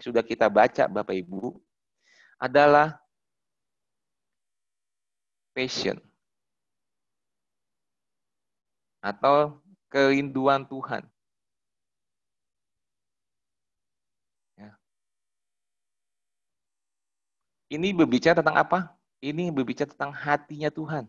[0.00, 1.58] sudah kita baca Bapak Ibu
[2.38, 2.98] adalah
[5.54, 6.00] passion
[9.04, 9.62] atau
[9.92, 11.04] kerinduan Tuhan.
[14.58, 14.74] Ya.
[17.70, 18.78] Ini berbicara tentang apa?
[19.20, 21.04] Ini berbicara tentang hatinya Tuhan.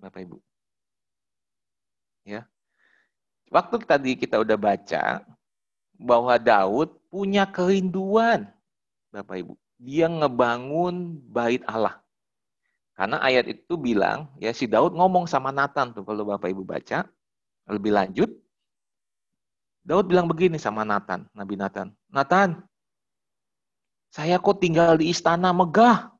[0.00, 0.38] Bapak Ibu.
[2.24, 2.46] Ya.
[3.52, 5.20] Waktu tadi kita udah baca
[6.02, 8.50] bahwa Daud punya kerinduan,
[9.14, 9.54] Bapak Ibu.
[9.82, 12.02] Dia ngebangun bait Allah.
[12.92, 17.06] Karena ayat itu bilang, ya si Daud ngomong sama Nathan tuh kalau Bapak Ibu baca
[17.66, 18.30] lebih lanjut.
[19.82, 21.90] Daud bilang begini sama Nathan, Nabi Nathan.
[22.06, 22.62] Nathan,
[24.14, 26.14] saya kok tinggal di istana megah.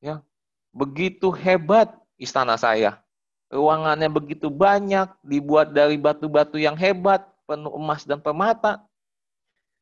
[0.00, 0.24] Ya,
[0.72, 3.04] begitu hebat istana saya.
[3.50, 8.86] Ruangannya begitu banyak, dibuat dari batu-batu yang hebat, penuh emas dan permata.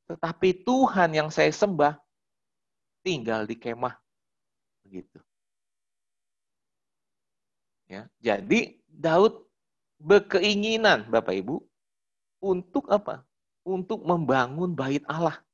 [0.08, 2.00] Tetapi Tuhan yang saya sembah
[3.04, 3.92] tinggal di kemah.
[4.88, 5.20] Begitu.
[7.92, 9.44] Ya, jadi Daud
[10.00, 11.60] berkeinginan Bapak Ibu
[12.40, 13.20] untuk apa?
[13.68, 15.44] Untuk membangun bait Allah.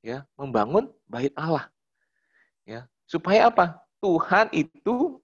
[0.00, 1.68] Ya, membangun bait Allah.
[2.64, 3.84] Ya, supaya apa?
[4.00, 5.20] Tuhan itu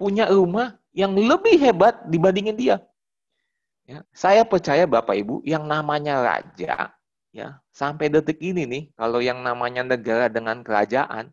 [0.00, 2.76] punya rumah yang lebih hebat dibandingin dia.
[3.84, 6.96] Ya, saya percaya Bapak Ibu yang namanya raja
[7.36, 11.28] ya, sampai detik ini nih kalau yang namanya negara dengan kerajaan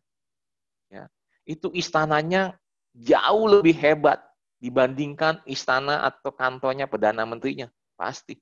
[0.92, 1.08] ya,
[1.48, 2.60] itu istananya
[2.92, 4.20] jauh lebih hebat
[4.62, 7.68] dibandingkan istana atau kantornya Perdana Menterinya.
[7.98, 8.38] Pasti.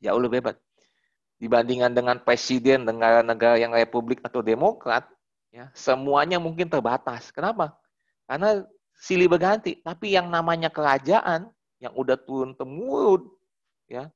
[0.00, 0.56] Jauh lebih hebat.
[1.36, 5.04] Dibandingkan dengan presiden negara-negara yang republik atau demokrat,
[5.52, 7.28] ya semuanya mungkin terbatas.
[7.34, 7.76] Kenapa?
[8.24, 8.64] Karena
[8.96, 9.82] silih berganti.
[9.82, 11.50] Tapi yang namanya kerajaan,
[11.82, 13.26] yang udah turun-temurun,
[13.90, 14.06] ya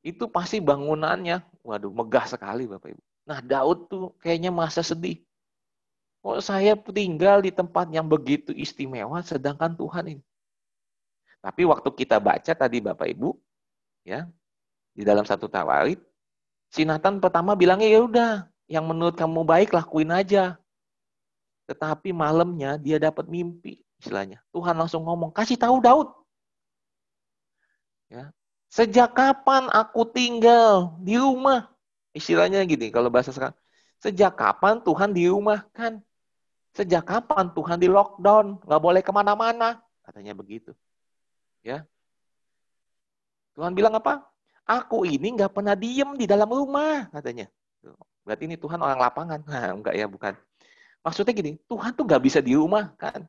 [0.00, 3.02] itu pasti bangunannya, waduh, megah sekali Bapak Ibu.
[3.28, 5.20] Nah, Daud tuh kayaknya masa sedih.
[6.24, 10.24] Kok saya tinggal di tempat yang begitu istimewa, sedangkan Tuhan ini.
[11.38, 13.36] Tapi waktu kita baca tadi Bapak Ibu,
[14.02, 14.26] ya
[14.96, 16.00] di dalam satu tawarid,
[16.72, 18.32] si Nathan pertama bilangnya ya udah,
[18.66, 20.58] yang menurut kamu baik lakuin aja.
[21.68, 24.42] Tetapi malamnya dia dapat mimpi, istilahnya.
[24.50, 26.08] Tuhan langsung ngomong, kasih tahu Daud.
[28.08, 28.32] Ya,
[28.72, 31.68] sejak kapan aku tinggal di rumah?
[32.16, 33.56] Istilahnya gini, kalau bahasa sekarang.
[33.98, 35.66] Sejak kapan Tuhan di rumah?
[35.74, 36.00] Kan
[36.78, 38.62] Sejak kapan Tuhan di lockdown?
[38.62, 39.82] Nggak boleh ke mana-mana.
[40.06, 40.70] Katanya begitu.
[41.66, 41.82] Ya.
[43.58, 44.22] Tuhan bilang apa?
[44.62, 47.50] Aku ini nggak pernah diem di dalam rumah, katanya.
[48.22, 49.40] Berarti ini Tuhan orang lapangan.
[49.48, 50.36] Nah, enggak ya, bukan.
[51.02, 53.24] Maksudnya gini, Tuhan tuh nggak bisa di rumah, kan?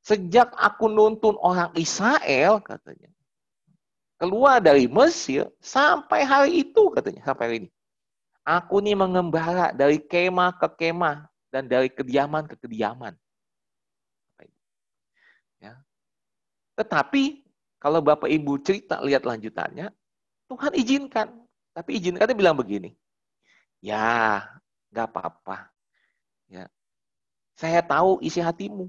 [0.00, 3.10] Sejak aku nuntun orang Israel, katanya.
[4.16, 7.20] Keluar dari Mesir, sampai hari itu, katanya.
[7.24, 7.70] Sampai hari ini.
[8.46, 13.12] Aku nih mengembara dari kemah ke kemah dan dari kediaman ke kediaman.
[15.58, 15.82] Ya.
[16.78, 17.42] Tetapi
[17.82, 19.90] kalau Bapak Ibu cerita lihat lanjutannya,
[20.46, 21.28] Tuhan izinkan.
[21.76, 22.96] Tapi izinkannya bilang begini,
[23.84, 24.40] ya
[24.94, 25.68] nggak apa-apa.
[26.48, 26.70] Ya,
[27.58, 28.88] saya tahu isi hatimu.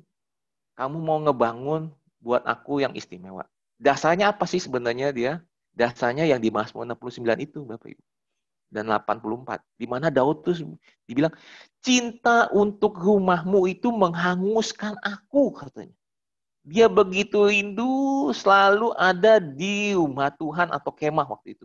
[0.77, 3.43] Kamu mau ngebangun buat aku yang istimewa.
[3.77, 5.33] Dasarnya apa sih sebenarnya dia?
[5.77, 8.03] Dasarnya yang di Mazmur 69 itu, Bapak Ibu
[8.67, 10.75] dan 84 di mana Daud tuh
[11.07, 11.31] dibilang
[11.79, 15.95] cinta untuk rumahmu itu menghanguskan aku katanya.
[16.67, 21.63] Dia begitu rindu selalu ada di rumah Tuhan atau kemah waktu itu.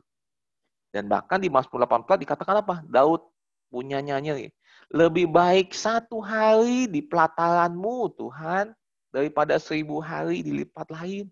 [0.94, 2.87] Dan bahkan di Mazmur 84 dikatakan apa?
[2.87, 3.27] Daud
[3.67, 4.55] punya nyanyi
[4.93, 8.77] lebih baik satu hari di pelataranmu Tuhan
[9.11, 11.27] daripada seribu hari di lipat lain.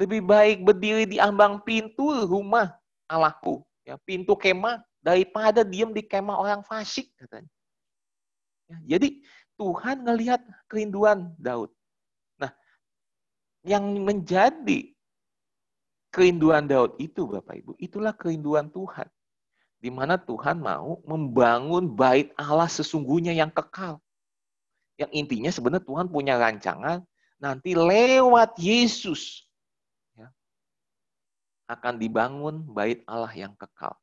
[0.00, 2.72] Lebih baik berdiri di ambang pintu rumah
[3.04, 7.52] Allahku, ya pintu kemah daripada diem di kemah orang fasik katanya.
[8.64, 9.20] Ya, jadi
[9.60, 10.40] Tuhan ngelihat
[10.72, 11.68] kerinduan Daud.
[12.40, 12.48] Nah,
[13.60, 14.88] yang menjadi
[16.08, 19.04] kerinduan Daud itu Bapak Ibu, itulah kerinduan Tuhan.
[19.80, 24.00] Di mana Tuhan mau membangun bait Allah sesungguhnya yang kekal.
[24.96, 27.04] Yang intinya sebenarnya Tuhan punya rancangan
[27.40, 29.48] nanti lewat Yesus
[31.70, 33.94] akan dibangun bait Allah yang kekal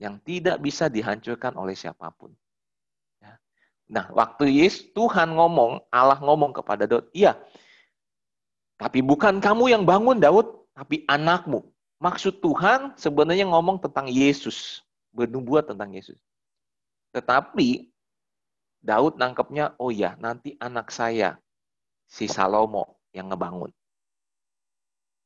[0.00, 2.32] yang tidak bisa dihancurkan oleh siapa pun.
[3.20, 3.36] Ya.
[3.92, 7.36] Nah, waktu Yesus Tuhan ngomong, Allah ngomong kepada Daud, iya,
[8.80, 11.60] tapi bukan kamu yang bangun Daud, tapi anakmu.
[12.00, 14.80] Maksud Tuhan sebenarnya ngomong tentang Yesus,
[15.12, 16.16] bernubuat tentang Yesus.
[17.12, 17.92] Tetapi
[18.80, 21.36] Daud nangkepnya, oh ya, nanti anak saya,
[22.08, 23.68] si Salomo yang ngebangun.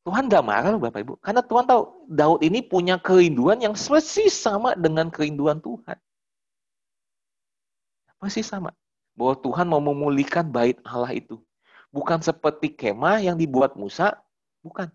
[0.05, 1.15] Tuhan gak marah loh Bapak Ibu.
[1.25, 5.97] Karena Tuhan tahu Daud ini punya kerinduan yang persis sama dengan kerinduan Tuhan.
[8.21, 8.77] Persis sama.
[9.17, 11.41] Bahwa Tuhan mau memulihkan bait Allah itu.
[11.89, 14.21] Bukan seperti kemah yang dibuat Musa,
[14.61, 14.93] bukan.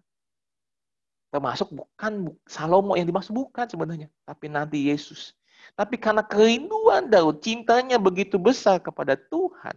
[1.33, 4.13] Termasuk bukan Salomo yang dimaksud, bukan sebenarnya.
[4.29, 5.33] Tapi nanti Yesus.
[5.73, 9.73] Tapi karena kerinduan Daud, cintanya begitu besar kepada Tuhan.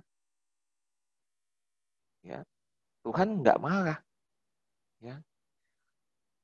[2.20, 2.44] Ya,
[3.06, 3.98] Tuhan nggak marah.
[5.02, 5.18] Ya.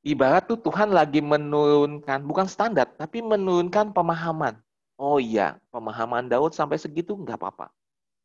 [0.03, 4.59] Ibarat tuh Tuhan lagi menurunkan, bukan standar, tapi menurunkan pemahaman.
[4.99, 7.71] Oh iya, pemahaman Daud sampai segitu nggak apa-apa.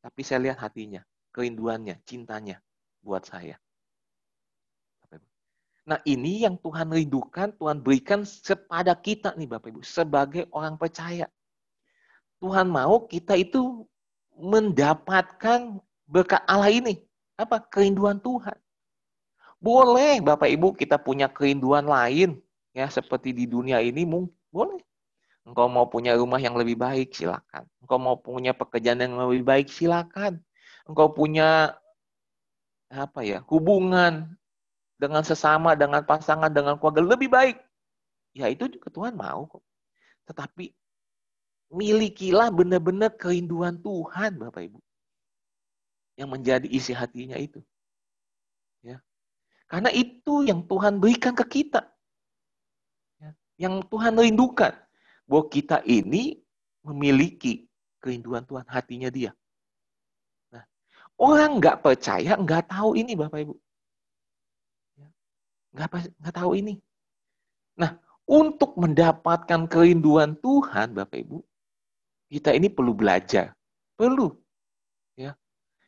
[0.01, 2.57] Tapi saya lihat hatinya, kerinduannya, cintanya
[3.05, 3.61] buat saya.
[5.83, 11.27] Nah ini yang Tuhan rindukan, Tuhan berikan kepada kita nih Bapak Ibu, sebagai orang percaya.
[12.39, 13.83] Tuhan mau kita itu
[14.39, 15.77] mendapatkan
[16.07, 17.03] berkat Allah ini.
[17.35, 17.59] Apa?
[17.59, 18.55] Kerinduan Tuhan.
[19.63, 22.35] Boleh Bapak Ibu kita punya kerinduan lain
[22.75, 24.83] ya seperti di dunia ini mungkin boleh.
[25.47, 27.63] Engkau mau punya rumah yang lebih baik silakan.
[27.79, 30.43] Engkau mau punya pekerjaan yang lebih baik silakan.
[30.83, 31.79] Engkau punya
[32.91, 34.35] apa ya hubungan
[34.99, 37.57] dengan sesama, dengan pasangan, dengan keluarga lebih baik.
[38.35, 39.47] Ya itu juga Tuhan mau.
[40.27, 40.71] Tetapi
[41.71, 44.79] milikilah benar-benar kerinduan Tuhan Bapak Ibu.
[46.19, 47.59] Yang menjadi isi hatinya itu.
[48.79, 49.03] Ya.
[49.73, 51.81] Karena itu yang Tuhan berikan ke kita.
[53.17, 54.77] Ya, yang Tuhan rindukan.
[55.25, 56.37] Bahwa kita ini
[56.85, 57.65] memiliki
[57.97, 59.33] kerinduan Tuhan, hatinya dia.
[60.53, 60.61] Nah,
[61.17, 63.55] orang nggak percaya, nggak tahu ini Bapak Ibu.
[64.93, 65.07] Ya,
[65.73, 66.77] nggak, tahu ini.
[67.73, 67.97] Nah,
[68.29, 71.41] untuk mendapatkan kerinduan Tuhan, Bapak Ibu,
[72.29, 73.57] kita ini perlu belajar.
[73.97, 74.37] Perlu.
[75.17, 75.33] Ya.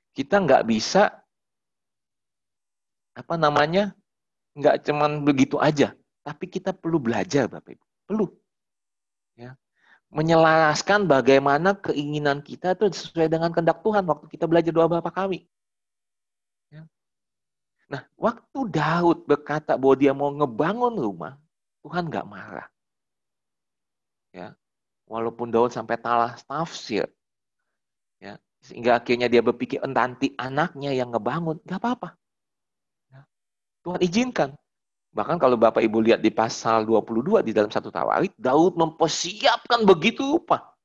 [0.10, 1.22] Kita nggak bisa
[3.16, 3.96] apa namanya
[4.56, 7.86] nggak cuman begitu aja, tapi kita perlu belajar, Bapak Ibu.
[8.08, 8.28] Perlu.
[9.36, 9.56] Ya.
[10.12, 15.48] Menyelaraskan bagaimana keinginan kita itu sesuai dengan kehendak Tuhan waktu kita belajar doa Bapa kami.
[16.72, 16.88] Ya.
[17.92, 21.36] Nah, waktu Daud berkata bahwa dia mau ngebangun rumah,
[21.84, 22.68] Tuhan nggak marah.
[24.32, 24.56] Ya.
[25.06, 27.06] Walaupun Daud sampai talah tafsir,
[28.18, 32.18] ya, sehingga akhirnya dia berpikir nanti anaknya yang ngebangun, nggak apa-apa.
[33.86, 34.50] Tuhan izinkan.
[35.16, 40.26] Bahkan kalau Bapak Ibu lihat di pasal 22 di dalam satu tawarit, Daud mempersiapkan begitu
[40.26, 40.76] rupa.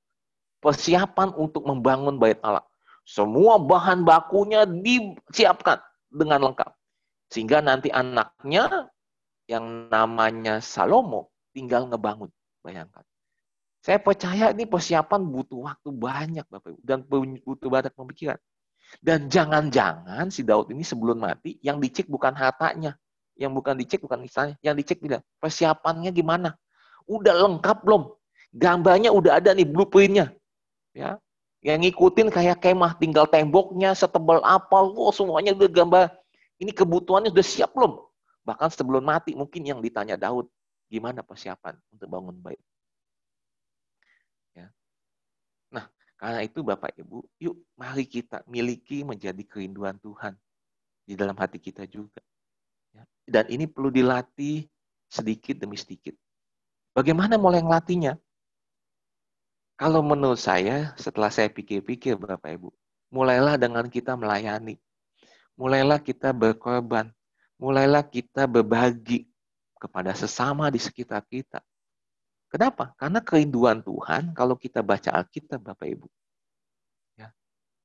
[0.61, 2.63] Persiapan untuk membangun bait Allah.
[3.09, 5.81] Semua bahan bakunya disiapkan
[6.13, 6.71] dengan lengkap.
[7.33, 8.93] Sehingga nanti anaknya
[9.49, 12.31] yang namanya Salomo tinggal ngebangun.
[12.61, 13.03] Bayangkan.
[13.81, 16.81] Saya percaya ini persiapan butuh waktu banyak Bapak Ibu.
[16.85, 17.03] Dan
[17.43, 18.39] butuh banyak pemikiran.
[18.99, 22.99] Dan jangan-jangan si Daud ini sebelum mati, yang dicek bukan hartanya.
[23.39, 24.59] Yang bukan dicek bukan misalnya.
[24.61, 26.59] Yang dicek bilang, persiapannya gimana?
[27.07, 28.11] Udah lengkap belum?
[28.51, 30.35] Gambarnya udah ada nih, blueprintnya.
[30.91, 31.23] Ya,
[31.61, 36.05] yang ngikutin kayak kemah, tinggal temboknya, setebal apa, oh, semuanya udah gambar.
[36.57, 38.01] Ini kebutuhannya sudah siap belum?
[38.49, 40.49] Bahkan sebelum mati mungkin yang ditanya Daud,
[40.89, 42.61] gimana persiapan untuk bangun baik?
[46.21, 50.37] Karena itu Bapak Ibu, yuk mari kita miliki menjadi kerinduan Tuhan
[51.09, 52.21] di dalam hati kita juga.
[52.93, 53.09] Ya.
[53.25, 54.69] Dan ini perlu dilatih
[55.09, 56.13] sedikit demi sedikit.
[56.93, 58.21] Bagaimana mulai ngelatihnya?
[59.81, 62.69] Kalau menurut saya, setelah saya pikir-pikir Bapak Ibu,
[63.09, 64.77] mulailah dengan kita melayani.
[65.57, 67.09] Mulailah kita berkorban.
[67.57, 69.25] Mulailah kita berbagi
[69.81, 71.65] kepada sesama di sekitar kita.
[72.51, 72.99] Kenapa?
[72.99, 76.11] Karena kerinduan Tuhan, kalau kita baca Alkitab, Bapak Ibu,
[77.15, 77.31] ya,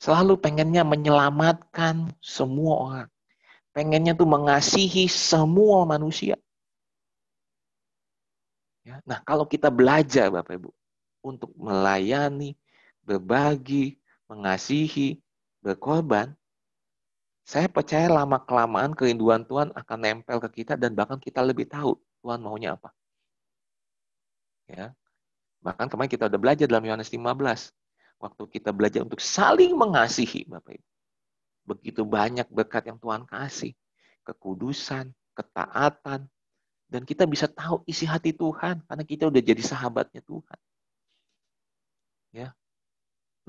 [0.01, 3.09] selalu pengennya menyelamatkan semua orang.
[3.69, 6.33] Pengennya tuh mengasihi semua manusia.
[8.81, 10.73] Ya, nah, kalau kita belajar, Bapak Ibu,
[11.21, 12.57] untuk melayani,
[13.05, 15.21] berbagi, mengasihi,
[15.61, 16.33] berkorban,
[17.45, 21.93] saya percaya lama-kelamaan kerinduan Tuhan akan nempel ke kita dan bahkan kita lebih tahu
[22.25, 22.89] Tuhan maunya apa.
[24.65, 24.93] Ya.
[25.65, 27.73] Bahkan kemarin kita udah belajar dalam Yohanes 15.
[28.21, 30.87] Waktu kita belajar untuk saling mengasihi, Bapak Ibu.
[31.65, 33.73] Begitu banyak berkat yang Tuhan kasih.
[34.21, 36.29] Kekudusan, ketaatan.
[36.85, 38.85] Dan kita bisa tahu isi hati Tuhan.
[38.85, 40.59] Karena kita udah jadi sahabatnya Tuhan.
[42.29, 42.53] Ya.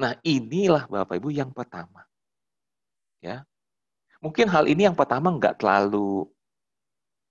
[0.00, 2.04] Nah inilah Bapak Ibu yang pertama.
[3.20, 3.44] Ya.
[4.24, 6.24] Mungkin hal ini yang pertama nggak terlalu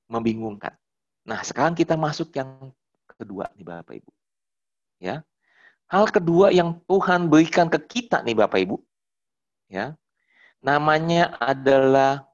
[0.06, 0.78] membingungkan.
[1.26, 2.70] Nah sekarang kita masuk yang
[3.16, 4.12] kedua nih Bapak Ibu.
[5.00, 5.24] Ya.
[5.88, 8.78] Hal kedua yang Tuhan berikan ke kita nih Bapak Ibu.
[9.72, 9.96] Ya.
[10.60, 12.26] Namanya adalah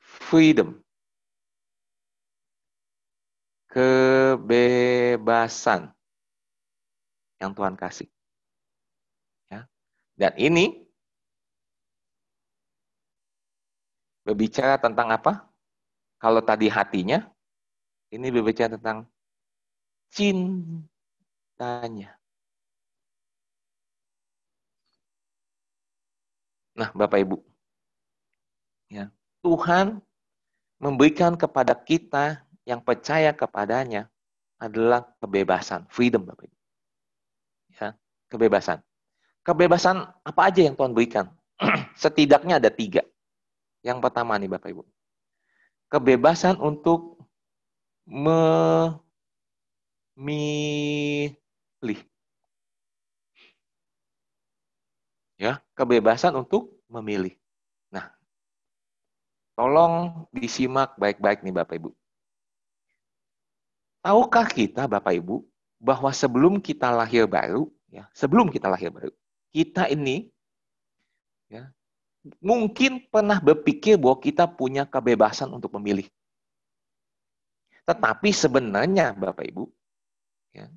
[0.00, 0.80] freedom.
[3.68, 4.70] Kebebasan
[7.42, 8.06] yang Tuhan kasih.
[9.50, 9.66] Ya.
[10.14, 10.86] Dan ini
[14.24, 15.53] berbicara tentang apa?
[16.24, 17.20] Kalau tadi hatinya,
[18.08, 19.04] ini berbicara tentang
[20.08, 20.88] cintanya.
[26.80, 27.36] Nah, Bapak Ibu,
[28.88, 29.12] ya,
[29.44, 30.00] Tuhan
[30.80, 34.08] memberikan kepada kita yang percaya kepadanya
[34.56, 36.56] adalah kebebasan, freedom, Bapak Ibu.
[37.76, 37.92] Ya,
[38.32, 38.80] kebebasan.
[39.44, 41.28] Kebebasan apa aja yang Tuhan berikan?
[42.00, 43.04] Setidaknya ada tiga.
[43.84, 44.88] Yang pertama nih Bapak Ibu.
[45.94, 47.22] Kebebasan untuk
[48.02, 48.58] memilih.
[55.38, 57.38] Ya, kebebasan untuk memilih.
[57.94, 58.10] Nah,
[59.54, 61.94] tolong disimak baik-baik nih Bapak Ibu.
[64.02, 65.46] Tahukah kita Bapak Ibu
[65.78, 69.14] bahwa sebelum kita lahir baru, ya, sebelum kita lahir baru,
[69.54, 70.26] kita ini
[71.46, 71.70] ya,
[72.40, 76.08] mungkin pernah berpikir bahwa kita punya kebebasan untuk memilih.
[77.84, 79.68] Tetapi sebenarnya Bapak Ibu,
[80.56, 80.72] ya,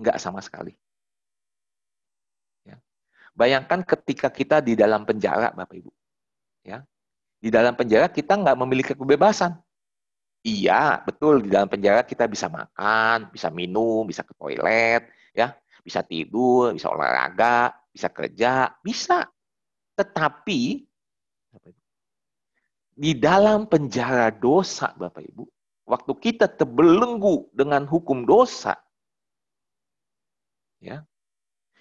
[0.00, 0.72] nggak sama sekali.
[2.64, 2.80] Ya.
[3.36, 5.92] Bayangkan ketika kita di dalam penjara Bapak Ibu.
[6.64, 6.88] Ya.
[7.38, 9.60] Di dalam penjara kita nggak memiliki kebebasan.
[10.40, 15.04] Iya, betul di dalam penjara kita bisa makan, bisa minum, bisa ke toilet,
[15.36, 15.52] ya,
[15.84, 19.28] bisa tidur, bisa olahraga, bisa kerja, bisa.
[19.98, 20.86] Tetapi
[22.98, 25.44] di dalam penjara dosa, Bapak Ibu,
[25.90, 28.78] waktu kita terbelenggu dengan hukum dosa,
[30.78, 31.02] ya,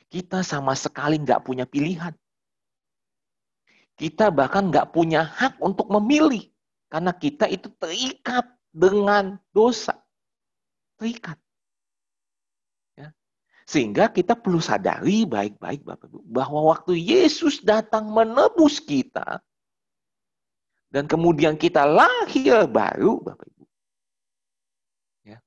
[0.09, 2.13] kita sama sekali nggak punya pilihan.
[3.97, 6.49] Kita bahkan nggak punya hak untuk memilih.
[6.87, 9.97] Karena kita itu terikat dengan dosa.
[11.01, 11.37] Terikat.
[13.67, 19.43] Sehingga kita perlu sadari baik-baik Bapak Ibu, bahwa waktu Yesus datang menebus kita,
[20.87, 23.67] dan kemudian kita lahir baru, Bapak Ibu.
[25.27, 25.43] Ya.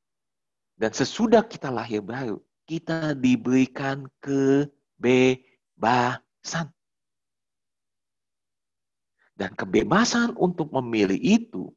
[0.77, 5.41] Dan sesudah kita lahir baru, kita diberikan kebebasan.
[9.33, 11.73] Dan kebebasan untuk memilih itu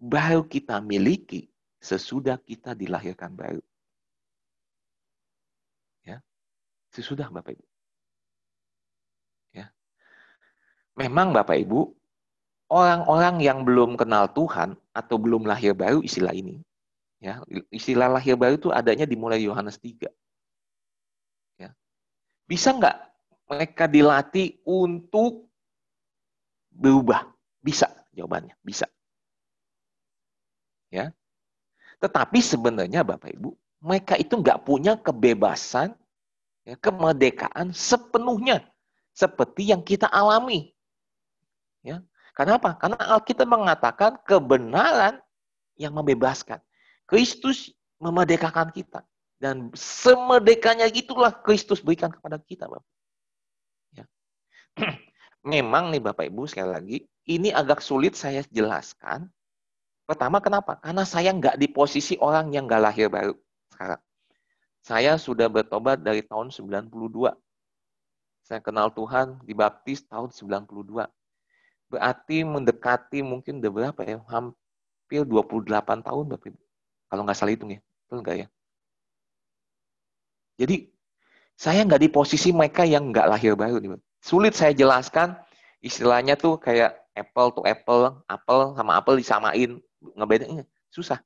[0.00, 1.52] baru kita miliki
[1.84, 3.60] sesudah kita dilahirkan baru.
[6.92, 7.66] Sesudah Bapak Ibu.
[9.56, 9.72] Ya.
[11.00, 11.88] Memang Bapak Ibu,
[12.68, 16.60] orang-orang yang belum kenal Tuhan atau belum lahir baru istilah ini.
[17.22, 17.40] Ya,
[17.72, 20.10] istilah lahir baru itu adanya di mulai Yohanes 3.
[21.56, 21.72] Ya.
[22.44, 22.96] Bisa nggak
[23.48, 25.48] mereka dilatih untuk
[26.68, 27.30] berubah?
[27.62, 28.90] Bisa jawabannya, bisa.
[30.92, 31.14] Ya.
[32.02, 33.54] Tetapi sebenarnya Bapak Ibu,
[33.86, 35.94] mereka itu nggak punya kebebasan
[36.66, 38.64] ya, kemerdekaan sepenuhnya
[39.12, 40.72] seperti yang kita alami.
[41.84, 42.00] Ya.
[42.32, 42.80] Kenapa?
[42.80, 45.20] Karena Alkitab mengatakan kebenaran
[45.76, 46.62] yang membebaskan.
[47.04, 47.68] Kristus
[48.00, 49.04] memerdekakan kita.
[49.36, 52.70] Dan semerdekanya itulah Kristus berikan kepada kita.
[52.70, 52.88] Bapak.
[53.92, 54.04] Ya.
[55.52, 59.26] Memang nih Bapak Ibu sekali lagi, ini agak sulit saya jelaskan.
[60.06, 60.78] Pertama kenapa?
[60.78, 63.34] Karena saya nggak di posisi orang yang nggak lahir baru
[63.74, 64.00] sekarang.
[64.82, 66.90] Saya sudah bertobat dari tahun 92.
[68.42, 71.06] Saya kenal Tuhan di baptis tahun 92.
[71.86, 74.18] Berarti mendekati mungkin udah berapa ya?
[74.26, 76.50] Hampir 28 tahun Bapak.
[77.06, 77.80] Kalau nggak salah hitung ya.
[77.80, 78.46] Betul nggak ya?
[80.58, 80.90] Jadi
[81.54, 83.78] saya nggak di posisi mereka yang nggak lahir baru.
[83.78, 84.02] Nih.
[84.18, 85.38] Sulit saya jelaskan
[85.78, 89.78] istilahnya tuh kayak apple to apple, apple sama apple disamain,
[90.18, 91.22] ngebedain susah.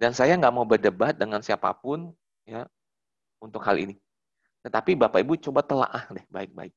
[0.00, 2.08] Dan saya nggak mau berdebat dengan siapa pun
[2.48, 2.64] ya
[3.36, 4.00] untuk hal ini.
[4.64, 6.72] Tetapi Bapak Ibu coba telaah deh baik-baik.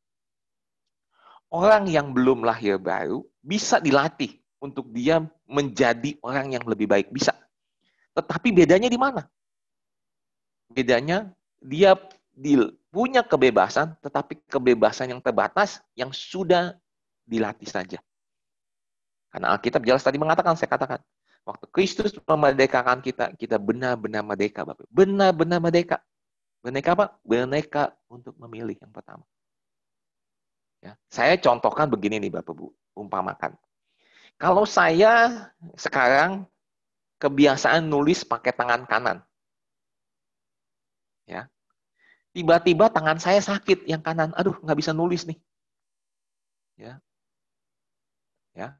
[1.48, 7.08] Orang yang belum lahir baru bisa dilatih untuk dia menjadi orang yang lebih baik.
[7.15, 7.32] Bisa.
[8.12, 9.24] Tetapi bedanya di mana?
[10.68, 11.32] Bedanya
[11.63, 11.96] dia
[12.92, 16.75] punya kebebasan, tetapi kebebasan yang terbatas yang sudah
[17.24, 18.00] dilatih saja.
[19.30, 21.00] Karena Alkitab jelas tadi mengatakan, saya katakan,
[21.44, 24.88] Waktu Kristus memerdekakan kita, kita benar-benar merdeka, Bapak.
[24.88, 26.00] Benar-benar merdeka.
[26.64, 27.06] Merdeka apa?
[27.28, 29.28] Merdeka untuk memilih yang pertama.
[30.80, 30.96] Ya.
[31.12, 33.60] Saya contohkan begini nih Bapak Bu, umpamakan.
[34.40, 36.48] Kalau saya sekarang
[37.20, 39.20] kebiasaan nulis pakai tangan kanan.
[41.28, 41.52] Ya.
[42.32, 44.32] Tiba-tiba tangan saya sakit yang kanan.
[44.40, 45.40] Aduh, nggak bisa nulis nih.
[46.80, 47.04] Ya.
[48.56, 48.80] Ya.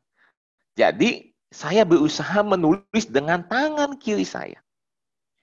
[0.80, 4.58] Jadi saya berusaha menulis dengan tangan kiri saya.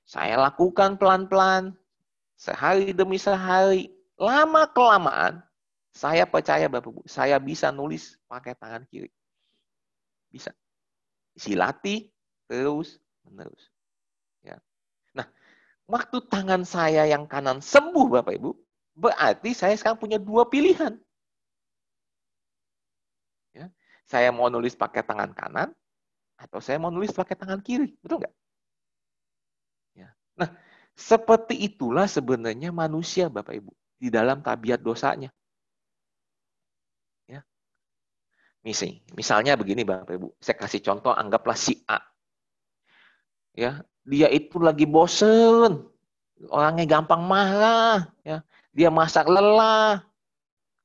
[0.02, 1.78] Saya lakukan pelan-pelan,
[2.34, 5.38] sehari demi sehari, lama kelamaan,
[5.94, 9.06] saya percaya Bapak Ibu, saya bisa nulis pakai tangan kiri.
[10.34, 10.50] Bisa.
[11.38, 12.10] Silati
[12.50, 13.70] terus menerus.
[14.42, 14.58] Ya.
[15.14, 15.30] Nah,
[15.86, 18.50] waktu tangan saya yang kanan sembuh Bapak Ibu,
[18.98, 20.98] berarti saya sekarang punya dua pilihan.
[23.54, 23.70] Ya.
[24.10, 25.70] Saya mau nulis pakai tangan kanan,
[26.40, 27.92] atau saya mau nulis pakai tangan kiri.
[28.00, 28.34] Betul nggak?
[29.92, 30.08] Ya.
[30.40, 30.48] Nah,
[30.96, 35.28] seperti itulah sebenarnya manusia, Bapak Ibu, di dalam tabiat dosanya.
[37.28, 37.44] Ya.
[38.64, 40.28] Misi, misalnya begini, Bapak Ibu.
[40.40, 42.00] Saya kasih contoh, anggaplah si A.
[43.52, 45.84] Ya, dia itu lagi bosen,
[46.48, 48.40] orangnya gampang marah, ya.
[48.72, 50.00] Dia masak lelah,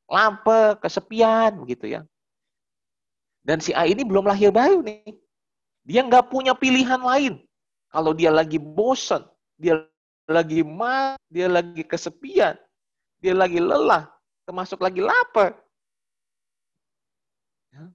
[0.09, 2.01] lapar, kesepian, begitu ya.
[3.45, 5.24] Dan si A ini belum lahir baru nih.
[5.85, 7.37] Dia nggak punya pilihan lain.
[7.93, 9.23] Kalau dia lagi bosan,
[9.55, 9.85] dia
[10.25, 12.57] lagi mah, dia lagi kesepian,
[13.21, 14.09] dia lagi lelah,
[14.43, 15.53] termasuk lagi lapar.
[17.69, 17.85] Ya.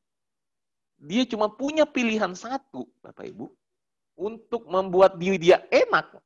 [1.03, 3.51] Dia cuma punya pilihan satu, Bapak Ibu,
[4.15, 6.17] untuk membuat diri dia enak,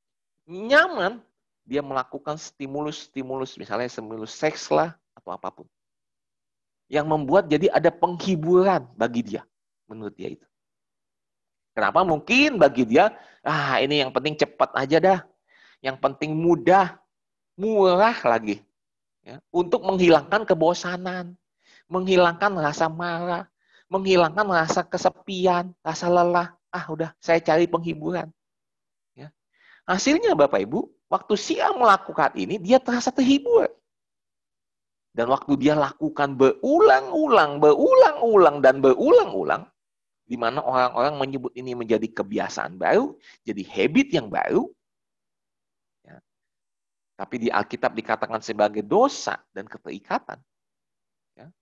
[0.45, 1.25] nyaman,
[1.65, 5.67] dia melakukan stimulus-stimulus, misalnya stimulus seks lah, atau apa pun.
[6.93, 9.43] Yang membuat jadi ada penghiburan bagi dia,
[9.89, 10.45] menurut dia itu.
[11.75, 12.07] Kenapa?
[12.07, 13.11] Mungkin bagi dia,
[13.43, 15.21] ah ini yang penting cepat aja dah.
[15.83, 16.97] Yang penting mudah,
[17.59, 18.63] murah lagi.
[19.27, 21.35] Ya, untuk menghilangkan kebosanan,
[21.91, 23.51] menghilangkan rasa marah,
[23.91, 26.55] menghilangkan rasa kesepian, rasa lelah.
[26.71, 28.31] Ah udah, saya cari penghiburan.
[29.19, 29.35] Ya.
[29.89, 33.67] Hasilnya Bapak Ibu, waktu si A melakukan ini, dia terasa terhibur.
[35.15, 39.63] Dan waktu dia lakukan berulang-ulang, berulang-ulang, dan berulang-ulang,
[40.25, 43.13] di mana orang-orang menyebut ini menjadi kebiasaan baru,
[43.45, 44.73] jadi habit yang baru.
[46.01, 46.17] Ya.
[47.21, 50.41] Tapi di Alkitab dikatakan sebagai dosa dan keterikatan.
[51.37, 51.53] Ya.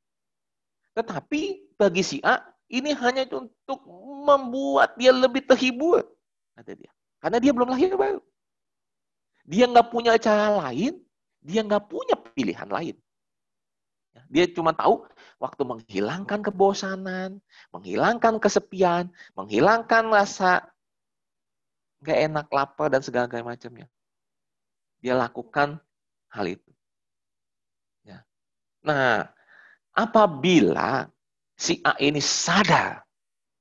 [0.95, 2.39] Tetapi bagi si A,
[2.71, 3.83] ini hanya untuk
[4.23, 6.07] membuat dia lebih terhibur.
[6.55, 6.91] Kata dia.
[7.19, 8.23] Karena dia belum lahir baru.
[9.43, 11.03] Dia nggak punya cara lain,
[11.43, 12.95] dia nggak punya pilihan lain.
[14.15, 15.03] Ya, dia cuma tahu
[15.43, 17.43] waktu menghilangkan kebosanan,
[17.75, 20.71] menghilangkan kesepian, menghilangkan rasa
[22.07, 23.91] gak enak, lapar, dan segala macamnya.
[25.03, 25.83] Dia lakukan
[26.31, 26.71] hal itu.
[28.07, 28.23] Ya.
[28.87, 29.27] Nah,
[29.91, 31.11] apabila
[31.59, 33.03] si A ini sadar,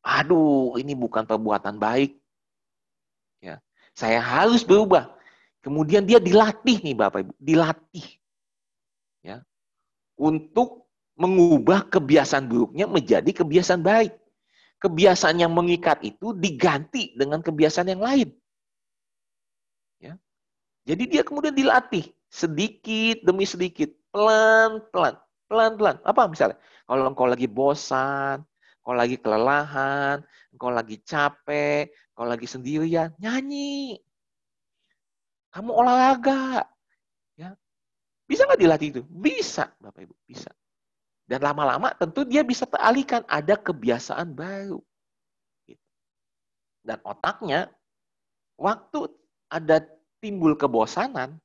[0.06, 2.13] aduh ini bukan perbuatan baik,
[3.41, 3.58] ya,
[3.98, 5.10] saya harus berubah.
[5.65, 8.22] Kemudian dia dilatih nih Bapak Ibu, dilatih
[10.22, 10.81] untuk
[11.22, 14.18] mengubah kebiasaan buruknya menjadi kebiasaan baik.
[14.82, 18.34] Kebiasaan yang mengikat itu diganti dengan kebiasaan yang lain.
[20.02, 20.18] Ya.
[20.90, 26.02] Jadi dia kemudian dilatih sedikit demi sedikit, pelan-pelan, pelan-pelan.
[26.02, 26.58] Apa misalnya?
[26.90, 28.42] Kalau engkau lagi bosan,
[28.82, 34.02] engkau lagi kelelahan, engkau lagi capek, engkau lagi sendirian, nyanyi.
[35.54, 36.66] Kamu olahraga,
[38.32, 39.02] bisa nggak dilatih itu?
[39.12, 40.48] Bisa, Bapak Ibu, bisa.
[41.32, 44.84] Dan lama-lama tentu dia bisa teralihkan ada kebiasaan baru.
[46.84, 47.72] Dan otaknya,
[48.60, 49.08] waktu
[49.48, 49.80] ada
[50.20, 51.39] timbul kebosanan,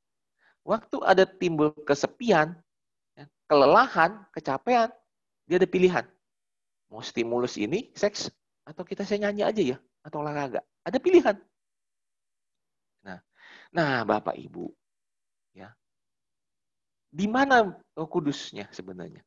[0.66, 2.58] waktu ada timbul kesepian,
[3.14, 4.90] ya, kelelahan, kecapean,
[5.46, 6.02] dia ada pilihan.
[6.90, 8.26] Mau stimulus ini, seks,
[8.66, 10.66] atau kita saya nyanyi aja ya, atau olahraga.
[10.82, 11.38] Ada pilihan.
[13.06, 13.22] Nah,
[13.70, 14.66] nah Bapak Ibu,
[17.16, 17.64] di mana
[17.96, 19.24] Roh Kudusnya sebenarnya?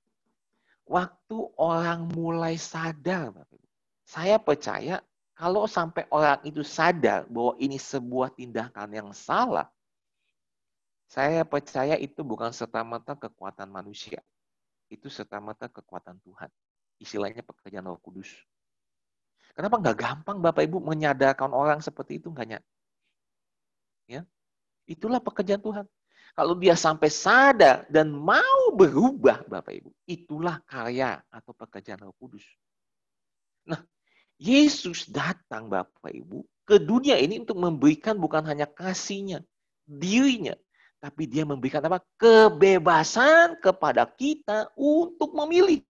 [0.89, 3.29] Waktu orang mulai sadar,
[4.09, 5.05] saya percaya
[5.37, 9.69] kalau sampai orang itu sadar bahwa ini sebuah tindakan yang salah,
[11.05, 14.17] saya percaya itu bukan serta-merta kekuatan manusia.
[14.89, 16.49] Itu serta-merta kekuatan Tuhan.
[16.97, 18.33] Istilahnya pekerjaan Roh Kudus.
[19.53, 22.33] Kenapa nggak gampang Bapak Ibu menyadarkan orang seperti itu?
[22.33, 22.65] Enggaknya.
[24.09, 24.25] Ya,
[24.89, 25.85] itulah pekerjaan Tuhan.
[26.37, 32.45] Kalau dia sampai sadar dan mau berubah, Bapak Ibu, itulah karya atau pekerjaan Roh Kudus.
[33.67, 33.81] Nah,
[34.39, 39.41] Yesus datang Bapak Ibu ke dunia ini untuk memberikan bukan hanya kasihnya,
[39.83, 40.53] dirinya,
[40.99, 42.03] tapi dia memberikan apa?
[42.19, 45.81] Kebebasan kepada kita untuk memilih.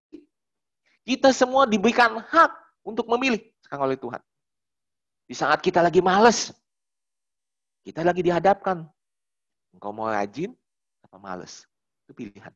[1.03, 2.51] Kita semua diberikan hak
[2.85, 4.21] untuk memilih sekarang oleh Tuhan.
[5.29, 6.53] Di saat kita lagi males,
[7.81, 8.85] kita lagi dihadapkan
[9.73, 10.53] Engkau mau rajin
[11.05, 11.65] apa males?
[12.05, 12.53] Itu pilihan.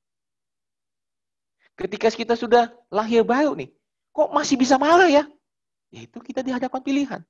[1.74, 3.74] Ketika kita sudah lahir baru nih,
[4.14, 5.26] kok masih bisa marah ya?
[5.90, 7.22] Yaitu kita dihadapkan pilihan.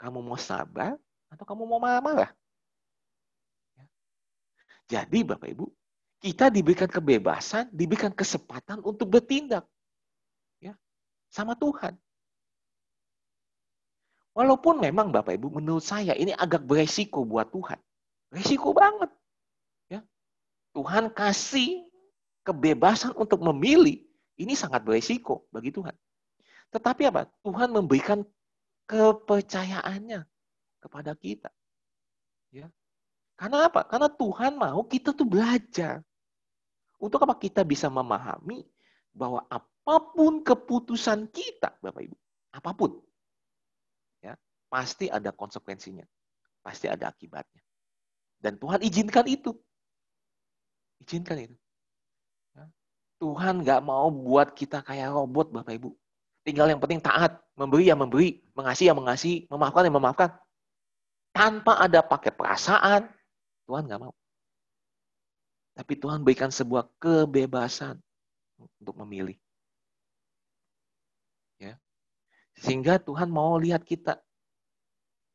[0.00, 0.96] Kamu mau sabar
[1.28, 2.32] atau kamu mau marah-marah.
[3.76, 3.84] Ya.
[4.88, 5.68] Jadi Bapak Ibu,
[6.20, 9.64] kita diberikan kebebasan, diberikan kesempatan untuk bertindak.
[10.60, 10.76] ya
[11.28, 11.96] Sama Tuhan.
[14.32, 17.76] Walaupun memang Bapak Ibu, menurut saya ini agak beresiko buat Tuhan.
[18.32, 19.12] Resiko banget.
[20.72, 21.84] Tuhan kasih
[22.42, 24.02] kebebasan untuk memilih.
[24.36, 25.92] Ini sangat beresiko bagi Tuhan.
[26.72, 27.28] Tetapi apa?
[27.44, 28.24] Tuhan memberikan
[28.88, 30.24] kepercayaannya
[30.80, 31.52] kepada kita.
[32.50, 32.72] Ya.
[33.36, 33.84] Karena apa?
[33.84, 36.00] Karena Tuhan mau kita tuh belajar.
[37.02, 38.62] Untuk apa kita bisa memahami
[39.10, 42.16] bahwa apa pun keputusan kita, Bapak Ibu,
[42.54, 43.02] apa pun,
[44.22, 44.38] ya
[44.70, 46.06] pasti ada konsekuensinya,
[46.62, 47.58] pasti ada akibatnya.
[48.38, 49.50] Dan Tuhan izinkan itu,
[51.02, 51.56] izinkan itu.
[52.54, 52.64] Ya.
[53.18, 55.90] Tuhan nggak mau buat kita kayak robot, Bapak Ibu.
[56.42, 60.30] Tinggal yang penting taat, memberi yang memberi, mengasihi yang mengasihi, memaafkan yang memaafkan.
[61.34, 63.06] Tanpa ada pakai perasaan,
[63.66, 64.14] Tuhan nggak mau.
[65.72, 67.96] Tapi Tuhan berikan sebuah kebebasan
[68.60, 69.38] untuk memilih.
[71.56, 71.80] Ya.
[72.58, 74.20] Sehingga Tuhan mau lihat kita.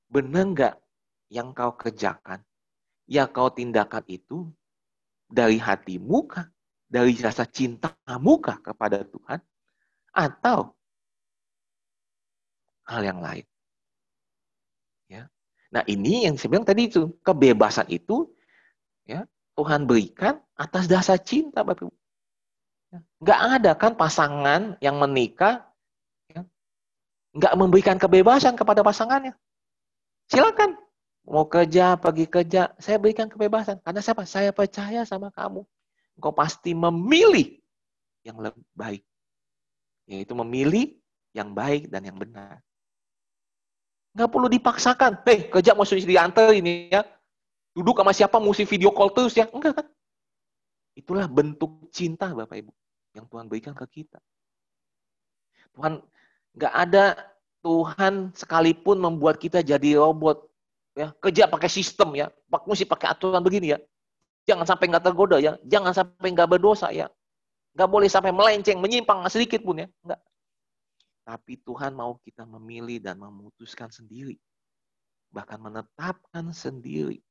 [0.07, 0.75] Benar nggak
[1.27, 2.39] yang kau kerjakan,
[3.07, 4.47] ya kau tindakan itu
[5.27, 6.47] dari hatimu kah?
[6.87, 9.43] Dari rasa cintamu kah kepada Tuhan?
[10.15, 10.71] Atau
[12.87, 13.43] hal yang lain.
[15.11, 15.27] Ya.
[15.75, 18.31] Nah ini yang saya bilang tadi itu kebebasan itu
[19.03, 19.27] ya
[19.59, 21.93] Tuhan berikan atas dasar cinta Bapak Ibu.
[22.95, 22.99] Ya.
[23.19, 25.67] Nggak ada kan pasangan yang menikah
[26.31, 26.47] ya,
[27.35, 29.35] nggak memberikan kebebasan kepada pasangannya.
[30.31, 30.86] Silakan
[31.27, 35.67] mau kerja pergi kerja saya berikan kebebasan karena siapa saya percaya sama kamu
[36.15, 37.59] engkau pasti memilih
[38.23, 39.03] yang lebih baik
[40.07, 40.95] yaitu memilih
[41.35, 42.63] yang baik dan yang benar
[44.17, 45.11] Nggak perlu dipaksakan.
[45.29, 47.05] Hei, kerja mesti diantar ini ya.
[47.77, 49.45] Duduk sama siapa mesti video call terus ya.
[49.53, 49.87] Enggak kan?
[50.97, 52.73] Itulah bentuk cinta Bapak Ibu
[53.13, 54.17] yang Tuhan berikan ke kita.
[55.77, 56.01] Tuhan
[56.57, 57.13] nggak ada
[57.61, 60.49] Tuhan sekalipun membuat kita jadi robot
[60.97, 61.13] ya.
[61.21, 62.33] Kerja pakai sistem ya.
[62.49, 63.79] Mesti pakai aturan begini ya.
[64.49, 65.53] Jangan sampai nggak tergoda ya.
[65.61, 67.05] Jangan sampai nggak berdosa ya.
[67.77, 69.87] Nggak boleh sampai melenceng menyimpang sedikit pun ya.
[70.01, 70.21] Nggak.
[71.27, 74.39] Tapi Tuhan mau kita memilih dan memutuskan sendiri.
[75.29, 77.21] Bahkan menetapkan sendiri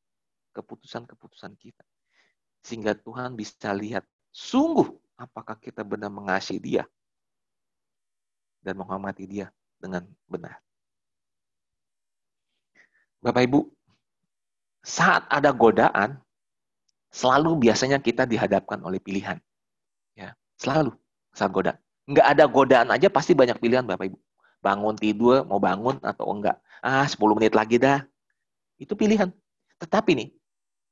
[0.55, 1.83] keputusan-keputusan kita.
[2.63, 6.85] Sehingga Tuhan bisa lihat sungguh apakah kita benar mengasihi dia
[8.61, 9.49] dan menghormati dia
[9.81, 10.66] dengan benar.
[13.25, 13.61] Bapak Ibu,
[14.87, 16.21] saat ada godaan,
[17.11, 19.41] selalu biasanya kita dihadapkan oleh pilihan.
[20.15, 20.95] Ya, selalu
[21.35, 21.81] saat godaan.
[22.07, 24.19] Nggak ada godaan aja pasti banyak pilihan Bapak Ibu.
[24.63, 26.59] Bangun tidur, mau bangun atau enggak.
[26.85, 28.03] Ah, 10 menit lagi dah.
[28.79, 29.33] Itu pilihan.
[29.83, 30.29] Tetapi nih,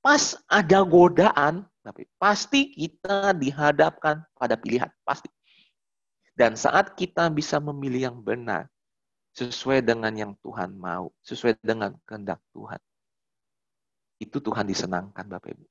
[0.03, 4.91] pas ada godaan, Bapak pasti kita dihadapkan pada pilihan.
[5.07, 5.31] Pasti.
[6.35, 8.67] Dan saat kita bisa memilih yang benar,
[9.35, 12.79] sesuai dengan yang Tuhan mau, sesuai dengan kehendak Tuhan.
[14.23, 15.67] Itu Tuhan disenangkan Bapak Ibu.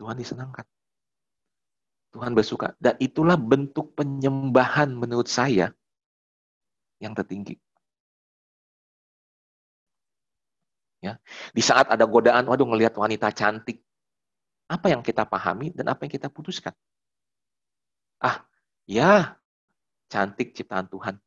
[0.00, 0.64] Tuhan disenangkan.
[2.12, 2.72] Tuhan bersuka.
[2.80, 5.72] Dan itulah bentuk penyembahan menurut saya
[7.00, 7.60] yang tertinggi.
[11.02, 11.18] Ya,
[11.50, 13.82] di saat ada godaan, waduh ngelihat wanita cantik,
[14.70, 16.70] apa yang kita pahami dan apa yang kita putuskan?
[18.22, 18.46] Ah,
[18.86, 19.34] ya,
[20.06, 21.18] cantik ciptaan Tuhan.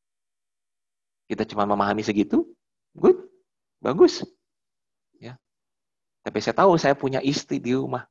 [1.25, 2.45] Kita cuma memahami segitu,
[2.93, 3.17] good,
[3.81, 4.21] bagus.
[5.17, 5.41] Ya.
[6.21, 8.05] Tapi saya tahu saya punya istri di rumah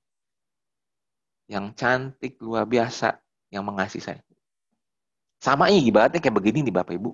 [1.47, 3.21] yang cantik, luar biasa,
[3.53, 4.21] yang mengasihi saya.
[5.39, 7.13] Sama ini ibaratnya kayak begini nih Bapak Ibu.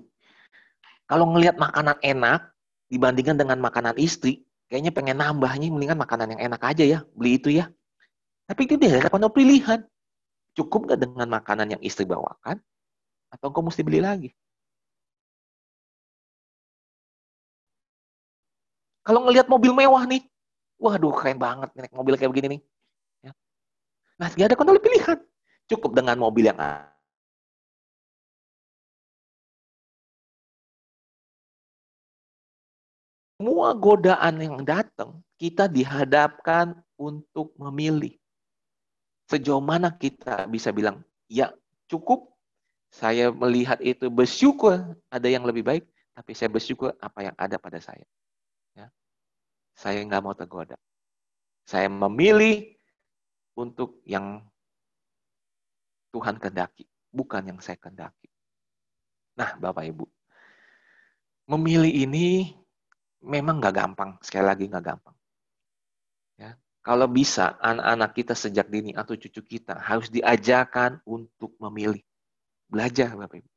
[1.05, 2.55] Kalau ngelihat makanan enak
[2.87, 7.51] dibandingkan dengan makanan istri, kayaknya pengen nambahnya mendingan makanan yang enak aja ya, beli itu
[7.51, 7.67] ya.
[8.47, 9.83] Tapi itu dia ada pilihan.
[10.55, 12.59] Cukup nggak dengan makanan yang istri bawakan?
[13.31, 14.31] Atau engkau mesti beli lagi?
[19.01, 20.21] Kalau ngelihat mobil mewah nih,
[20.77, 22.61] waduh keren banget naik mobil kayak begini nih.
[24.21, 25.17] Nah, tidak ada kontrol pilihan.
[25.65, 26.85] Cukup dengan mobil yang.
[33.41, 38.13] Semua godaan yang datang, kita dihadapkan untuk memilih.
[39.25, 41.49] Sejauh mana kita bisa bilang, ya
[41.89, 42.29] cukup,
[42.93, 47.81] saya melihat itu bersyukur ada yang lebih baik, tapi saya bersyukur apa yang ada pada
[47.81, 48.05] saya.
[49.81, 49.89] Ya.
[49.89, 50.77] Saya nggak mau tergoda.
[51.65, 52.69] Saya memilih
[53.57, 54.45] untuk yang
[56.13, 58.29] Tuhan kehendaki, bukan yang saya kehendaki.
[59.33, 60.05] Nah, Bapak Ibu,
[61.49, 62.53] memilih ini
[63.25, 64.11] memang nggak gampang.
[64.21, 65.15] Sekali lagi nggak gampang.
[66.37, 66.53] Ya.
[66.81, 72.01] Kalau bisa, anak-anak kita sejak dini atau cucu kita harus diajarkan untuk memilih.
[72.69, 73.49] Belajar, Bapak Ibu.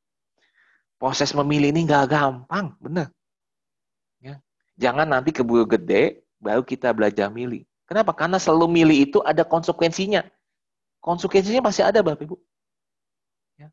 [0.97, 3.11] Proses memilih ini nggak gampang, benar.
[4.75, 7.63] Jangan nanti keburu gede, baru kita belajar milih.
[7.87, 8.17] Kenapa?
[8.17, 10.25] Karena selalu milih itu ada konsekuensinya.
[11.05, 12.37] Konsekuensinya pasti ada, Bapak Ibu.
[13.61, 13.69] Ya.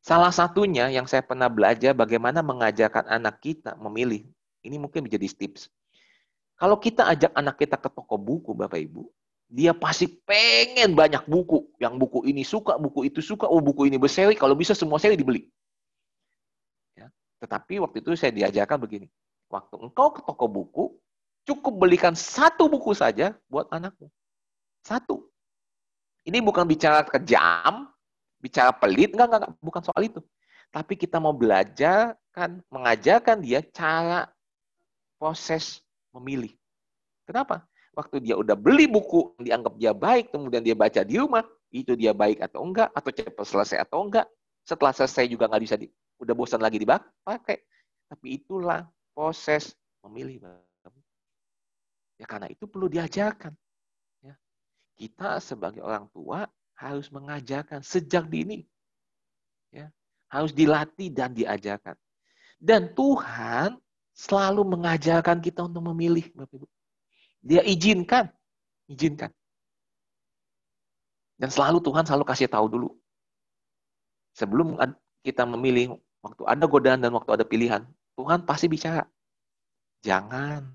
[0.00, 4.24] Salah satunya yang saya pernah belajar bagaimana mengajarkan anak kita memilih.
[4.62, 5.68] Ini mungkin menjadi tips.
[6.58, 9.06] Kalau kita ajak anak kita ke toko buku, Bapak Ibu,
[9.46, 11.68] dia pasti pengen banyak buku.
[11.78, 15.18] Yang buku ini suka, buku itu suka, oh buku ini berseri, kalau bisa semua seri
[15.18, 15.46] dibeli.
[16.94, 17.10] Ya.
[17.42, 19.06] Tetapi waktu itu saya diajarkan begini.
[19.48, 20.84] Waktu engkau ke toko buku,
[21.48, 24.12] cukup belikan satu buku saja buat anakmu.
[24.84, 25.24] Satu.
[26.28, 27.88] Ini bukan bicara kejam,
[28.36, 30.20] bicara pelit, enggak, enggak, enggak, bukan soal itu.
[30.68, 34.28] Tapi kita mau belajar kan mengajarkan dia cara
[35.16, 35.80] proses
[36.12, 36.52] memilih.
[37.24, 37.64] Kenapa?
[37.96, 42.12] Waktu dia udah beli buku, dianggap dia baik, kemudian dia baca di rumah, itu dia
[42.12, 44.28] baik atau enggak, atau cepat selesai atau enggak.
[44.68, 45.88] Setelah selesai juga nggak bisa, di,
[46.20, 47.64] udah bosan lagi dipakai.
[48.08, 48.84] Tapi itulah
[49.18, 49.74] proses
[50.06, 50.38] memilih.
[52.22, 53.50] Ya karena itu perlu diajarkan.
[54.94, 56.46] Kita sebagai orang tua
[56.78, 58.62] harus mengajarkan sejak dini.
[59.74, 59.90] Ya,
[60.30, 61.94] harus dilatih dan diajarkan.
[62.58, 63.78] Dan Tuhan
[64.14, 66.66] selalu mengajarkan kita untuk memilih, Bapak Ibu.
[67.46, 68.26] Dia izinkan,
[68.90, 69.30] izinkan.
[71.38, 72.90] Dan selalu Tuhan selalu kasih tahu dulu.
[74.34, 74.74] Sebelum
[75.22, 77.86] kita memilih, waktu ada godaan dan waktu ada pilihan,
[78.18, 79.06] Tuhan pasti bicara.
[80.02, 80.66] Jangan.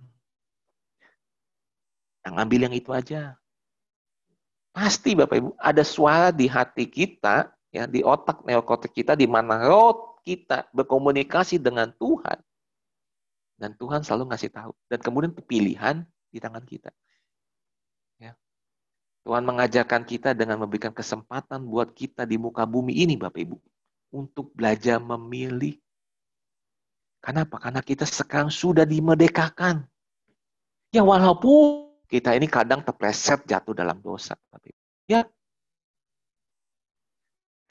[2.23, 3.35] Yang ambil yang itu aja.
[4.71, 9.59] Pasti Bapak Ibu, ada suara di hati kita, ya di otak neokortek kita, di mana
[9.59, 12.39] roh kita berkomunikasi dengan Tuhan.
[13.59, 14.71] Dan Tuhan selalu ngasih tahu.
[14.87, 16.89] Dan kemudian pilihan di tangan kita.
[18.17, 18.33] Ya.
[19.27, 23.57] Tuhan mengajarkan kita dengan memberikan kesempatan buat kita di muka bumi ini, Bapak Ibu.
[24.15, 25.77] Untuk belajar memilih.
[27.23, 27.55] Kenapa?
[27.55, 29.87] Karena kita sekarang sudah dimerdekakan.
[30.91, 34.35] Ya walaupun kita ini kadang terpleset jatuh dalam dosa.
[35.07, 35.23] Ya,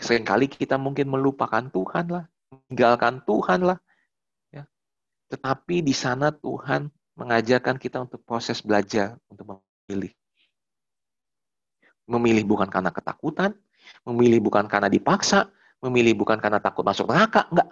[0.01, 3.79] sering kali kita mungkin melupakan Tuhan lah, meninggalkan Tuhan lah.
[4.51, 4.67] Ya.
[5.31, 10.11] Tetapi di sana Tuhan mengajarkan kita untuk proses belajar, untuk memilih.
[12.09, 13.55] Memilih bukan karena ketakutan,
[14.03, 15.47] memilih bukan karena dipaksa,
[15.79, 17.69] memilih bukan karena takut masuk neraka, enggak.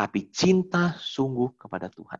[0.00, 2.16] Tapi cinta sungguh kepada Tuhan.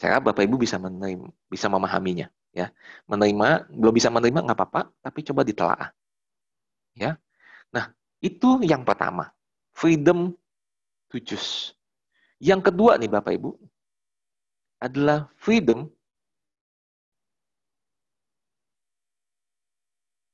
[0.00, 2.32] Saya harap Bapak Ibu bisa menerima, bisa memahaminya.
[2.48, 2.72] Ya,
[3.04, 5.92] menerima, belum bisa menerima nggak apa-apa, tapi coba ditelaah.
[6.96, 7.20] Ya,
[7.68, 7.92] nah
[8.24, 9.28] itu yang pertama,
[9.76, 10.32] freedom
[11.12, 11.76] to choose.
[12.40, 13.52] Yang kedua nih Bapak Ibu,
[14.80, 15.92] adalah freedom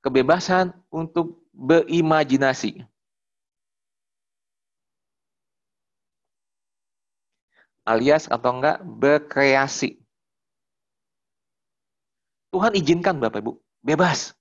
[0.06, 2.93] kebebasan untuk berimajinasi.
[7.84, 10.00] Alias atau enggak berkreasi.
[12.50, 13.52] Tuhan izinkan Bapak Ibu,
[13.84, 14.32] bebas.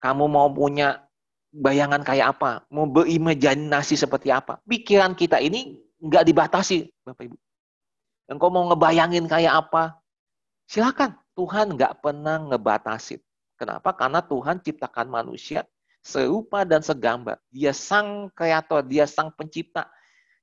[0.00, 1.04] Kamu mau punya
[1.50, 4.62] bayangan kayak apa, mau berimajinasi seperti apa.
[4.64, 7.36] Pikiran kita ini enggak dibatasi Bapak Ibu.
[8.30, 9.98] Engkau mau ngebayangin kayak apa,
[10.70, 11.18] silakan.
[11.34, 13.18] Tuhan enggak pernah ngebatasin.
[13.56, 13.96] Kenapa?
[13.96, 15.64] Karena Tuhan ciptakan manusia
[16.00, 17.40] serupa dan segambar.
[17.52, 19.88] Dia sang kreator, dia sang pencipta.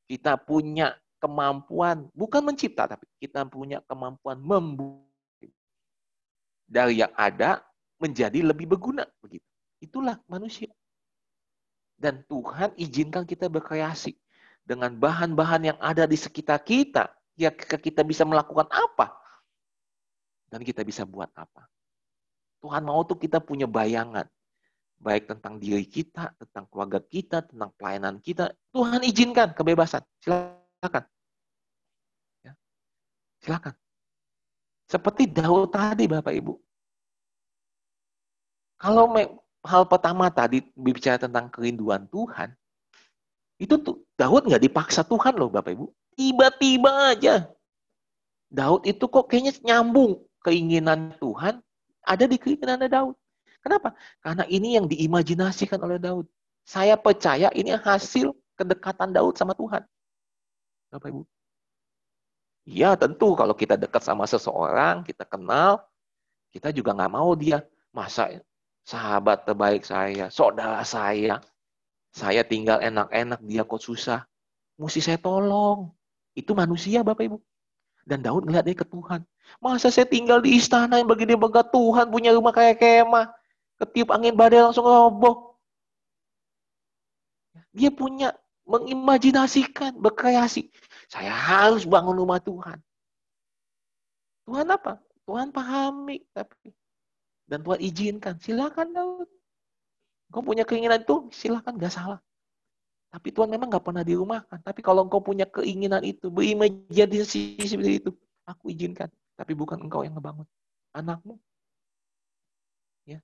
[0.10, 0.94] Kita punya
[1.28, 5.04] kemampuan, bukan mencipta, tapi kita punya kemampuan membuat
[6.68, 7.64] dari yang ada
[7.98, 9.04] menjadi lebih berguna.
[9.24, 9.44] begitu.
[9.84, 10.70] Itulah manusia.
[11.98, 14.14] Dan Tuhan izinkan kita berkreasi
[14.62, 17.10] dengan bahan-bahan yang ada di sekitar kita.
[17.38, 19.18] Ya kita bisa melakukan apa?
[20.48, 21.66] Dan kita bisa buat apa?
[22.62, 24.26] Tuhan mau tuh kita punya bayangan.
[24.98, 28.50] Baik tentang diri kita, tentang keluarga kita, tentang pelayanan kita.
[28.74, 30.02] Tuhan izinkan kebebasan.
[30.22, 31.06] Silakan.
[33.48, 33.72] Silakan.
[34.92, 36.52] Seperti Daud tadi Bapak Ibu.
[38.76, 39.16] Kalau
[39.64, 42.52] hal pertama tadi bicara tentang kerinduan Tuhan,
[43.56, 45.88] itu tuh Daud nggak dipaksa Tuhan loh Bapak Ibu.
[46.20, 47.48] Tiba-tiba aja.
[48.52, 51.64] Daud itu kok kayaknya nyambung keinginan Tuhan
[52.04, 53.16] ada di keinginan Daud.
[53.64, 53.96] Kenapa?
[54.20, 56.28] Karena ini yang diimajinasikan oleh Daud.
[56.68, 59.88] Saya percaya ini hasil kedekatan Daud sama Tuhan.
[60.92, 61.24] Bapak Ibu?
[62.68, 65.88] Iya tentu kalau kita dekat sama seseorang, kita kenal,
[66.52, 67.64] kita juga nggak mau dia
[67.96, 68.44] masa
[68.84, 71.40] sahabat terbaik saya, saudara saya,
[72.12, 74.28] saya tinggal enak-enak, dia kok susah.
[74.78, 75.90] mesti saya tolong.
[76.38, 77.38] Itu manusia Bapak Ibu.
[78.06, 79.26] Dan Daud ngeliat dia ke Tuhan.
[79.58, 83.34] Masa saya tinggal di istana yang begini megah Tuhan punya rumah kayak kemah.
[83.82, 85.58] Ketiup angin badai langsung roboh.
[87.74, 88.38] Dia punya
[88.70, 90.70] mengimajinasikan, berkreasi.
[91.08, 92.80] Saya harus bangun rumah Tuhan.
[94.48, 95.00] Tuhan apa?
[95.28, 96.72] Tuhan pahami tapi
[97.48, 98.36] dan Tuhan izinkan.
[98.44, 99.30] Silakan Daud.
[100.28, 102.20] Kau punya keinginan itu, silakan, gak salah.
[103.08, 104.60] Tapi Tuhan memang gak pernah dirumahkan.
[104.60, 108.12] Tapi kalau engkau punya keinginan itu, berimajinasi seperti itu,
[108.44, 109.08] aku izinkan.
[109.40, 110.44] Tapi bukan engkau yang ngebangun.
[110.92, 111.40] Anakmu.
[113.08, 113.24] Ya.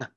[0.00, 0.08] Nah,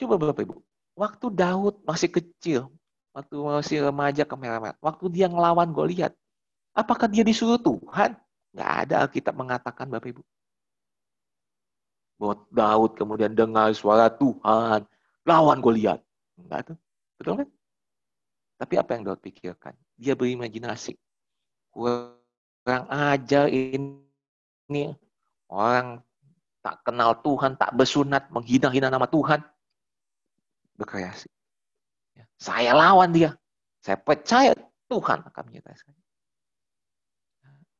[0.00, 0.56] coba Bapak Ibu.
[0.96, 2.72] Waktu Daud masih kecil,
[3.14, 6.12] waktu masih remaja kemerah waktu dia ngelawan Goliat,
[6.74, 8.18] apakah dia disuruh Tuhan?
[8.54, 10.22] Gak ada Alkitab mengatakan Bapak Ibu.
[12.18, 14.86] Bahwa Daud kemudian dengar suara Tuhan,
[15.22, 16.02] lawan Goliat.
[16.38, 16.78] Enggak tuh.
[17.18, 17.48] Betul kan?
[18.58, 19.74] Tapi apa yang Daud pikirkan?
[19.98, 20.94] Dia berimajinasi.
[21.70, 24.94] Kurang ajar ini
[25.50, 26.02] orang
[26.62, 29.42] tak kenal Tuhan, tak bersunat, menghina-hina nama Tuhan.
[30.78, 31.28] Berkreasi.
[32.44, 33.32] Ya, saya lawan dia.
[33.80, 34.52] Saya percaya
[34.92, 35.80] Tuhan akan menyertai.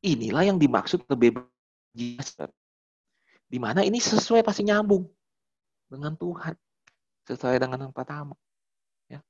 [0.04, 2.48] Inilah yang dimaksud kebebasan.
[3.44, 5.04] Di mana ini sesuai pasti nyambung
[5.92, 6.56] dengan Tuhan.
[7.28, 8.32] Sesuai dengan yang pertama.
[9.08, 9.20] Ya.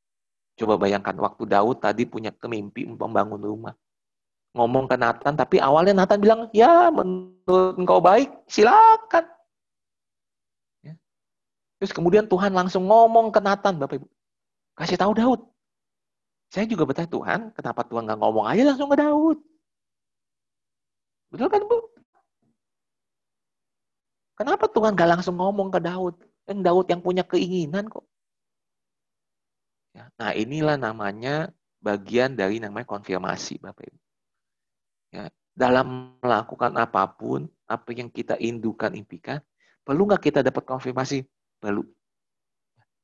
[0.54, 3.74] Coba bayangkan waktu Daud tadi punya kemimpi membangun rumah.
[4.54, 9.26] Ngomong ke Nathan, tapi awalnya Nathan bilang, ya menurut engkau baik, silakan.
[10.86, 10.94] Ya.
[11.82, 14.13] Terus kemudian Tuhan langsung ngomong ke Nathan, Bapak Ibu.
[14.74, 15.40] Kasih tahu Daud.
[16.50, 19.38] Saya juga bertanya, Tuhan, kenapa Tuhan nggak ngomong aja langsung ke Daud?
[21.34, 21.94] Betul kan, Bu?
[24.34, 26.18] Kenapa Tuhan gak langsung ngomong ke Daud?
[26.46, 28.02] Yang Daud yang punya keinginan kok.
[29.94, 34.00] Ya, nah inilah namanya bagian dari namanya konfirmasi Bapak Ibu.
[35.14, 39.38] Ya, dalam melakukan apa pun, apa yang kita indukan, impikan,
[39.86, 41.22] perlu nggak kita dapat konfirmasi?
[41.62, 41.86] Perlu.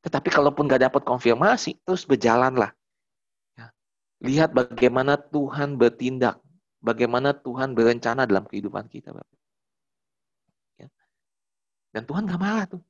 [0.00, 2.72] Tetapi kalaupun nggak dapat konfirmasi, terus berjalanlah.
[3.56, 3.72] Ya.
[4.24, 6.40] Lihat bagaimana Tuhan bertindak,
[6.80, 9.12] bagaimana Tuhan berencana dalam kehidupan kita.
[10.80, 10.88] Ya.
[11.92, 12.82] Dan Tuhan nggak marah tuh.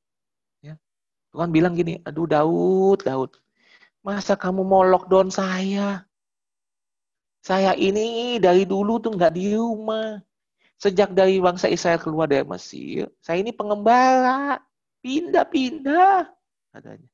[1.30, 3.30] Tuhan bilang gini, aduh Daud, Daud,
[4.02, 6.02] masa kamu mau lockdown saya?
[7.40, 10.18] Saya ini dari dulu tuh nggak di rumah.
[10.80, 14.56] Sejak dari bangsa Israel keluar dari Mesir, saya ini pengembara,
[15.04, 16.24] pindah-pindah
[16.70, 17.10] katanya.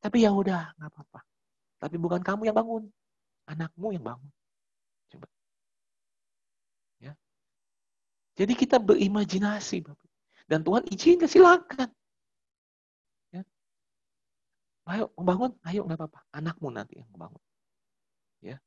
[0.00, 1.20] Tapi ya udah, nggak apa-apa.
[1.80, 2.84] Tapi bukan kamu yang bangun,
[3.48, 4.32] anakmu yang bangun.
[5.12, 5.28] Coba.
[7.00, 7.12] Ya.
[8.36, 10.08] Jadi kita berimajinasi, Bapak.
[10.48, 11.88] Dan Tuhan izinkan silakan.
[14.90, 16.20] Ayo membangun, ayo nggak apa-apa.
[16.34, 17.42] Anakmu nanti yang membangun.
[18.42, 18.58] Ya.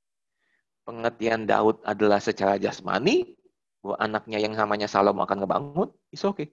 [0.87, 3.35] Pengertian Daud adalah secara jasmani,
[3.83, 6.47] bahwa anaknya yang namanya Salomo akan ngebangun, is okay.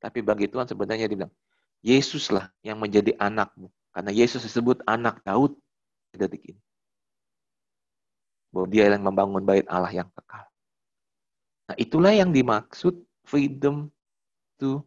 [0.00, 1.34] Tapi bagi Tuhan sebenarnya dia bilang,
[1.86, 3.70] Yesuslah yang menjadi anakmu.
[3.94, 5.54] Karena Yesus disebut anak Daud
[6.10, 6.62] detik ini.
[8.50, 10.50] Bahwa dia yang membangun bait Allah yang kekal.
[11.70, 13.86] Nah itulah yang dimaksud freedom
[14.58, 14.82] to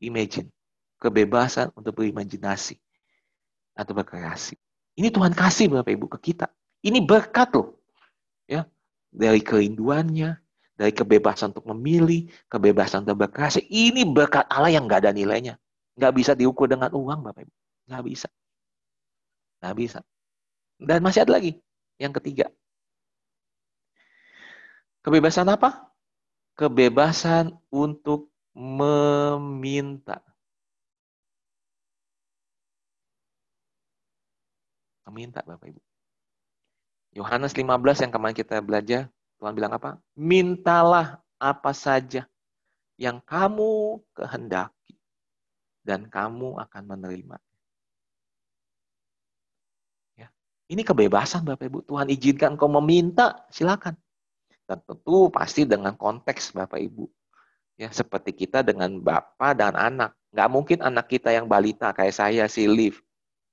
[0.00, 0.48] imagine.
[0.96, 2.80] Kebebasan untuk berimajinasi
[3.76, 4.56] atau berkreasi.
[4.96, 6.48] Ini Tuhan kasih Bapak Ibu ke kita.
[6.80, 7.76] Ini berkat loh.
[8.44, 8.66] Ya,
[9.12, 10.40] dari kerinduannya,
[10.76, 13.64] dari kebebasan untuk memilih, kebebasan untuk berkreasi.
[13.68, 15.56] Ini berkat Allah yang nggak ada nilainya.
[15.98, 17.54] Nggak bisa diukur dengan uang Bapak Ibu.
[17.90, 18.28] Nggak bisa.
[19.60, 19.98] Nggak bisa.
[20.80, 21.52] Dan masih ada lagi.
[22.00, 22.46] Yang ketiga.
[25.04, 25.90] Kebebasan apa?
[26.56, 30.20] Kebebasan untuk meminta.
[35.08, 35.80] Meminta Bapak Ibu.
[37.10, 39.10] Yohanes 15 yang kemarin kita belajar,
[39.42, 39.98] Tuhan bilang apa?
[40.14, 42.28] Mintalah apa saja
[42.94, 44.79] yang kamu kehendaki
[45.80, 47.36] dan kamu akan menerima.
[50.16, 50.28] Ya.
[50.68, 51.84] Ini kebebasan Bapak Ibu.
[51.88, 53.96] Tuhan izinkan kau meminta, silakan.
[54.68, 57.08] Dan tentu pasti dengan konteks Bapak Ibu.
[57.80, 60.12] Ya, seperti kita dengan bapak dan anak.
[60.36, 63.00] Nggak mungkin anak kita yang balita kayak saya si Liv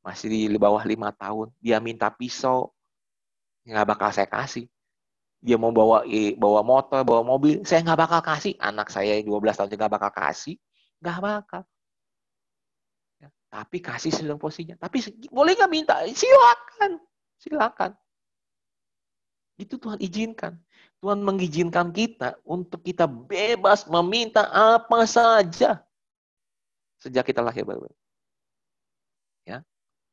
[0.07, 2.71] masih di bawah lima tahun, dia minta pisau,
[3.67, 4.71] nggak bakal saya kasih.
[5.43, 6.07] Dia mau bawa
[6.39, 8.55] bawa motor, bawa mobil, saya nggak bakal kasih.
[8.55, 9.28] Anak saya 12
[9.59, 10.55] tahun juga bakal kasih,
[11.03, 11.61] nggak bakal.
[13.48, 14.76] Tapi kasih sedang posisinya.
[14.76, 15.95] Tapi boleh nggak minta?
[16.12, 17.00] Silakan,
[17.39, 17.91] silakan.
[19.58, 20.60] Itu Tuhan izinkan.
[20.98, 25.82] Tuhan mengizinkan kita untuk kita bebas meminta apa saja
[26.98, 27.86] sejak kita lahir baru.
[29.45, 29.62] Ya,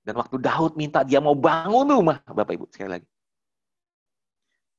[0.04, 3.08] dan waktu Daud minta dia mau bangun rumah, Bapak Ibu, sekali lagi.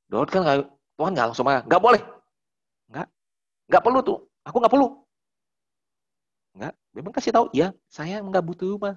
[0.06, 1.66] Daud kan gak, Tuhan nggak langsung marah.
[1.66, 2.02] Nggak boleh.
[2.94, 3.08] Nggak.
[3.66, 4.20] Nggak perlu tuh.
[4.46, 4.88] Aku nggak perlu.
[6.56, 6.74] Nggak.
[6.96, 8.96] Memang kasih tahu, ya saya nggak butuh rumah.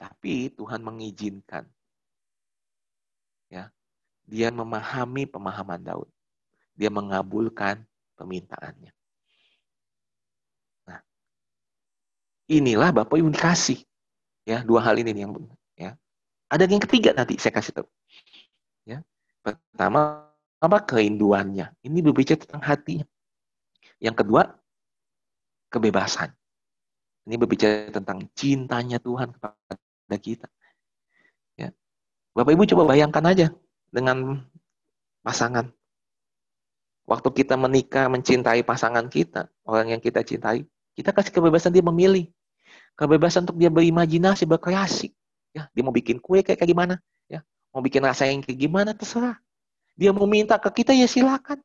[0.00, 1.68] Tapi Tuhan mengizinkan.
[3.52, 3.68] Ya.
[4.24, 6.08] Dia memahami pemahaman Daud.
[6.72, 7.84] Dia mengabulkan
[8.16, 8.88] permintaannya.
[10.88, 11.00] Nah,
[12.48, 13.84] inilah Bapak Ibu dikasih.
[14.48, 15.36] Ya, dua hal ini yang
[15.76, 15.94] ya.
[16.48, 17.88] Ada yang ketiga nanti saya kasih tahu.
[18.88, 19.04] Ya.
[19.44, 20.24] Pertama,
[20.56, 21.68] apa kerinduannya?
[21.84, 23.06] Ini berbicara tentang hatinya.
[24.00, 24.42] Yang kedua,
[25.68, 26.32] kebebasan.
[27.22, 30.50] Ini berbicara tentang cintanya Tuhan kepada kita.
[31.54, 31.70] Ya.
[32.34, 33.46] Bapak Ibu coba bayangkan aja
[33.94, 34.42] dengan
[35.22, 35.70] pasangan.
[37.06, 42.26] Waktu kita menikah, mencintai pasangan kita, orang yang kita cintai, kita kasih kebebasan dia memilih.
[42.98, 45.14] Kebebasan untuk dia berimajinasi, berkreasi.
[45.52, 46.94] Ya, dia mau bikin kue kayak, kayak gimana,
[47.28, 47.44] ya.
[47.74, 49.36] Mau bikin rasa yang kayak gimana terserah.
[49.96, 51.60] Dia mau minta ke kita ya silakan.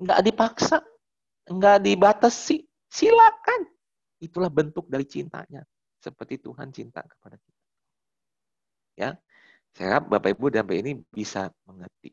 [0.00, 0.78] Nggak dipaksa,
[1.44, 3.60] nggak dibatasi, silakan.
[4.20, 5.64] Itulah bentuk dari cintanya
[6.00, 7.60] seperti Tuhan cinta kepada kita.
[9.00, 9.10] Ya,
[9.72, 12.12] saya harap Bapak Ibu dan Bapak ini bisa mengerti.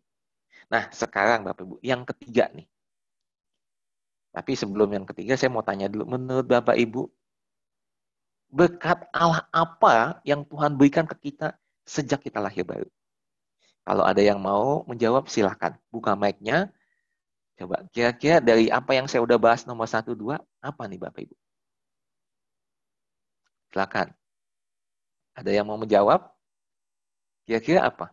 [0.72, 2.68] Nah, sekarang Bapak Ibu, yang ketiga nih.
[4.32, 7.10] Tapi sebelum yang ketiga, saya mau tanya dulu, menurut Bapak Ibu,
[8.48, 12.88] berkat Allah apa yang Tuhan berikan ke kita sejak kita lahir baru?
[13.88, 15.80] Kalau ada yang mau menjawab, silahkan.
[15.88, 16.68] Buka mic-nya.
[17.56, 21.36] Coba, kira-kira dari apa yang saya udah bahas nomor satu, dua, apa nih Bapak Ibu?
[23.78, 24.10] Silakan.
[25.38, 26.34] Ada yang mau menjawab?
[27.46, 28.10] Kira-kira apa?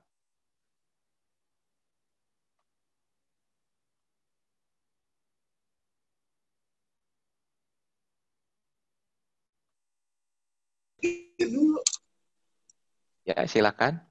[13.25, 14.05] Ya, silakan.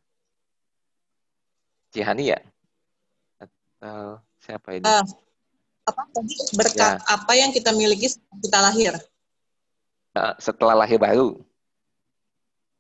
[1.94, 2.42] Cihani ya?
[3.38, 4.90] Atau siapa ini?
[4.90, 5.06] Uh,
[5.86, 7.14] apa tadi berkat ya.
[7.14, 8.10] apa yang kita miliki
[8.42, 9.13] kita lahir?
[10.14, 11.42] Eh, setelah lahir baru.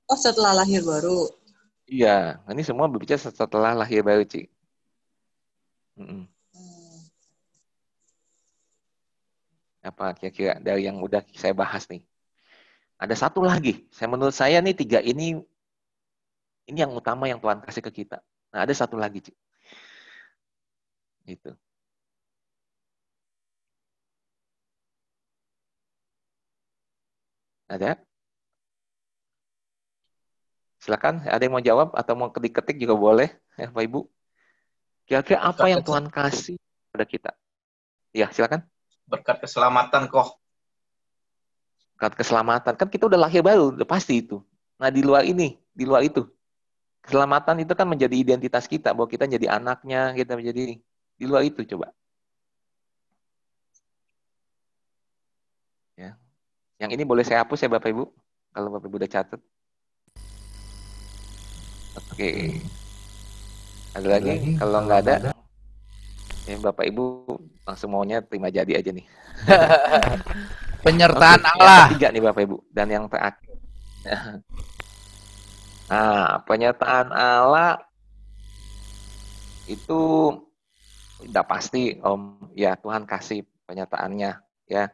[0.05, 1.25] Oh, setelah lahir baru.
[1.89, 4.45] Iya, ini semua berbicara setelah lahir baru, Ci.
[5.97, 6.29] Hmm.
[9.83, 12.05] Apa kira-kira dari yang udah saya bahas nih?
[13.01, 13.83] Ada satu lagi.
[13.91, 15.41] Saya menurut saya nih tiga ini
[16.69, 18.23] ini yang utama yang Tuhan kasih ke kita.
[18.53, 19.33] Nah, ada satu lagi, Ci.
[21.27, 21.51] Itu.
[27.73, 27.97] Ada?
[30.77, 34.05] Silakan, ada yang mau jawab atau mau ketik-ketik juga boleh, ya Pak Ibu.
[35.09, 36.59] Kira-kira apa yang Tuhan kasih
[36.93, 37.31] pada kita?
[38.13, 38.61] Ya, silakan.
[39.09, 40.37] Berkat keselamatan kok.
[41.97, 42.73] Berkat keselamatan.
[42.77, 44.43] Kan kita udah lahir baru, udah pasti itu.
[44.77, 46.27] Nah, di luar ini, di luar itu.
[47.01, 50.77] Keselamatan itu kan menjadi identitas kita, bahwa kita jadi anaknya, kita menjadi
[51.17, 51.95] di luar itu coba.
[56.83, 58.03] Yang ini boleh saya hapus ya Bapak Ibu?
[58.51, 59.39] Kalau Bapak Ibu udah catat.
[61.95, 62.59] Oke.
[63.95, 64.27] Ada lagi?
[64.35, 64.51] lagi?
[64.59, 65.31] Kalau nggak ada, ada,
[66.43, 67.03] ya Bapak Ibu
[67.63, 69.07] langsung maunya terima jadi aja nih.
[70.83, 71.71] Penyertaan Oke, Allah.
[71.71, 72.57] Yang ketiga nih Bapak Ibu.
[72.67, 73.55] Dan yang terakhir.
[75.83, 77.77] Nah, penyertaan Allah
[79.69, 80.31] itu
[81.21, 82.49] udah pasti Om.
[82.57, 84.89] Ya Tuhan kasih penyertaannya ya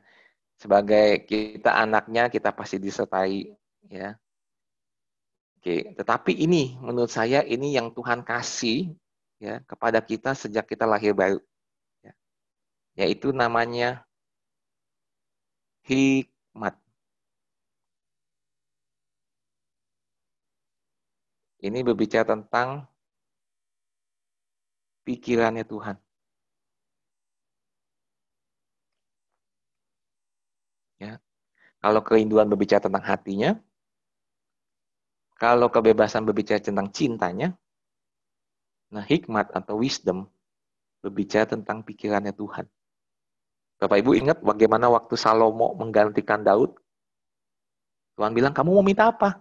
[0.60, 3.47] sebagai kita anaknya kita pasti disertai
[3.88, 4.20] ya.
[5.60, 8.95] Oke, tetapi ini menurut saya ini yang Tuhan kasih
[9.39, 11.39] ya kepada kita sejak kita lahir baru.
[12.03, 12.14] Ya.
[12.99, 14.03] Yaitu namanya
[15.88, 16.76] hikmat.
[21.60, 22.88] Ini berbicara tentang
[25.03, 25.99] pikirannya Tuhan.
[31.80, 33.56] Kalau kerinduan berbicara tentang hatinya,
[35.39, 37.56] kalau kebebasan berbicara tentang cintanya,
[38.91, 40.28] nah hikmat atau wisdom
[41.00, 42.68] berbicara tentang pikirannya Tuhan.
[43.80, 46.76] Bapak Ibu ingat bagaimana waktu Salomo menggantikan Daud?
[48.20, 49.39] Tuhan bilang, kamu mau minta apa?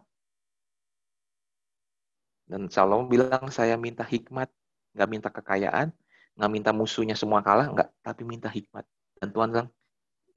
[2.46, 4.46] Dan Salomo bilang, saya minta hikmat,
[4.94, 5.90] nggak minta kekayaan,
[6.38, 8.86] nggak minta musuhnya semua kalah, nggak, tapi minta hikmat.
[9.18, 9.68] Dan Tuhan bilang,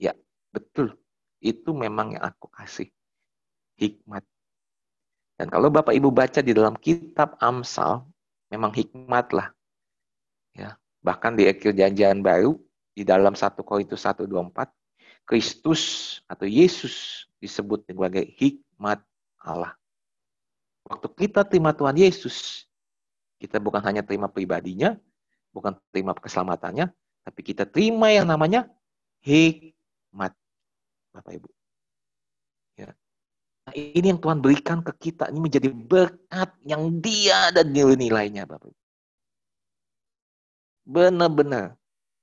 [0.01, 0.17] ya
[0.49, 0.97] betul,
[1.41, 2.87] itu memang yang aku kasih.
[3.75, 4.21] Hikmat.
[5.35, 8.05] Dan kalau Bapak Ibu baca di dalam kitab Amsal,
[8.53, 9.49] memang hikmat lah.
[10.53, 12.61] Ya, bahkan di akhir janjian baru,
[12.93, 14.69] di dalam 1 Korintus 124,
[15.25, 15.81] Kristus
[16.29, 19.01] atau Yesus disebut sebagai hikmat
[19.41, 19.73] Allah.
[20.85, 22.69] Waktu kita terima Tuhan Yesus,
[23.41, 24.93] kita bukan hanya terima pribadinya,
[25.51, 26.87] Bukan terima keselamatannya,
[27.27, 28.71] tapi kita terima yang namanya
[29.19, 30.31] hikmat.
[31.11, 31.49] Bapak Ibu.
[32.79, 32.89] Ya.
[33.67, 35.27] Nah, ini yang Tuhan berikan ke kita.
[35.29, 38.81] Ini menjadi berkat yang dia dan nilai-nilainya Bapak Ibu.
[40.87, 41.77] Benar-benar.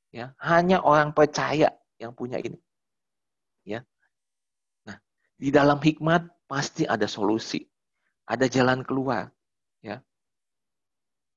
[0.08, 1.68] Ya, hanya orang percaya
[2.00, 2.56] yang punya ini.
[3.68, 3.84] Ya.
[4.88, 4.96] Nah,
[5.36, 7.68] di dalam hikmat pasti ada solusi.
[8.24, 9.28] Ada jalan keluar.
[9.84, 10.00] Ya.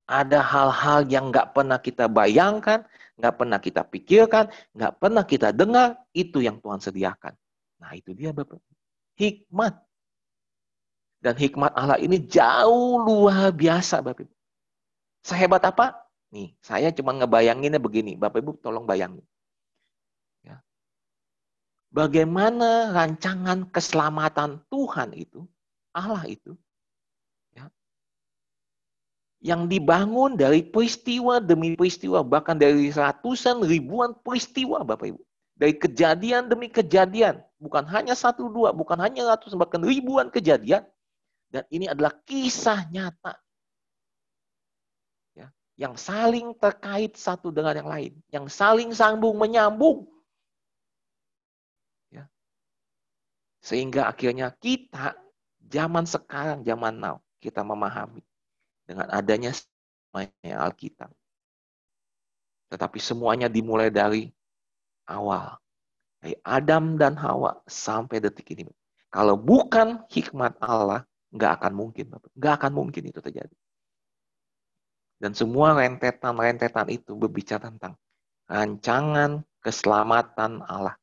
[0.07, 2.87] Ada hal-hal yang nggak pernah kita bayangkan,
[3.19, 7.35] nggak pernah kita pikirkan, nggak pernah kita dengar, itu yang Tuhan sediakan.
[7.81, 8.61] Nah itu dia Bapak.
[9.17, 9.73] Hikmat.
[11.21, 14.33] Dan hikmat Allah ini jauh luar biasa Bapak Ibu.
[15.25, 15.97] Sehebat apa?
[16.33, 18.13] Nih, saya cuma ngebayanginnya begini.
[18.13, 19.25] Bapak Ibu tolong bayangin.
[20.45, 20.61] Ya.
[21.89, 25.45] Bagaimana rancangan keselamatan Tuhan itu,
[25.93, 26.57] Allah itu,
[29.41, 35.21] yang dibangun dari peristiwa demi peristiwa, bahkan dari ratusan ribuan peristiwa, Bapak Ibu.
[35.57, 40.81] Dari kejadian demi kejadian, bukan hanya satu dua, bukan hanya ratusan, bahkan ribuan kejadian.
[41.53, 43.37] Dan ini adalah kisah nyata.
[45.37, 48.13] Ya, yang saling terkait satu dengan yang lain.
[48.33, 50.09] Yang saling sambung menyambung.
[52.09, 52.25] Ya.
[53.61, 55.13] Sehingga akhirnya kita,
[55.69, 58.25] zaman sekarang, zaman now, kita memahami
[58.89, 59.53] dengan adanya
[60.41, 61.13] Alkitab.
[62.71, 64.31] Tetapi semuanya dimulai dari
[65.03, 65.59] awal.
[66.21, 68.69] Dari Adam dan Hawa sampai detik ini.
[69.09, 71.03] Kalau bukan hikmat Allah,
[71.33, 72.13] nggak akan mungkin.
[72.37, 73.55] Nggak akan mungkin itu terjadi.
[75.17, 77.97] Dan semua rentetan-rentetan itu berbicara tentang
[78.45, 80.95] rancangan keselamatan Allah.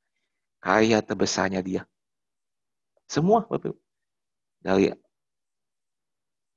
[0.62, 1.82] Karya terbesarnya dia.
[3.10, 3.42] Semua.
[4.62, 4.90] Dari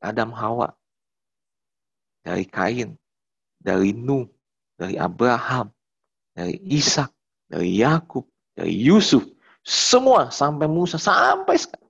[0.01, 0.73] Adam Hawa
[2.21, 2.93] dari Kain,
[3.57, 4.29] dari Nuh,
[4.77, 5.73] dari Abraham,
[6.33, 7.09] dari Ishak,
[7.49, 8.29] dari Yakub,
[8.61, 9.25] dari Yusuf,
[9.65, 11.89] semua sampai Musa sampai sekarang.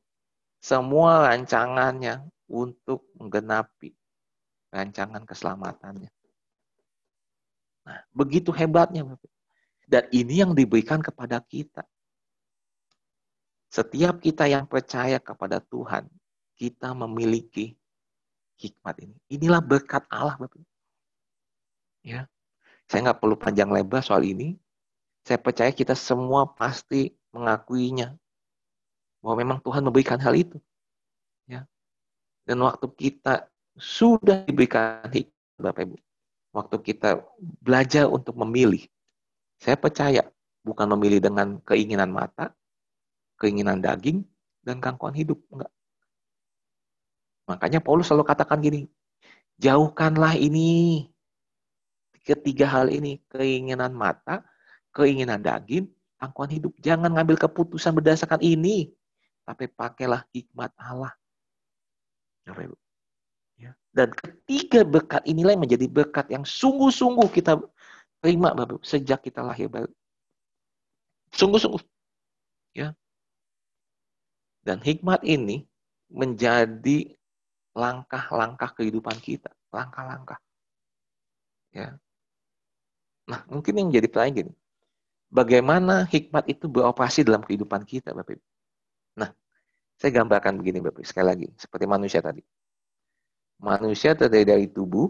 [0.63, 3.91] Semua rancangannya untuk menggenapi
[4.71, 6.07] rancangan keselamatannya.
[7.83, 9.03] Nah, begitu hebatnya.
[9.83, 11.83] Dan ini yang diberikan kepada kita.
[13.67, 16.07] Setiap kita yang percaya kepada Tuhan,
[16.55, 17.75] kita memiliki
[18.61, 19.17] hikmat ini.
[19.27, 20.61] Inilah berkat Allah, Bapak.
[22.05, 22.31] Ya.
[22.87, 24.60] Saya nggak perlu panjang lebar soal ini.
[25.21, 28.17] Saya percaya kita semua pasti mengakuinya.
[29.21, 30.57] Bahwa memang Tuhan memberikan hal itu.
[31.45, 31.69] Ya.
[32.45, 33.45] Dan waktu kita
[33.77, 35.97] sudah diberikan hikmat, Bapak Ibu.
[36.51, 37.21] Waktu kita
[37.61, 38.83] belajar untuk memilih.
[39.61, 40.25] Saya percaya
[40.65, 42.51] bukan memilih dengan keinginan mata,
[43.37, 44.25] keinginan daging,
[44.65, 45.37] dan gangguan hidup.
[45.53, 45.71] Enggak.
[47.45, 48.89] Makanya Paulus selalu katakan gini,
[49.61, 51.05] jauhkanlah ini
[52.21, 54.45] ketiga hal ini, keinginan mata,
[54.91, 55.87] keinginan daging,
[56.21, 56.73] angkuhan hidup.
[56.79, 58.91] Jangan ngambil keputusan berdasarkan ini,
[59.47, 61.11] tapi pakailah hikmat Allah.
[63.55, 63.77] Ya.
[63.93, 67.59] Dan ketiga berkat inilah yang menjadi berkat yang sungguh-sungguh kita
[68.21, 69.69] terima Bapak sejak kita lahir.
[71.33, 71.81] Sungguh-sungguh.
[72.75, 72.93] Ya.
[74.61, 75.65] Dan hikmat ini
[76.11, 77.17] menjadi
[77.73, 80.37] langkah-langkah kehidupan kita, langkah-langkah.
[81.71, 81.95] Ya.
[83.31, 84.53] Nah, mungkin yang jadi pertanyaan gini,
[85.31, 88.45] bagaimana hikmat itu beroperasi dalam kehidupan kita, Bapak Ibu?
[89.17, 89.31] Nah,
[89.95, 92.43] saya gambarkan begini, Bapak Ibu, sekali lagi, seperti manusia tadi.
[93.63, 95.07] Manusia terdiri dari tubuh,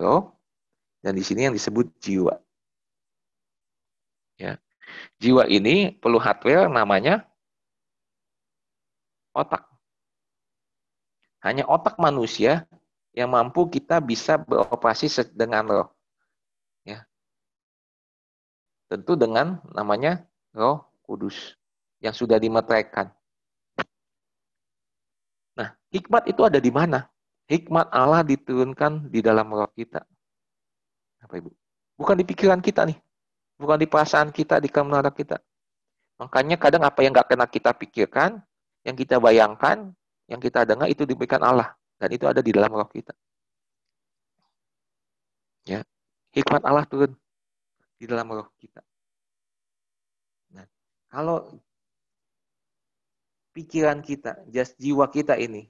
[0.00, 0.32] roh,
[1.04, 2.34] dan di sini yang disebut jiwa.
[4.40, 4.56] Ya.
[5.20, 7.28] Jiwa ini perlu hardware namanya
[9.36, 9.68] otak.
[11.44, 12.64] Hanya otak manusia
[13.12, 15.97] yang mampu kita bisa beroperasi dengan roh.
[18.88, 20.24] Tentu dengan namanya
[20.56, 21.56] roh kudus
[22.00, 23.12] yang sudah dimeteraikan.
[25.54, 27.04] Nah, hikmat itu ada di mana?
[27.48, 30.00] Hikmat Allah diturunkan di dalam roh kita.
[31.20, 31.50] Apa Ibu?
[32.00, 32.96] Bukan di pikiran kita nih.
[33.58, 35.36] Bukan di perasaan kita, di kemenaran kita.
[36.22, 38.40] Makanya kadang apa yang nggak kena kita pikirkan,
[38.86, 39.92] yang kita bayangkan,
[40.30, 43.12] yang kita dengar itu diberikan Allah dan itu ada di dalam roh kita.
[45.66, 45.84] Ya,
[46.32, 47.12] hikmat Allah turun
[47.98, 48.80] di dalam roh kita.
[50.54, 50.66] Nah,
[51.10, 51.50] kalau
[53.52, 55.66] pikiran kita, jas jiwa kita ini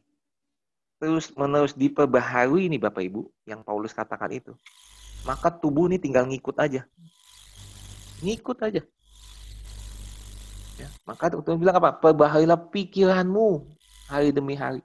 [0.98, 4.50] terus menerus diperbaharui ini Bapak Ibu yang Paulus katakan itu,
[5.22, 6.82] maka tubuh ini tinggal ngikut aja.
[8.18, 8.82] Ngikut aja.
[10.74, 11.94] Ya, maka Tuhan bilang apa?
[11.94, 13.62] Perbaharilah pikiranmu
[14.10, 14.82] hari demi hari.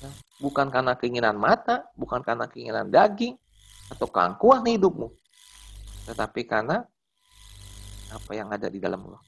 [0.00, 0.08] Ya,
[0.40, 3.36] bukan karena keinginan mata, bukan karena keinginan daging,
[3.92, 5.12] atau keangkuhan hidupmu.
[6.04, 6.84] Tetapi karena
[8.12, 9.22] apa yang ada di dalam roh.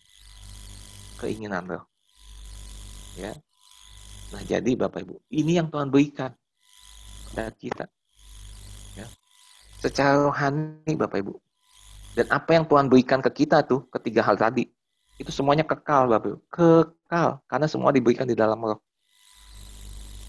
[1.17, 1.85] Keinginan roh.
[3.17, 3.33] Ya.
[4.35, 6.35] Nah, jadi Bapak Ibu, ini yang Tuhan berikan
[7.31, 7.85] kepada kita.
[8.99, 9.07] Ya.
[9.81, 11.35] Secara rohani Bapak Ibu.
[12.17, 14.69] Dan apa yang Tuhan berikan ke kita tuh, ketiga hal tadi,
[15.17, 16.39] itu semuanya kekal Bapak Ibu.
[16.53, 17.41] Kekal.
[17.49, 18.83] Karena semua diberikan di dalam roh.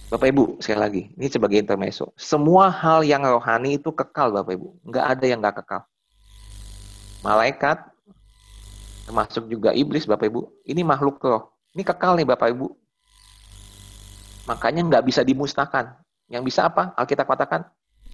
[0.08, 2.16] Bapak Ibu, sekali lagi, ini sebagai intermezzo.
[2.16, 4.88] Semua hal yang rohani itu kekal Bapak Ibu.
[4.88, 5.84] Nggak ada yang nggak kekal.
[7.26, 7.82] Malaikat,
[9.10, 11.54] termasuk juga iblis Bapak Ibu, ini makhluk roh.
[11.74, 12.68] Ini kekal nih Bapak Ibu.
[14.48, 15.98] Makanya nggak bisa dimusnahkan.
[16.28, 16.96] Yang bisa apa?
[16.96, 17.68] Alkitab katakan,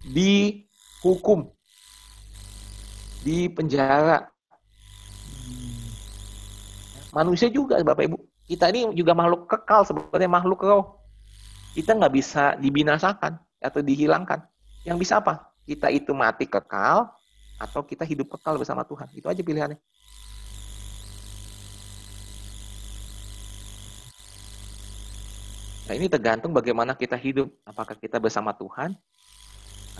[0.07, 1.49] dihukum.
[3.23, 4.27] Di penjara.
[7.13, 8.17] Manusia juga Bapak Ibu.
[8.43, 11.03] Kita ini juga makhluk kekal sebenarnya makhluk roh
[11.73, 14.45] kita nggak bisa dibinasakan atau dihilangkan.
[14.85, 15.49] Yang bisa apa?
[15.65, 17.09] Kita itu mati kekal
[17.63, 19.07] atau kita hidup kekal bersama Tuhan.
[19.15, 19.79] Itu aja pilihannya.
[25.83, 27.47] Nah ini tergantung bagaimana kita hidup.
[27.63, 28.91] Apakah kita bersama Tuhan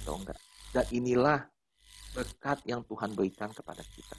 [0.03, 0.39] atau enggak.
[0.75, 1.47] Dan inilah
[2.11, 4.17] berkat yang Tuhan berikan kepada kita.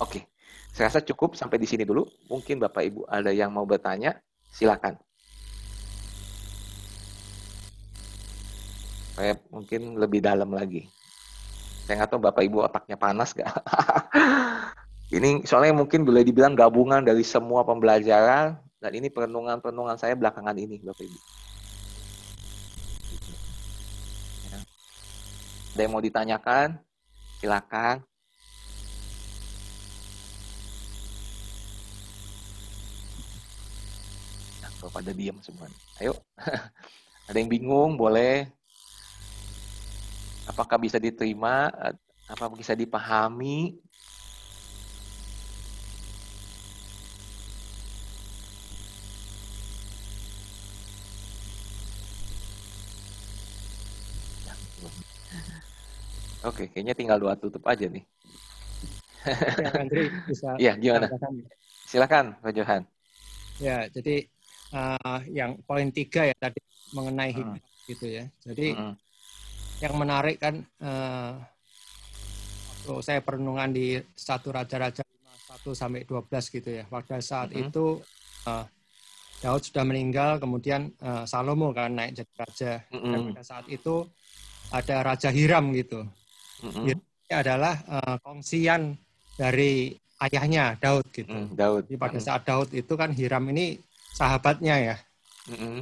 [0.00, 0.24] Oke,
[0.72, 2.08] saya rasa cukup sampai di sini dulu.
[2.32, 4.16] Mungkin Bapak Ibu ada yang mau bertanya.
[4.48, 4.96] Silakan.
[9.20, 10.88] Saya mungkin lebih dalam lagi.
[11.84, 13.52] Saya nggak tahu Bapak Ibu otaknya panas gak?
[15.16, 20.80] ini soalnya mungkin boleh dibilang gabungan dari semua pembelajaran dan ini perenungan-perenungan saya belakangan ini
[20.80, 21.18] Bapak Ibu.
[24.48, 24.58] Ya.
[25.76, 26.80] Ada yang mau ditanyakan?
[27.44, 28.00] Silakan.
[34.80, 35.68] Kalau pada diam semua.
[36.00, 36.16] Ayo.
[37.28, 38.59] Ada yang bingung, boleh.
[40.50, 41.70] Apakah bisa diterima?
[42.26, 43.78] Apa bisa dipahami?
[56.50, 58.02] Oke, kayaknya tinggal dua tutup aja nih.
[59.22, 60.56] Ya, Andri bisa.
[60.66, 61.06] Iya, gimana?
[61.86, 62.82] Silakan, Pak Johan.
[63.62, 64.26] Ya, jadi
[64.74, 66.58] uh, yang poin tiga ya tadi
[66.90, 67.86] mengenai hikmat hmm.
[67.86, 68.24] gitu ya.
[68.42, 68.94] Jadi hmm.
[69.80, 71.40] Yang menarik kan uh,
[72.68, 76.84] waktu saya perenungan di satu raja-raja 1 sampai 12 gitu ya.
[76.88, 77.68] Pada saat hmm.
[77.68, 78.00] itu
[78.48, 78.64] uh,
[79.40, 82.72] Daud sudah meninggal, kemudian uh, Salomo kan naik jadi raja.
[82.92, 83.12] Hmm.
[83.12, 84.04] Dan pada saat itu
[84.70, 86.04] ada Raja Hiram gitu.
[86.60, 86.84] Hmm.
[86.86, 88.98] Hiram adalah uh, kongsian
[89.38, 91.32] dari ayahnya Daud gitu.
[91.32, 91.82] Mm, Daud.
[91.88, 93.80] Jadi pada saat Daud itu kan Hiram ini
[94.12, 94.96] sahabatnya ya.
[95.48, 95.76] Mm-hmm.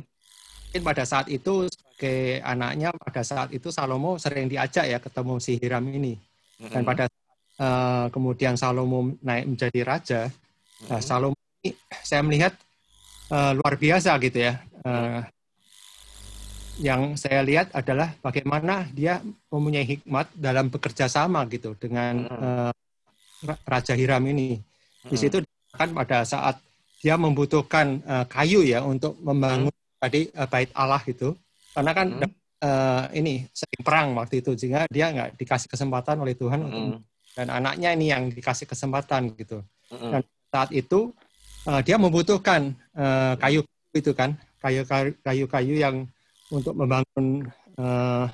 [0.68, 1.66] Mungkin pada saat itu
[1.98, 6.14] sebagai anaknya pada saat itu Salomo sering diajak ya ketemu si Hiram ini.
[6.62, 7.10] Dan pada
[7.58, 10.20] uh, kemudian Salomo naik menjadi raja,
[10.86, 11.34] nah, Salomo
[11.66, 11.74] ini
[12.06, 12.54] saya melihat
[13.34, 14.62] uh, luar biasa gitu ya.
[14.86, 15.26] Uh,
[16.78, 19.18] yang saya lihat adalah bagaimana dia
[19.50, 22.70] mempunyai hikmat dalam bekerja sama gitu dengan uh,
[23.66, 24.62] Raja Hiram ini.
[25.02, 25.42] Di situ
[25.74, 26.62] kan pada saat
[27.02, 31.34] dia membutuhkan uh, kayu ya untuk membangun tadi uh, bait Allah itu
[31.78, 32.30] karena kan hmm.
[32.66, 36.66] uh, ini sering perang waktu itu sehingga dia nggak dikasih kesempatan oleh Tuhan hmm.
[36.66, 37.06] untuk
[37.38, 39.62] dan anaknya ini yang dikasih kesempatan gitu
[39.94, 40.10] hmm.
[40.10, 41.14] dan saat itu
[41.70, 43.62] uh, dia membutuhkan uh, kayu
[43.94, 46.02] itu kan kayu kayu yang
[46.50, 47.46] untuk membangun
[47.78, 48.26] uh,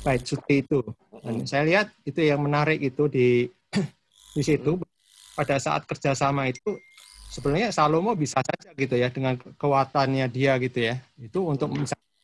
[0.00, 0.80] bait suci itu
[1.20, 1.44] dan hmm.
[1.44, 3.44] saya lihat itu yang menarik itu di
[4.36, 5.36] di situ hmm.
[5.36, 6.80] pada saat kerjasama itu
[7.28, 11.72] sebenarnya Salomo bisa saja gitu ya dengan kekuatannya dia gitu ya itu untuk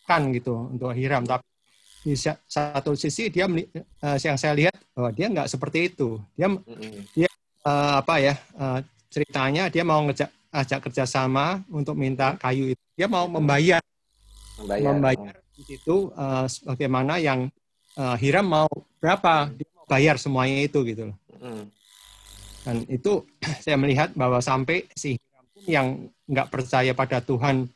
[0.08, 1.28] misalkan gitu untuk Hiram.
[1.28, 1.44] Tapi
[2.00, 6.16] di satu sisi dia uh, yang saya lihat bahwa dia nggak seperti itu.
[6.32, 6.48] Dia
[7.12, 7.28] dia
[7.68, 8.80] uh, apa ya uh,
[9.12, 12.82] ceritanya dia mau ngejak ajak kerjasama untuk minta kayu itu.
[12.96, 13.84] Dia mau membayar.
[14.56, 17.52] Membayar, membayar di situ uh, bagaimana yang
[18.00, 21.18] uh, Hiram mau berapa dia mau bayar semuanya itu gitu loh.
[22.64, 23.28] Dan itu
[23.64, 25.20] saya melihat bahwa sampai si
[25.68, 27.68] yang nggak percaya pada Tuhan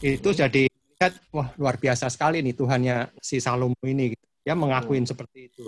[0.00, 4.14] itu jadi lihat wah luar biasa sekali nih Tuhannya si Salomo ini.
[4.14, 4.24] Gitu.
[4.46, 5.10] Dia mengakuin hmm.
[5.10, 5.66] seperti itu.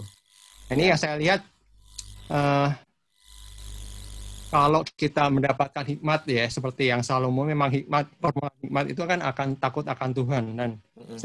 [0.67, 1.41] Nah, ini yang saya lihat
[2.31, 2.71] uh,
[4.47, 8.07] kalau kita mendapatkan hikmat ya seperti yang Salomo memang hikmat
[8.63, 11.19] hikmat itu kan akan takut akan Tuhan dan hmm.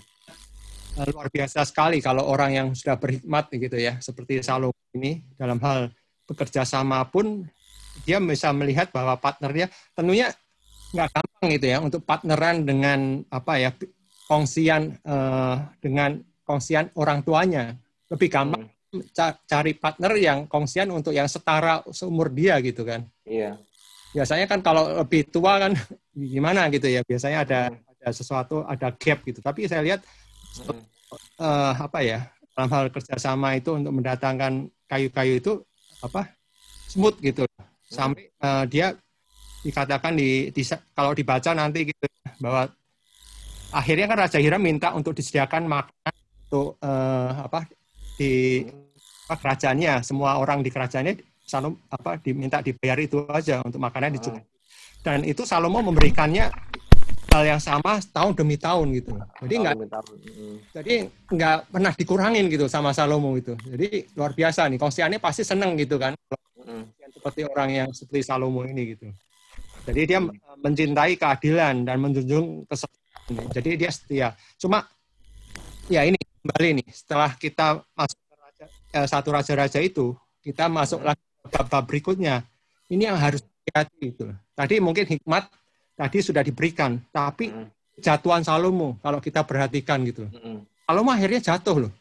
[1.13, 5.93] luar biasa sekali kalau orang yang sudah berhikmat gitu ya seperti Salomo ini dalam hal
[6.25, 7.45] bekerja sama pun
[8.07, 10.31] dia bisa melihat bahwa partnernya tentunya
[10.91, 13.69] nggak gampang gitu ya untuk partneran dengan apa ya
[14.27, 17.75] kongsian uh, dengan kongsian orang tuanya
[18.11, 19.11] lebih gampang hmm.
[19.47, 23.55] cari partner yang kongsian untuk yang setara seumur dia gitu kan iya
[24.11, 25.71] biasanya kan kalau lebih tua kan
[26.35, 28.03] gimana gitu ya biasanya ada hmm.
[28.03, 30.03] ada sesuatu ada gap gitu tapi saya lihat
[30.67, 30.83] hmm.
[31.39, 32.19] uh, apa ya
[32.51, 35.63] dalam hal kerjasama itu untuk mendatangkan kayu-kayu itu
[36.03, 36.27] apa
[36.91, 37.47] smooth gitu
[37.87, 38.91] sampai uh, dia
[39.61, 40.61] dikatakan di, di
[40.93, 42.05] kalau dibaca nanti gitu
[42.41, 42.69] bahwa
[43.71, 46.15] akhirnya kan Raja Hiram minta untuk disediakan makanan
[46.49, 47.69] untuk uh, apa
[48.17, 48.65] di
[49.29, 50.01] apa, kerajaannya.
[50.01, 51.13] Semua orang di kerajaannya
[51.45, 54.51] Salomo apa diminta dibayar itu aja untuk makanan dicukupi
[55.01, 56.47] dan itu Salomo memberikannya
[57.31, 59.17] hal yang sama tahun demi tahun gitu.
[59.41, 59.75] Jadi nggak
[60.75, 60.93] jadi
[61.31, 65.95] nggak pernah dikurangin gitu sama Salomo itu jadi luar biasa nih kongsiannya pasti seneng gitu
[65.99, 66.15] kan
[67.11, 69.11] seperti orang yang seperti Salomo ini gitu
[69.85, 70.61] jadi dia hmm.
[70.61, 73.47] mencintai keadilan dan menjunjung kesetiaan.
[73.49, 74.29] Jadi dia setia.
[74.61, 74.85] Cuma
[75.89, 80.13] ya ini kembali nih setelah kita masuk ke raja, eh, satu raja-raja itu,
[80.45, 81.07] kita masuk hmm.
[81.09, 82.45] lagi ke bab berikutnya.
[82.91, 84.25] Ini yang harus hati-hati itu.
[84.53, 85.49] Tadi mungkin hikmat
[85.97, 87.97] tadi sudah diberikan, tapi hmm.
[88.03, 90.29] jatuhan Salomo kalau kita perhatikan gitu.
[90.85, 91.93] Salomo akhirnya jatuh loh.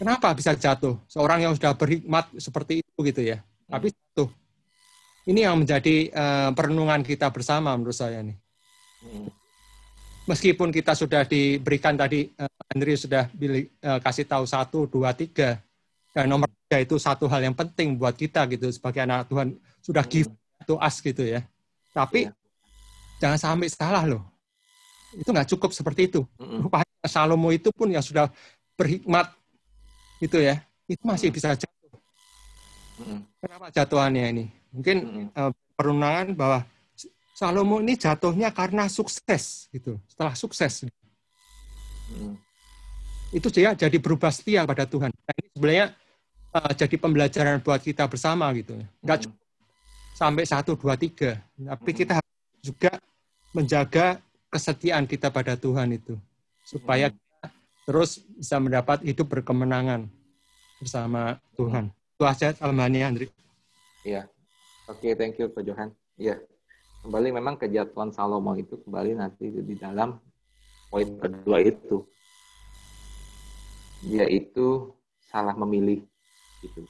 [0.00, 0.96] Kenapa bisa jatuh?
[1.12, 3.44] Seorang yang sudah berhikmat seperti itu gitu ya.
[3.68, 4.32] Tapi jatuh
[5.28, 8.36] ini yang menjadi uh, perenungan kita bersama menurut saya nih.
[10.24, 15.58] Meskipun kita sudah diberikan tadi, uh, Andri sudah pilih, uh, kasih tahu satu, dua, tiga,
[16.14, 20.04] dan nomor tiga itu satu hal yang penting buat kita gitu sebagai anak Tuhan sudah
[20.06, 20.12] hmm.
[20.12, 20.30] give
[20.64, 21.44] to us gitu ya.
[21.90, 22.34] Tapi yeah.
[23.18, 24.22] jangan sampai salah loh.
[25.18, 26.22] Itu nggak cukup seperti itu.
[26.38, 26.62] Hmm.
[26.62, 28.30] Rupanya Salomo itu pun yang sudah
[28.78, 29.34] berhikmat
[30.22, 31.36] gitu ya, itu masih hmm.
[31.36, 32.00] bisa jatuh.
[33.40, 34.59] Kenapa jatuhannya ini?
[34.70, 36.58] Mungkin uh, perundangan bahwa
[37.34, 39.96] Salomo ini jatuhnya karena sukses gitu.
[40.04, 40.84] Setelah sukses.
[42.12, 42.36] Hmm.
[43.32, 45.08] Itu dia jadi berubah setia pada Tuhan.
[45.08, 45.86] Nah, ini sebenarnya
[46.52, 48.76] uh, jadi pembelajaran buat kita bersama gitu.
[49.00, 49.40] Enggak cukup
[50.20, 52.92] sampai satu dua tiga, tapi kita harus juga
[53.56, 54.20] menjaga
[54.52, 56.12] kesetiaan kita pada Tuhan itu
[56.60, 57.48] supaya kita
[57.88, 60.04] terus bisa mendapat hidup berkemenangan
[60.76, 61.88] bersama Tuhan.
[61.88, 63.32] Itu aja Almania, Andri.
[64.04, 64.28] Iya,
[64.90, 65.94] Oke, okay, thank you Pak Johan.
[66.18, 66.42] Iya.
[67.06, 70.18] Kembali memang kejatuhan Salomo itu kembali nanti di dalam
[70.90, 72.02] poin kedua itu.
[74.02, 74.90] Dia itu
[75.30, 76.02] salah memilih
[76.58, 76.82] gitu.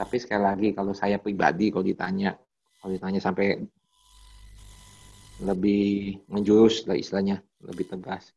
[0.00, 2.32] Tapi sekali lagi kalau saya pribadi kalau ditanya,
[2.80, 3.60] kalau ditanya sampai
[5.44, 8.32] lebih menjurus lah istilahnya, lebih tegas.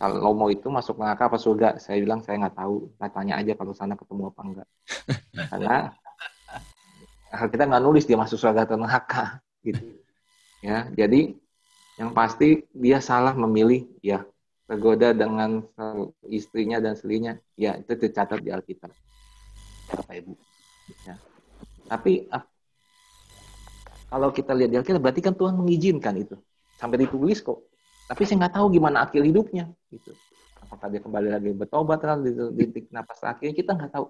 [0.00, 1.76] Salomo itu masuk neraka apa surga?
[1.76, 2.96] Saya bilang saya nggak tahu.
[2.96, 4.68] Nah, tanya aja kalau sana ketemu apa enggak.
[5.52, 5.92] Karena
[7.32, 9.80] kita nggak nulis dia masuk surga atau neraka gitu.
[10.60, 11.32] Ya jadi
[11.96, 14.24] yang pasti dia salah memilih ya
[14.68, 15.64] tergoda dengan
[16.28, 17.36] istrinya dan selinya.
[17.56, 18.92] Ya itu tercatat di Alkitab
[19.92, 20.32] Bapak Ibu.
[21.08, 21.14] Ya.
[21.86, 22.42] tapi ah,
[24.10, 26.36] kalau kita lihat di Alkitab berarti kan Tuhan mengizinkan itu.
[26.76, 27.64] Sampai ditulis kok.
[28.08, 30.12] Tapi saya nggak tahu gimana akhir hidupnya gitu.
[30.60, 34.06] Apakah dia kembali lagi bertobat kan di titik napas akhirnya kita nggak tahu.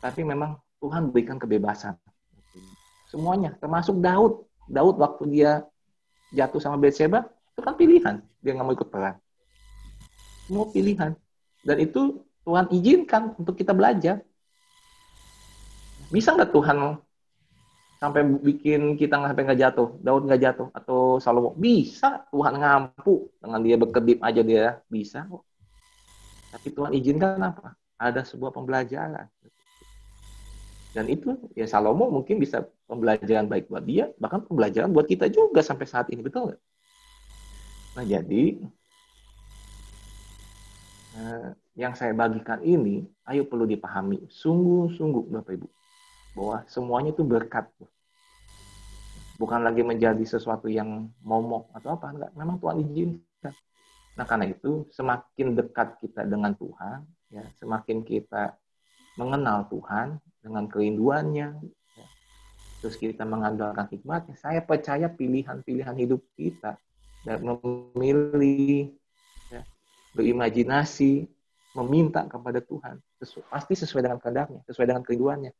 [0.00, 1.98] Tapi memang Tuhan berikan kebebasan
[3.08, 4.44] Semuanya, termasuk Daud.
[4.68, 5.64] Daud waktu dia
[6.36, 7.24] jatuh sama Betseba,
[7.56, 8.16] itu kan pilihan.
[8.44, 9.16] Dia nggak mau ikut perang.
[10.44, 11.16] Semua pilihan.
[11.64, 14.20] Dan itu Tuhan izinkan untuk kita belajar.
[16.08, 16.96] Bisa nggak Tuhan
[17.98, 21.52] sampai bikin kita nggak sampai nggak jatuh, Daud nggak jatuh, atau Salomo?
[21.58, 25.26] Bisa, Tuhan ngampu dengan dia berkedip aja dia bisa
[26.48, 27.76] Tapi Tuhan izinkan apa?
[28.00, 29.28] Ada sebuah pembelajaran.
[30.96, 35.60] Dan itu ya Salomo mungkin bisa pembelajaran baik buat dia, bahkan pembelajaran buat kita juga
[35.60, 36.60] sampai saat ini, betul nggak?
[37.98, 38.44] Nah jadi
[41.18, 45.68] eh, yang saya bagikan ini, ayo perlu dipahami sungguh-sungguh Bapak Ibu
[46.38, 47.68] bahwa semuanya itu berkat.
[49.38, 52.30] Bukan lagi menjadi sesuatu yang momok atau apa, enggak.
[52.34, 53.54] Memang Tuhan izinkan.
[54.18, 58.58] Nah karena itu semakin dekat kita dengan Tuhan, ya semakin kita
[59.14, 60.18] mengenal Tuhan
[60.48, 61.48] dengan kerinduannya,
[62.80, 66.78] terus kita mengandalkan hikmatnya, saya percaya pilihan-pilihan hidup kita
[67.26, 68.94] dan memilih,
[69.52, 69.62] ya,
[70.14, 71.26] berimajinasi,
[71.76, 75.52] meminta kepada Tuhan, sesu, pasti sesuai dengan kehendaknya, sesuai dengan kerinduannya.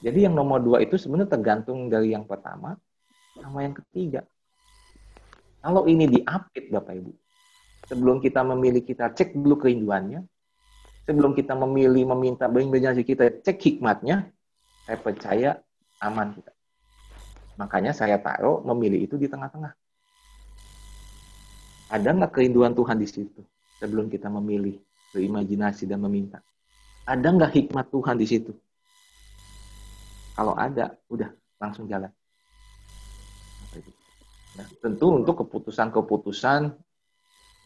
[0.00, 2.78] Jadi yang nomor dua itu sebenarnya tergantung dari yang pertama
[3.36, 4.22] sama yang ketiga.
[5.60, 7.12] Kalau ini diapit Bapak Ibu,
[7.90, 10.22] sebelum kita memilih kita cek dulu kerinduannya,
[11.06, 14.26] sebelum kita memilih meminta berimajinasi kita cek hikmatnya,
[14.84, 15.50] saya percaya
[16.02, 16.50] aman kita.
[17.56, 19.72] Makanya saya taruh memilih itu di tengah-tengah.
[21.86, 23.40] Ada nggak kerinduan Tuhan di situ
[23.78, 24.76] sebelum kita memilih,
[25.14, 26.42] berimajinasi dan meminta?
[27.06, 28.52] Ada nggak hikmat Tuhan di situ?
[30.34, 31.30] Kalau ada, udah
[31.62, 32.10] langsung jalan.
[34.58, 36.74] Nah, tentu untuk keputusan-keputusan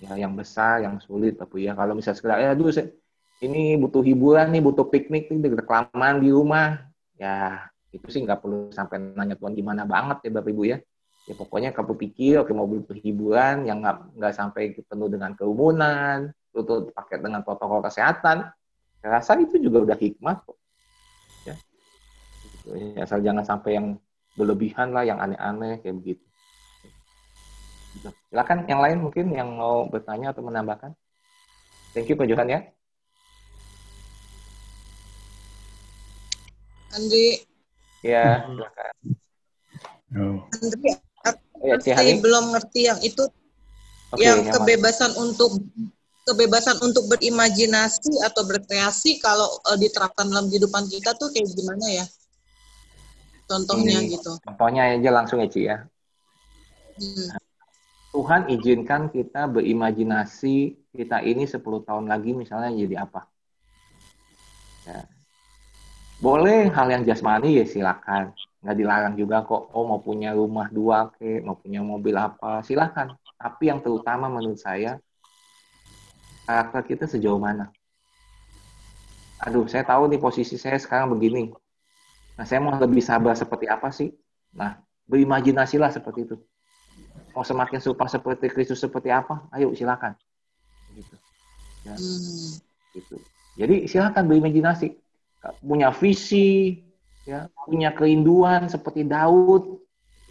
[0.04, 2.92] ya yang besar, yang sulit, tapi ya kalau misalnya sekedar, ya dulu saya,
[3.40, 6.84] ini butuh hiburan nih, butuh piknik nih, kelamaan di rumah,
[7.16, 10.78] ya itu sih nggak perlu sampai nanya Tuhan gimana banget ya Bapak Ibu ya.
[11.28, 16.32] Ya pokoknya kamu pikir, oke mau butuh hiburan yang nggak nggak sampai penuh dengan kerumunan,
[16.52, 18.50] itu pakai dengan protokol kesehatan.
[19.00, 20.58] Saya rasa itu juga udah hikmat kok.
[21.48, 21.54] Ya.
[22.76, 23.86] ya asal jangan sampai yang
[24.36, 26.24] berlebihan lah, yang aneh-aneh kayak begitu.
[27.96, 28.08] Gitu.
[28.30, 30.92] Silakan yang lain mungkin yang mau bertanya atau menambahkan.
[31.90, 32.60] Thank you Pak Johan ya.
[36.96, 37.44] Andri.
[38.00, 38.94] Ya, silakan.
[40.16, 40.38] Oh.
[40.50, 40.90] Andri,
[41.22, 43.24] aku ya, masih belum ngerti yang itu
[44.10, 45.60] okay, yang, yang kebebasan untuk
[46.26, 52.06] kebebasan untuk berimajinasi atau berkreasi kalau uh, diterapkan dalam kehidupan kita tuh kayak gimana ya?
[53.50, 54.32] Contohnya hmm, gitu.
[54.46, 55.76] Contohnya aja langsung ya, Ci ya.
[56.94, 57.28] Hmm.
[58.10, 63.26] Tuhan izinkan kita berimajinasi kita ini 10 tahun lagi misalnya jadi apa.
[64.86, 65.06] Ya.
[66.20, 68.36] Boleh hal yang jasmani ya silakan.
[68.60, 69.72] Nggak dilarang juga kok.
[69.72, 73.16] Oh mau punya rumah dua ke, mau punya mobil apa, silakan.
[73.40, 75.00] Tapi yang terutama menurut saya,
[76.44, 77.72] karakter kita sejauh mana.
[79.40, 81.48] Aduh, saya tahu nih posisi saya sekarang begini.
[82.36, 84.12] Nah, saya mau lebih sabar seperti apa sih?
[84.52, 84.76] Nah,
[85.08, 86.36] berimajinasilah seperti itu
[87.34, 89.46] mau semakin serupa seperti Kristus seperti apa?
[89.54, 90.14] Ayo silakan.
[90.94, 91.16] Gitu.
[91.86, 91.94] Ya.
[91.94, 92.50] Hmm.
[92.94, 93.16] Gitu.
[93.58, 94.92] Jadi silakan berimajinasi.
[95.64, 96.84] Punya visi,
[97.24, 99.80] ya, punya kerinduan seperti Daud,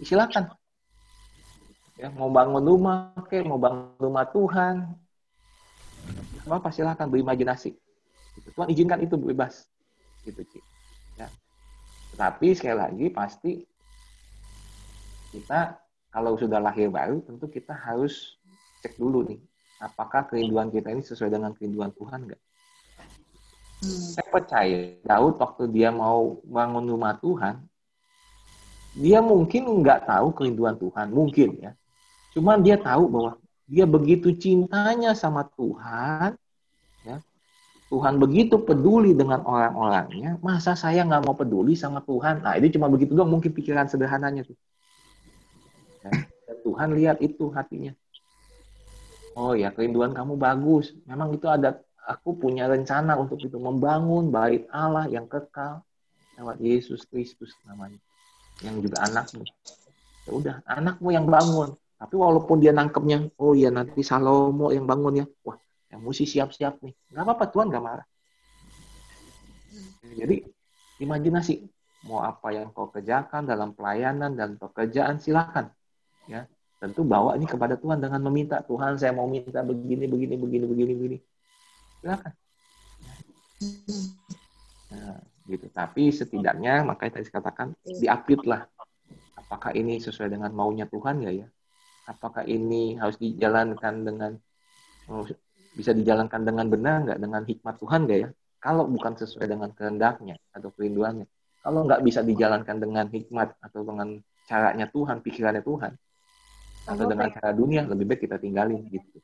[0.06, 0.54] silakan.
[2.00, 4.76] Ya, mau bangun rumah, oke, mau bangun rumah Tuhan,
[6.48, 7.76] apa silakan berimajinasi.
[8.38, 8.48] Gitu.
[8.54, 9.66] Tuhan izinkan itu bebas,
[10.24, 10.64] gitu sih.
[11.18, 11.28] Ya.
[12.16, 13.66] Tapi sekali lagi pasti
[15.30, 15.78] kita
[16.10, 18.38] kalau sudah lahir baru tentu kita harus
[18.82, 19.38] cek dulu nih
[19.80, 22.42] apakah kerinduan kita ini sesuai dengan kerinduan Tuhan nggak?
[23.80, 24.12] Hmm.
[24.12, 24.78] Saya percaya
[25.08, 27.64] Daud waktu dia mau bangun rumah Tuhan,
[29.00, 31.72] dia mungkin nggak tahu kerinduan Tuhan, mungkin ya.
[32.36, 33.32] Cuman dia tahu bahwa
[33.70, 36.36] dia begitu cintanya sama Tuhan,
[37.08, 37.24] ya.
[37.90, 42.44] Tuhan begitu peduli dengan orang-orangnya, masa saya nggak mau peduli sama Tuhan?
[42.44, 44.58] Nah, ini cuma begitu doang mungkin pikiran sederhananya tuh.
[46.04, 46.14] Dan
[46.68, 47.96] Tuhan lihat itu hatinya.
[49.34, 50.92] Oh ya, kerinduan kamu bagus.
[51.08, 55.86] Memang itu ada aku punya rencana untuk itu membangun bait Allah yang kekal
[56.42, 58.02] lewat Yesus Kristus namanya.
[58.66, 59.44] Yang juga anakmu.
[60.26, 61.78] Ya udah, anakmu yang bangun.
[62.00, 65.26] Tapi walaupun dia nangkepnya, oh ya nanti Salomo yang bangun ya.
[65.46, 65.60] Wah,
[65.94, 66.96] yang mesti siap-siap nih.
[67.14, 68.08] Gak apa-apa, Tuhan gak marah.
[70.18, 70.44] Jadi,
[71.04, 71.68] imajinasi.
[72.08, 75.68] Mau apa yang kau kerjakan dalam pelayanan dan pekerjaan, silakan
[76.30, 76.46] ya
[76.80, 80.94] tentu bawa ini kepada Tuhan dengan meminta Tuhan saya mau minta begini begini begini begini
[80.96, 81.18] begini
[82.02, 82.34] silakan.
[84.90, 85.68] Nah, gitu.
[85.70, 88.62] Tapi setidaknya makanya tadi katakan diupdate lah.
[89.38, 91.48] Apakah ini sesuai dengan maunya Tuhan ya ya?
[92.10, 94.32] Apakah ini harus dijalankan dengan
[95.10, 95.26] oh,
[95.74, 97.20] bisa dijalankan dengan benar nggak?
[97.22, 98.30] Dengan hikmat Tuhan nggak ya?
[98.60, 101.26] Kalau bukan sesuai dengan kehendaknya atau kerinduannya.
[101.60, 105.94] Kalau nggak bisa dijalankan dengan hikmat atau dengan caranya Tuhan pikirannya Tuhan
[106.90, 109.22] atau dengan cara dunia lebih baik kita tinggalin gitu.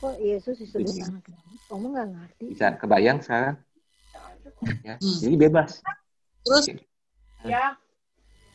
[0.00, 1.28] Kok Yesus disebut anak
[1.68, 2.44] Kamu nggak ngerti.
[2.56, 3.60] Bisa kebayang sekarang?
[4.80, 5.18] Ya, hmm.
[5.20, 5.84] jadi bebas.
[6.44, 6.64] Terus
[7.44, 7.76] ya.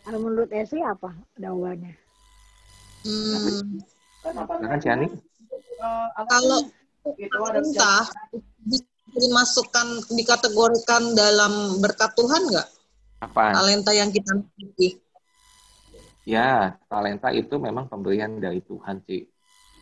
[0.05, 1.93] Kalau menurut Esi apa dakwanya?
[3.05, 3.81] Hmm.
[4.21, 5.07] Silakan Ciani.
[6.17, 6.59] Kalau
[7.61, 8.05] entah
[9.15, 9.87] dimasukkan
[10.17, 12.67] dikategorikan dalam berkat Tuhan nggak?
[13.21, 13.43] Apa?
[13.53, 14.99] Talenta yang kita miliki.
[16.25, 19.29] Ya, talenta itu memang pemberian dari Tuhan, sih.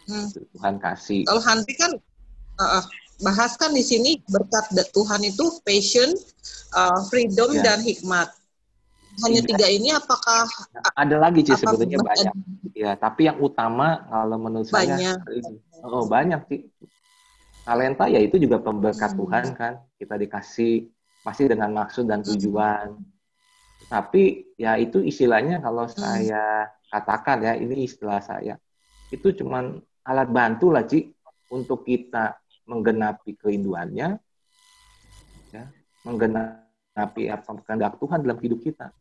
[0.10, 0.28] Hmm.
[0.32, 1.24] Tuhan kasih.
[1.28, 1.92] Kalau Hanti kan
[2.60, 2.84] uh,
[3.24, 6.12] bahas kan di sini berkat Tuhan itu passion,
[6.76, 7.64] uh, freedom ya.
[7.64, 8.30] dan hikmat.
[9.22, 9.50] Hanya Tidak.
[9.54, 10.50] tiga ini apakah
[10.98, 12.34] ada lagi sih sebetulnya banyak.
[12.74, 15.22] Ya, tapi yang utama kalau menurut banyak.
[15.22, 16.66] saya oh banyak sih.
[17.64, 19.20] Talenta ya itu juga pemberkat hmm.
[19.22, 19.74] Tuhan kan.
[20.02, 20.90] Kita dikasih
[21.22, 22.28] pasti dengan maksud dan hmm.
[22.34, 22.88] tujuan.
[22.98, 23.14] Hmm
[23.94, 25.94] tapi ya itu istilahnya kalau hmm.
[25.94, 28.56] saya katakan ya, ini istilah saya.
[29.14, 31.10] Itu cuman alat bantu lah, Ci,
[31.52, 32.36] untuk kita
[32.68, 34.20] menggenapi kerinduannya,
[35.52, 35.64] ya,
[36.08, 38.92] menggenapi apa kehendak Tuhan dalam hidup kita.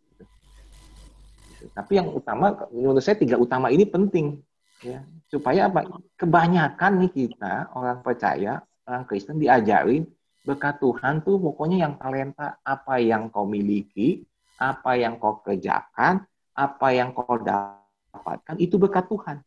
[1.62, 4.42] Tapi yang utama, menurut saya tiga utama ini penting.
[4.82, 5.86] ya Supaya apa?
[6.18, 10.02] Kebanyakan nih kita, orang percaya, orang Kristen diajarin,
[10.42, 14.26] berkat Tuhan tuh pokoknya yang talenta, apa yang kau miliki,
[14.58, 19.38] apa yang kau kerjakan, apa yang kau dapatkan, itu berkat Tuhan.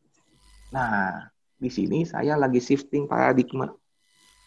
[0.71, 3.71] Nah, di sini saya lagi shifting paradigma.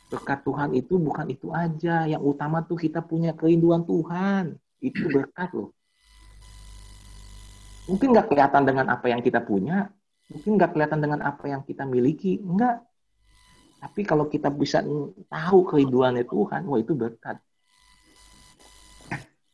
[0.08, 2.08] Berkat Tuhan itu bukan itu aja.
[2.08, 4.56] Yang utama tuh kita punya kerinduan Tuhan.
[4.80, 5.76] Itu berkat loh.
[7.88, 9.88] Mungkin nggak kelihatan dengan apa yang kita punya,
[10.28, 12.84] mungkin nggak kelihatan dengan apa yang kita miliki, enggak.
[13.80, 14.84] Tapi kalau kita bisa
[15.32, 17.40] tahu kerinduannya Tuhan, wah itu berkat.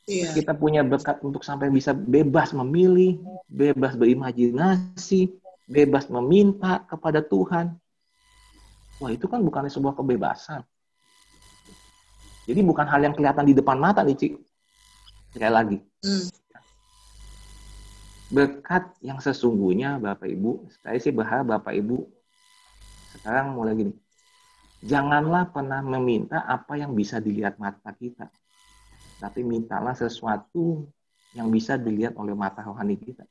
[0.04, 0.34] Iya.
[0.34, 5.30] Kita punya berkat untuk sampai bisa bebas memilih, bebas berimajinasi,
[5.64, 7.76] bebas meminta kepada Tuhan.
[9.02, 10.62] Wah itu kan bukannya sebuah kebebasan.
[12.44, 14.32] Jadi bukan hal yang kelihatan di depan mata nih, Cik.
[15.32, 15.78] Sekali lagi.
[16.04, 16.28] Hmm
[18.34, 22.02] berkat yang sesungguhnya Bapak Ibu, saya sih berharap Bapak Ibu
[23.14, 23.94] sekarang mulai gini.
[24.84, 28.28] Janganlah pernah meminta apa yang bisa dilihat mata kita.
[29.22, 30.84] Tapi mintalah sesuatu
[31.32, 33.24] yang bisa dilihat oleh mata rohani kita.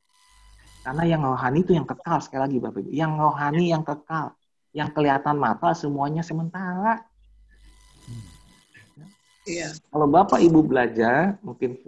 [0.84, 2.90] Karena yang rohani itu yang kekal sekali lagi Bapak Ibu.
[2.92, 4.36] Yang rohani yang kekal.
[4.76, 7.00] Yang kelihatan mata semuanya sementara.
[9.48, 9.76] Iya.
[9.88, 11.80] Kalau Bapak Ibu belajar, mungkin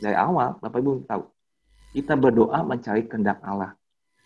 [0.00, 1.24] dari awal, Bapak Ibu tahu
[1.94, 3.78] kita berdoa mencari kehendak Allah.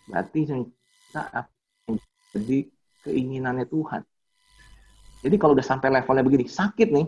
[0.09, 2.01] Berarti kita akan
[2.33, 2.65] jadi
[3.05, 4.03] keinginannya Tuhan.
[5.21, 7.07] Jadi kalau udah sampai levelnya begini, sakit nih,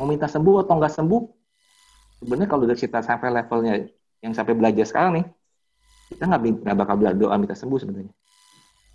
[0.00, 1.22] mau minta sembuh atau nggak sembuh,
[2.18, 3.74] sebenarnya kalau udah kita sampai levelnya
[4.20, 5.26] yang sampai belajar sekarang nih,
[6.12, 8.12] kita nggak bakal doa minta sembuh sebenarnya.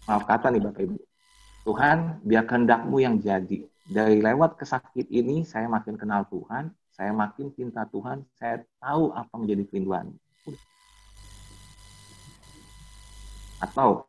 [0.06, 0.98] Maaf kata nih Bapak Ibu.
[1.66, 3.66] Tuhan, biar kehendakmu yang jadi.
[3.86, 9.34] Dari lewat kesakit ini, saya makin kenal Tuhan, saya makin cinta Tuhan, saya tahu apa
[9.34, 10.14] menjadi kerinduan.
[13.58, 14.06] Atau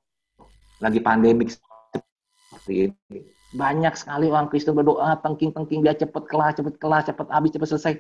[0.84, 3.18] lagi pandemik seperti ini.
[3.56, 7.94] Banyak sekali orang Kristen berdoa, tengking-tengking dia cepat kelar, cepat kelar, cepat habis, cepat selesai.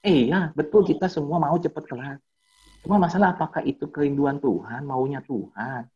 [0.00, 2.16] Eh ya, betul kita semua mau cepat kelar.
[2.84, 5.88] Cuma masalah apakah itu kerinduan Tuhan, maunya Tuhan.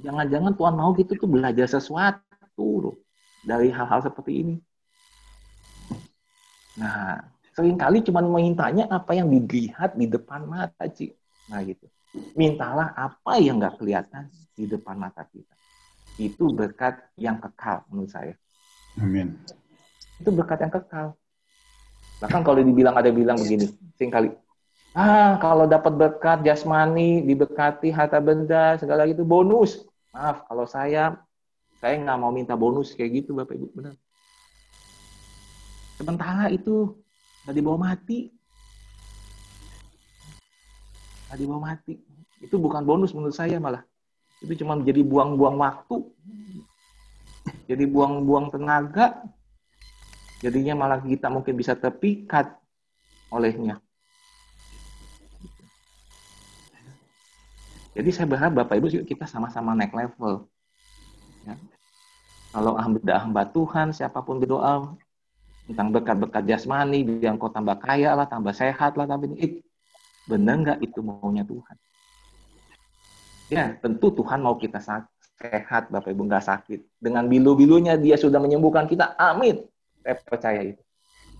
[0.00, 2.96] Jangan-jangan Tuhan mau gitu tuh belajar sesuatu loh
[3.42, 4.56] dari hal-hal seperti ini.
[6.78, 11.14] Nah, Seringkali cuma mintanya apa yang dilihat di depan mata, Ci.
[11.46, 11.86] Nah gitu.
[12.34, 14.26] Mintalah apa yang nggak kelihatan
[14.58, 15.54] di depan mata kita.
[16.18, 18.34] Itu berkat yang kekal menurut saya.
[18.98, 19.38] Amin.
[20.18, 21.14] Itu berkat yang kekal.
[22.18, 24.28] Bahkan kalau dibilang ada bilang begini, sering kali,
[24.94, 29.82] ah kalau dapat berkat jasmani, diberkati harta benda, segala itu bonus.
[30.14, 31.18] Maaf, kalau saya,
[31.82, 33.94] saya nggak mau minta bonus kayak gitu Bapak Ibu, benar.
[35.98, 36.94] Sementara itu
[37.44, 38.30] nggak dibawa mati.
[41.26, 41.94] Nggak dibawa mati.
[42.38, 43.82] Itu bukan bonus menurut saya malah.
[44.38, 45.96] Itu cuma menjadi buang-buang waktu.
[47.66, 49.26] Jadi buang-buang tenaga.
[50.38, 52.52] Jadinya malah kita mungkin bisa terpikat
[53.32, 53.83] olehnya
[57.94, 60.50] jadi saya berharap Bapak Ibu kita sama-sama naik level
[61.46, 61.54] ya.
[62.50, 64.98] kalau hamba hamba Tuhan siapa pun berdoa
[65.64, 69.64] tentang berkat-berkat jasmani, biar kau tambah kaya lah, tambah sehat lah, tambah ini.
[70.28, 71.76] Benar nggak itu maunya Tuhan?
[73.52, 76.80] Ya, tentu Tuhan mau kita sehat, Bapak Ibu nggak sakit.
[77.00, 79.64] Dengan bilu-bilunya dia sudah menyembuhkan kita, amin.
[80.00, 80.82] Saya percaya itu.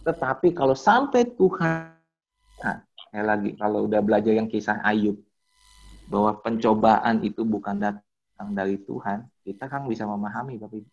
[0.04, 1.96] Tetapi kalau sampai Tuhan,
[2.60, 5.16] nah, saya lagi, kalau udah belajar yang kisah Ayub,
[6.08, 10.90] bahwa pencobaan itu bukan datang dari Tuhan, kita kan bisa memahami Bapak Ibu.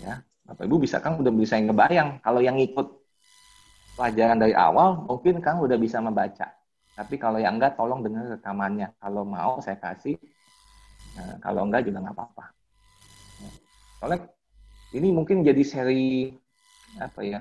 [0.00, 0.14] Ya,
[0.46, 2.86] Bapak Ibu bisa kan udah bisa ngebayang kalau yang ikut
[3.98, 6.48] pelajaran dari awal mungkin kan udah bisa membaca.
[6.96, 8.92] Tapi kalau yang enggak tolong dengar rekamannya.
[9.00, 10.20] Kalau mau saya kasih,
[11.16, 12.44] nah, kalau enggak juga nggak apa-apa.
[13.40, 13.50] Ya.
[14.00, 14.20] Soalnya
[14.96, 16.34] ini mungkin jadi seri
[16.98, 17.40] apa ya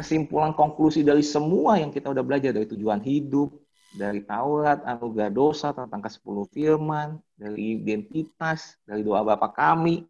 [0.00, 3.52] kesimpulan konklusi dari semua yang kita udah belajar dari tujuan hidup,
[3.92, 10.08] dari Taurat, anugerah dosa, tentang ke sepuluh firman, dari identitas, dari doa Bapa kami,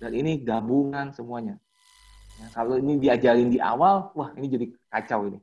[0.00, 1.60] dan ini gabungan semuanya.
[2.40, 5.36] Ya, kalau ini diajarin di awal, wah ini jadi kacau ini.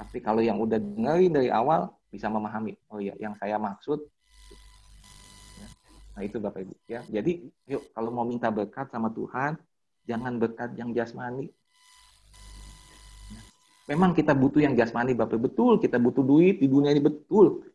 [0.00, 2.72] Tapi kalau yang udah dengerin dari awal, bisa memahami.
[2.88, 4.00] Oh iya, yang saya maksud.
[5.60, 5.68] Ya.
[6.16, 6.74] Nah itu Bapak Ibu.
[6.88, 7.04] ya.
[7.04, 9.60] Jadi yuk kalau mau minta berkat sama Tuhan,
[10.08, 11.52] jangan berkat yang jasmani.
[13.90, 17.66] Memang kita butuh yang jasmani Bapak Betul, kita butuh duit di dunia ini betul.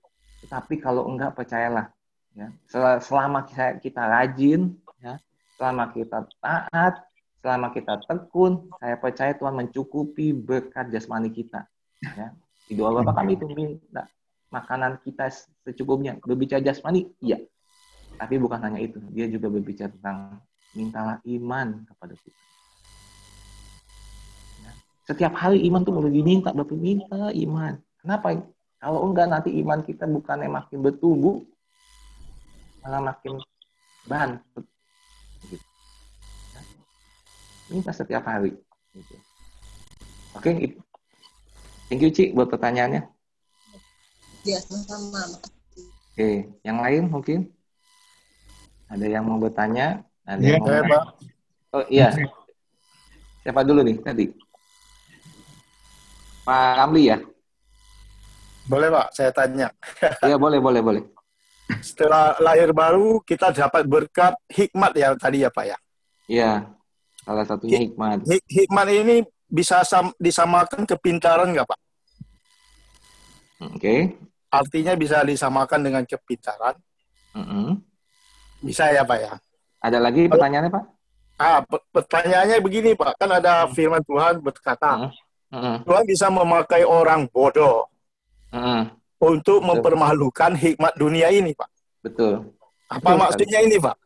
[0.48, 1.92] Tetapi kalau enggak, percayalah.
[2.32, 2.56] Ya.
[3.04, 5.20] Selama kita, kita rajin, ya,
[5.60, 7.04] selama kita taat,
[7.44, 11.68] selama kita tekun, saya percaya Tuhan mencukupi berkat jasmani kita.
[12.00, 12.32] Ya.
[12.72, 14.08] Di doa Bapak kami itu minta
[14.56, 15.28] makanan kita
[15.68, 16.16] secukupnya.
[16.24, 17.44] Berbicara jasmani, iya.
[18.16, 20.40] Tapi bukan hanya itu, dia juga berbicara tentang
[20.72, 22.40] mintalah iman kepada kita.
[25.06, 27.78] Setiap hari iman tuh mulai diminta, Bapak minta iman.
[28.02, 28.42] Kenapa?
[28.82, 31.46] Kalau enggak nanti iman kita bukannya makin bertumbuh,
[32.82, 33.38] malah makin
[34.10, 34.66] bantet.
[35.46, 35.66] Gitu.
[37.70, 38.58] Minta setiap hari.
[38.94, 39.16] Gitu.
[40.34, 40.52] Oke,
[41.90, 43.06] thank you Ci buat pertanyaannya.
[44.46, 45.42] Ya, sama-sama.
[46.14, 47.50] Oke, yang lain mungkin?
[48.90, 50.06] Ada yang mau bertanya?
[50.26, 51.04] Ada ya, yang mau saya, Pak.
[51.74, 52.10] Oh iya.
[53.42, 54.45] Siapa dulu nih tadi?
[56.46, 57.18] Pak Ramli ya?
[58.70, 59.70] Boleh Pak, saya tanya.
[60.22, 61.04] Iya boleh, boleh, boleh.
[61.82, 65.78] Setelah lahir baru, kita dapat berkat hikmat ya tadi ya Pak ya?
[66.30, 66.52] Iya,
[67.26, 68.26] salah satunya hikmat.
[68.30, 69.16] Hik hikmat ini
[69.50, 69.82] bisa
[70.22, 71.80] disamakan kepintaran nggak Pak?
[73.66, 73.78] Oke.
[73.82, 74.00] Okay.
[74.54, 76.78] Artinya bisa disamakan dengan kepintaran?
[77.34, 77.68] Mm -hmm.
[78.62, 79.34] Bisa ya Pak ya?
[79.82, 80.86] Ada lagi pertanyaannya Pak?
[81.36, 83.76] Ah, pertanyaannya begini Pak, kan ada hmm.
[83.76, 85.25] firman Tuhan berkata, mm -hmm.
[85.54, 87.88] Tuhan bisa memakai orang bodoh
[88.50, 88.92] -hmm.
[89.22, 89.68] untuk Betul.
[89.70, 91.70] mempermalukan hikmat dunia ini Pak.
[92.02, 92.54] Betul.
[92.90, 93.98] Apa Betul, maksudnya ini Pak?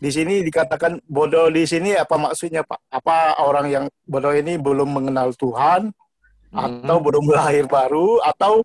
[0.00, 2.80] Di sini dikatakan bodoh di sini apa maksudnya Pak?
[2.92, 6.56] Apa orang yang bodoh ini belum mengenal Tuhan -hmm.
[6.84, 8.60] atau belum lahir baru atau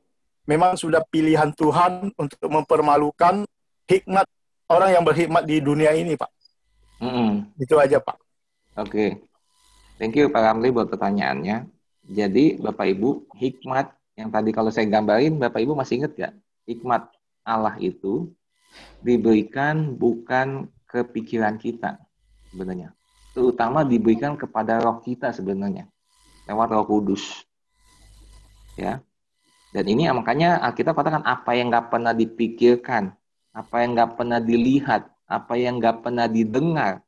[0.50, 3.46] memang sudah pilihan Tuhan untuk mempermalukan
[3.86, 4.26] hikmat
[4.70, 6.32] orang yang berhikmat di dunia ini, Pak.
[7.02, 7.58] -hmm.
[7.62, 8.18] Itu aja, Pak.
[8.82, 8.90] Oke.
[8.90, 9.10] Okay.
[10.00, 11.79] Thank you, Pak Ramli, buat pertanyaannya.
[12.10, 16.34] Jadi, Bapak Ibu, hikmat yang tadi kalau saya gambarin, Bapak Ibu masih ingat gak?
[16.66, 17.14] Hikmat
[17.46, 18.34] Allah itu
[19.06, 22.02] diberikan bukan ke pikiran kita
[22.50, 22.94] sebenarnya.
[23.38, 25.86] Terutama diberikan kepada roh kita sebenarnya.
[26.50, 27.46] Lewat roh kudus.
[28.74, 29.06] Ya.
[29.70, 33.14] Dan ini makanya Alkitab katakan apa yang nggak pernah dipikirkan
[33.60, 37.02] apa yang nggak pernah dilihat, apa yang nggak pernah didengar,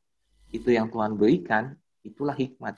[0.50, 2.76] itu yang Tuhan berikan, itulah hikmat.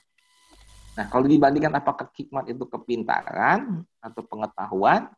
[0.94, 5.10] Nah, kalau dibandingkan apakah hikmat itu kepintaran atau pengetahuan,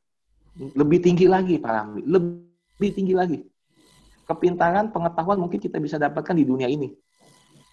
[0.56, 3.38] lebih tinggi lagi para lebih tinggi lagi.
[4.24, 6.90] Kepintaran, pengetahuan mungkin kita bisa dapatkan di dunia ini.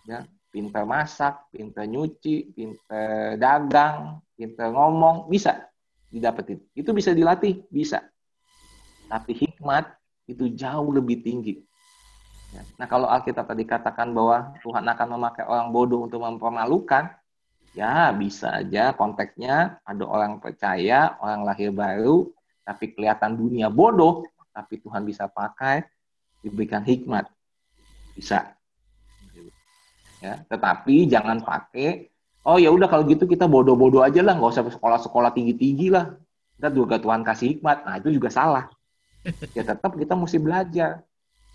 [0.04, 5.66] Ya, pintar masak, pintar nyuci, pintar dagang, pintar ngomong, bisa
[6.12, 6.62] didapetin.
[6.76, 8.04] Itu bisa dilatih, bisa.
[9.08, 9.96] Tapi hikmat
[10.28, 11.64] itu jauh lebih tinggi.
[12.54, 12.62] Ya.
[12.78, 17.10] Nah kalau Alkitab tadi katakan bahwa Tuhan akan memakai orang bodoh untuk mempermalukan,
[17.74, 22.30] ya bisa aja konteksnya ada orang percaya, orang lahir baru,
[22.64, 25.84] tapi kelihatan dunia bodoh, tapi Tuhan bisa pakai,
[26.46, 27.28] diberikan hikmat.
[28.14, 28.54] Bisa.
[30.24, 32.08] Ya, tetapi jangan pakai,
[32.48, 36.16] oh ya udah kalau gitu kita bodoh-bodoh aja lah, nggak usah sekolah-sekolah tinggi-tinggi lah.
[36.56, 37.84] Kita juga Tuhan kasih hikmat.
[37.84, 38.72] Nah itu juga salah
[39.56, 41.00] ya tetap kita mesti belajar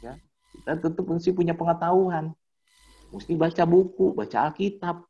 [0.00, 0.12] ya
[0.56, 2.32] kita tetap mesti punya pengetahuan
[3.12, 5.04] mesti baca buku baca Alkitab.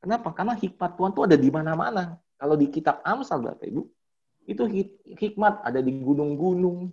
[0.00, 3.82] Kenapa karena hikmat Tuhan tuh ada di mana-mana kalau di kitab Amsal Bapak Ibu
[4.48, 4.62] itu
[5.14, 6.90] hikmat ada di gunung-gunung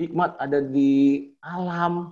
[0.00, 2.10] hikmat ada di alam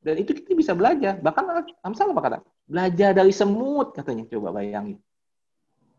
[0.00, 1.46] dan itu kita bisa belajar bahkan
[1.84, 4.98] Amsal apa kata belajar dari semut katanya coba bayangin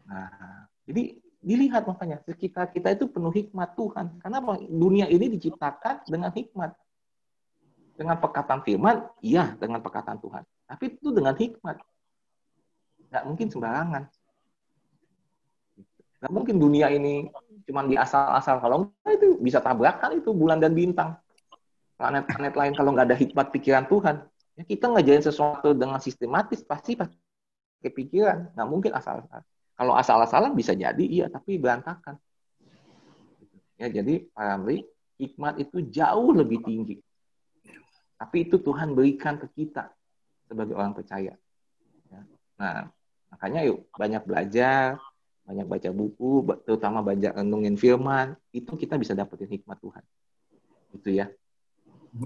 [0.10, 4.20] nah jadi dilihat makanya sekitar kita itu penuh hikmat Tuhan.
[4.20, 6.76] Karena dunia ini diciptakan dengan hikmat.
[8.00, 10.44] Dengan perkataan firman, iya dengan perkataan Tuhan.
[10.48, 11.84] Tapi itu dengan hikmat.
[13.10, 14.04] Nggak mungkin sembarangan.
[16.20, 17.30] Nggak mungkin dunia ini
[17.66, 18.62] cuma di asal-asal.
[18.62, 21.18] Kalau enggak itu bisa tabrakan itu bulan dan bintang.
[22.00, 24.24] Planet-planet lain kalau nggak ada hikmat pikiran Tuhan,
[24.56, 28.56] ya kita ngajarin sesuatu dengan sistematis pasti pakai pikiran.
[28.56, 29.44] Nggak mungkin asal-asal.
[29.80, 32.20] Kalau asal-asalan bisa jadi iya, tapi berantakan.
[33.80, 34.84] Ya, jadi Pak Ramli,
[35.16, 37.00] hikmat itu jauh lebih tinggi.
[38.20, 39.88] Tapi itu Tuhan berikan ke kita
[40.52, 41.32] sebagai orang percaya.
[42.12, 42.22] Ya.
[42.60, 42.92] Nah,
[43.40, 45.00] makanya yuk banyak belajar,
[45.48, 50.04] banyak baca buku, terutama banyak renungin firman, itu kita bisa dapetin hikmat Tuhan.
[50.92, 51.32] Itu ya.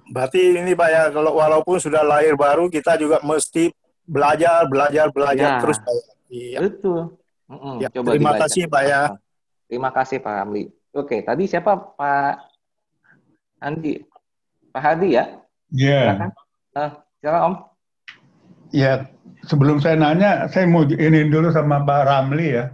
[0.09, 3.69] Berarti ini Pak ya, kalau walaupun sudah lahir baru, kita juga mesti
[4.09, 5.93] belajar, belajar, belajar ya, terus Pak.
[5.93, 6.01] Ya.
[6.33, 6.57] Iya.
[6.65, 7.01] Betul.
[7.45, 8.41] Mm-mm, ya, coba terima dibaca.
[8.49, 9.01] kasih Pak ya.
[9.69, 10.63] Terima kasih Pak Ramli.
[10.97, 12.33] Oke, tadi siapa Pak
[13.61, 14.01] Andi?
[14.73, 15.25] Pak Hadi ya?
[15.69, 16.01] Iya.
[16.17, 16.31] Yeah.
[16.73, 16.91] Uh,
[17.21, 17.55] silakan Om.
[18.73, 19.05] Ya,
[19.47, 22.65] sebelum saya nanya, saya mau ini dulu sama Pak Ramli ya.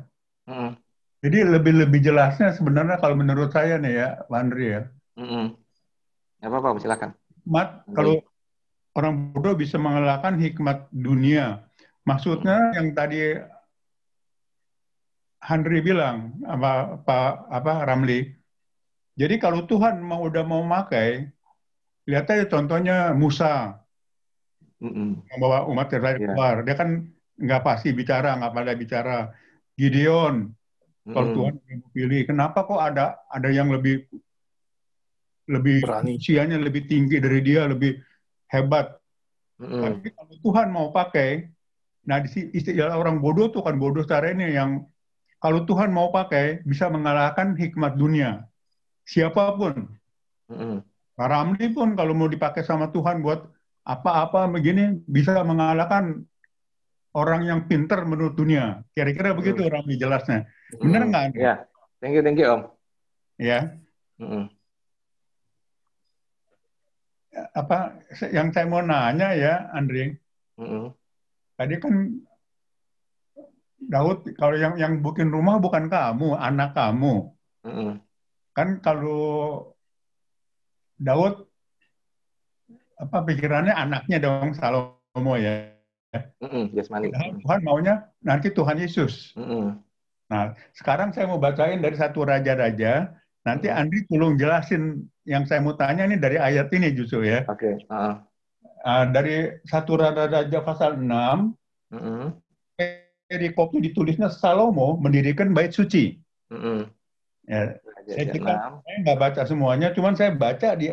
[0.49, 0.71] Mm.
[1.19, 4.83] Jadi lebih-lebih jelasnya sebenarnya kalau menurut saya nih ya, Pak Andri ya.
[5.17, 5.55] Mm
[6.39, 7.11] apa-apa, silakan.
[7.43, 8.23] Mat, kalau
[8.95, 11.67] orang bodoh bisa mengalahkan hikmat dunia,
[12.09, 13.37] Maksudnya yang tadi
[15.45, 17.17] Henry bilang apa apa
[17.53, 18.25] apa Ramli.
[19.13, 21.29] Jadi kalau Tuhan mau udah mau pakai,
[22.09, 23.78] lihat aja contohnya Musa
[24.79, 26.33] mm membawa umat Israel yeah.
[26.33, 26.55] keluar.
[26.63, 26.89] Dia kan
[27.39, 29.17] nggak pasti bicara, nggak pada bicara.
[29.79, 30.51] Gideon,
[31.05, 31.53] mm kalau Tuhan
[31.95, 34.05] pilih, kenapa kok ada ada yang lebih
[35.49, 37.97] lebih usianya lebih tinggi dari dia, lebih
[38.51, 38.95] hebat.
[39.59, 41.47] Mm Tapi kalau Tuhan mau pakai,
[42.07, 44.83] nah di istilah orang bodoh tuh kan bodoh cara ini yang
[45.39, 48.43] kalau Tuhan mau pakai bisa mengalahkan hikmat dunia
[49.09, 49.89] siapa pun.
[50.53, 50.77] Mm-hmm.
[51.19, 53.43] Ramli pun kalau mau dipakai sama Tuhan buat
[53.89, 56.21] apa-apa begini bisa mengalahkan
[57.17, 58.85] orang yang pinter menurut dunia.
[58.93, 60.45] Kira-kira begitu Ramli jelasnya.
[60.77, 61.23] Benar nggak?
[61.33, 61.41] Mm-hmm.
[61.41, 61.53] Ya,
[61.97, 62.61] thank you, thank you Om.
[63.41, 63.73] Ya.
[64.21, 64.43] Mm-hmm.
[67.57, 67.97] Apa
[68.29, 70.21] yang saya mau nanya ya, Andre?
[70.61, 70.85] Mm-hmm.
[71.57, 71.93] Tadi kan
[73.89, 77.33] Daud kalau yang yang bikin rumah bukan kamu, anak kamu.
[77.65, 77.91] Mm -hmm.
[78.53, 79.73] Kan kalau
[80.99, 81.48] Daud
[82.99, 85.71] apa pikirannya anaknya dong Salomo ya.
[86.43, 86.63] Mm -hmm.
[86.75, 87.09] Jasmani.
[87.45, 89.33] Tuhan maunya nanti Tuhan Yesus.
[89.39, 89.65] Mm -hmm.
[90.29, 93.15] Nah, sekarang saya mau bacain dari satu raja-raja.
[93.47, 97.47] Nanti Andri tolong jelasin yang saya mau tanya ini dari ayat ini justru ya.
[97.49, 97.79] Oke.
[97.79, 97.89] Okay.
[97.89, 98.19] Uh.
[98.85, 101.07] Uh, dari satu raja-raja pasal 6.
[101.07, 102.25] Mm -hmm
[103.29, 106.17] perikop itu ditulisnya Salomo mendirikan bait suci.
[106.49, 106.79] Mm-hmm.
[107.45, 107.77] Ya,
[108.09, 110.89] saya kita saya nggak baca semuanya, cuman saya baca di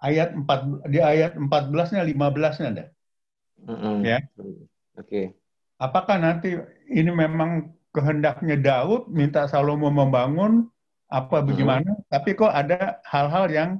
[0.00, 2.84] ayat 4 di ayat 14-nya 15-nya ada.
[3.68, 3.96] Mm-hmm.
[4.02, 4.18] Ya.
[4.40, 4.56] Oke.
[4.96, 5.26] Okay.
[5.80, 6.56] Apakah nanti
[6.88, 10.68] ini memang kehendaknya Daud minta Salomo membangun
[11.08, 11.96] apa bagaimana?
[11.96, 12.08] Mm-hmm.
[12.08, 13.70] Tapi kok ada hal-hal yang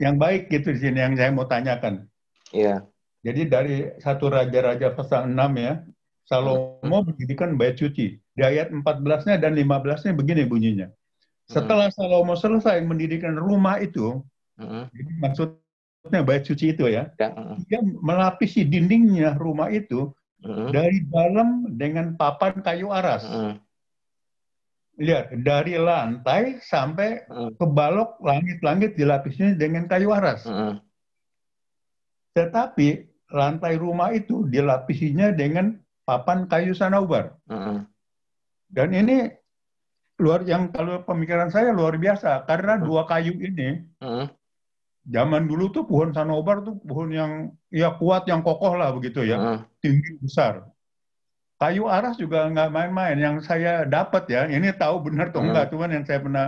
[0.00, 2.08] yang baik gitu di sini yang saya mau tanyakan.
[2.54, 2.64] Iya.
[2.64, 2.78] Yeah.
[3.20, 5.84] Jadi dari satu raja-raja pasal 6 ya,
[6.24, 8.16] Salomo mendirikan bait suci.
[8.16, 10.88] Di ayat 14-nya dan 15-nya begini bunyinya.
[11.44, 14.24] Setelah Salomo selesai mendirikan rumah itu,
[14.92, 17.28] jadi maksudnya bait suci itu ya, ya
[17.68, 20.12] dia melapisi dindingnya rumah itu
[20.44, 23.24] uh dari dalam dengan papan kayu aras.
[23.28, 23.56] uh
[25.00, 30.44] Lihat, dari lantai sampai uh ke balok langit-langit dilapisnya dengan kayu aras.
[30.48, 30.76] uh
[32.36, 32.88] Tetapi
[33.30, 35.76] lantai rumah itu dilapisinya dengan
[36.08, 37.36] papan kayu sanaubar.
[37.46, 37.84] -uh.
[38.70, 39.30] Dan ini
[40.20, 43.84] luar yang kalau pemikiran saya luar biasa karena dua kayu ini.
[45.08, 47.32] Zaman dulu tuh pohon sanaubar tuh pohon yang
[47.72, 50.68] ya kuat yang kokoh lah begitu ya uh tinggi besar.
[51.60, 53.16] Kayu aras juga nggak main-main.
[53.16, 56.46] Yang saya dapat ya, ini tahu benar atau enggak, cuman yang saya pernah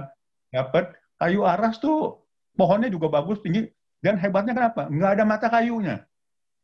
[0.52, 2.24] dapat kayu aras tuh
[2.56, 3.68] pohonnya juga bagus tinggi
[4.00, 4.88] dan hebatnya kenapa?
[4.88, 5.96] Nggak ada mata kayunya.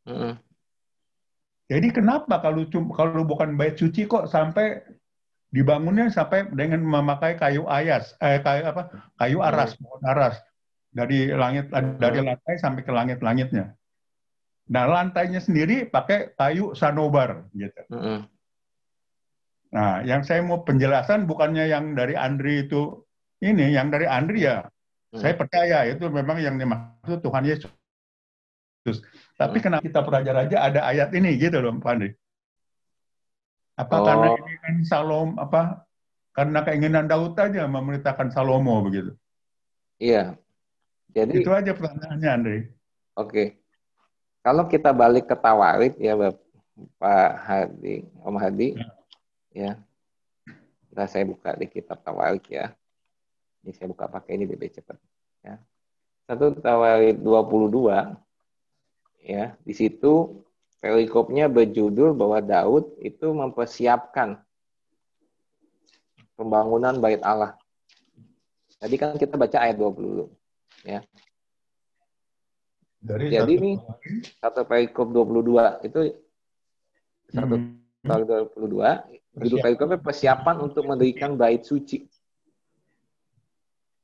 [0.05, 0.33] Uh -uh.
[1.69, 4.81] Jadi kenapa kalau kalau bukan bait suci kok sampai
[5.53, 8.89] dibangunnya sampai dengan memakai kayu ayas, eh, kayu apa?
[9.17, 10.41] Kayu aras, pohon aras
[10.89, 11.69] dari langit
[12.01, 13.77] dari lantai sampai ke langit-langitnya.
[14.69, 17.81] Nah lantainya sendiri pakai kayu sanobar gitu.
[19.69, 23.05] Nah, yang saya mau penjelasan bukannya yang dari Andri itu
[23.45, 24.65] ini, yang dari Andri ya,
[25.13, 27.69] saya percaya itu memang yang dimaksud Tuhan Yesus.
[29.37, 29.65] Tapi hmm.
[29.65, 32.09] kenapa kita raja-raja ada ayat ini gitu loh, Pak Andri?
[33.77, 34.05] Apa oh.
[34.05, 35.85] karena ini kan Salom apa
[36.33, 39.13] karena keinginan Daud aja memerintahkan Salomo begitu?
[40.01, 40.35] Iya.
[41.09, 42.59] Jadi itu aja pertanyaannya, Andri.
[43.17, 43.57] Oke.
[44.45, 46.15] Kalau kita balik ke Tawarid ya,
[46.95, 48.69] Pak Hadi, Om Hadi,
[49.51, 49.75] ya.
[50.95, 51.05] ya.
[51.09, 52.71] saya buka di kitab Tawarid ya.
[53.65, 54.95] Ini saya buka pakai ini lebih cepat.
[55.43, 55.59] Ya.
[56.29, 58.15] Satu Tawarid 22
[59.19, 60.39] ya di situ
[60.79, 64.39] perikopnya berjudul bahwa Daud itu mempersiapkan
[66.39, 67.59] pembangunan bait Allah.
[68.79, 70.38] Tadi kan kita baca ayat 20
[70.85, 70.99] ya.
[72.99, 73.71] Dari Jadi ini
[74.43, 75.99] satu perikop 22 itu
[77.31, 78.03] satu hmm.
[78.03, 82.03] tahun 22 judul perikopnya persiapan untuk mendirikan bait suci.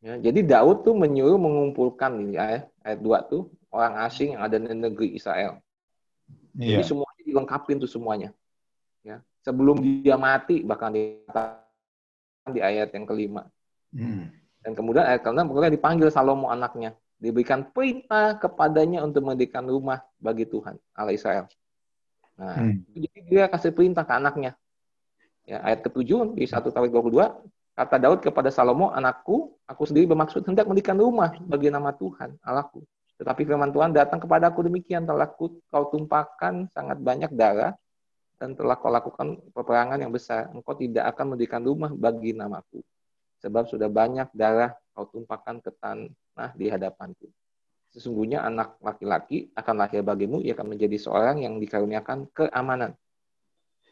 [0.06, 4.62] Ya, jadi Daud tuh menyuruh mengumpulkan ini ayat, ayat 2 tuh orang asing yang ada
[4.62, 5.60] di negeri Israel.
[6.56, 6.80] Iya.
[6.80, 8.30] Jadi semuanya dilengkapin tuh semuanya.
[9.02, 9.26] Ya.
[9.42, 13.50] Sebelum dia mati bahkan dikatakan di ayat yang kelima.
[13.92, 14.30] Hmm.
[14.66, 16.98] Dan kemudian ayat kelima pokoknya dipanggil Salomo anaknya.
[17.22, 21.46] Diberikan perintah kepadanya untuk mendirikan rumah bagi Tuhan, Allah Israel.
[22.36, 22.82] Nah, hmm.
[22.92, 24.58] jadi dia kasih perintah ke anaknya.
[25.46, 27.14] Ya, ayat ketujuh di 1 Tawid 22,
[27.78, 32.82] kata Daud kepada Salomo, anakku, aku sendiri bermaksud hendak mendirikan rumah bagi nama Tuhan, Allahku.
[33.22, 37.78] Tetapi firman Tuhan datang kepada aku demikian, telah kau tumpahkan sangat banyak darah
[38.42, 42.84] dan telah kau lakukan peperangan yang besar, engkau tidak akan mendirikan rumah bagi namaku.
[43.46, 47.30] Sebab sudah banyak darah kau tumpahkan ke tanah di hadapanku.
[47.94, 52.98] Sesungguhnya anak laki-laki akan lahir bagimu, ia akan menjadi seorang yang dikaruniakan keamanan.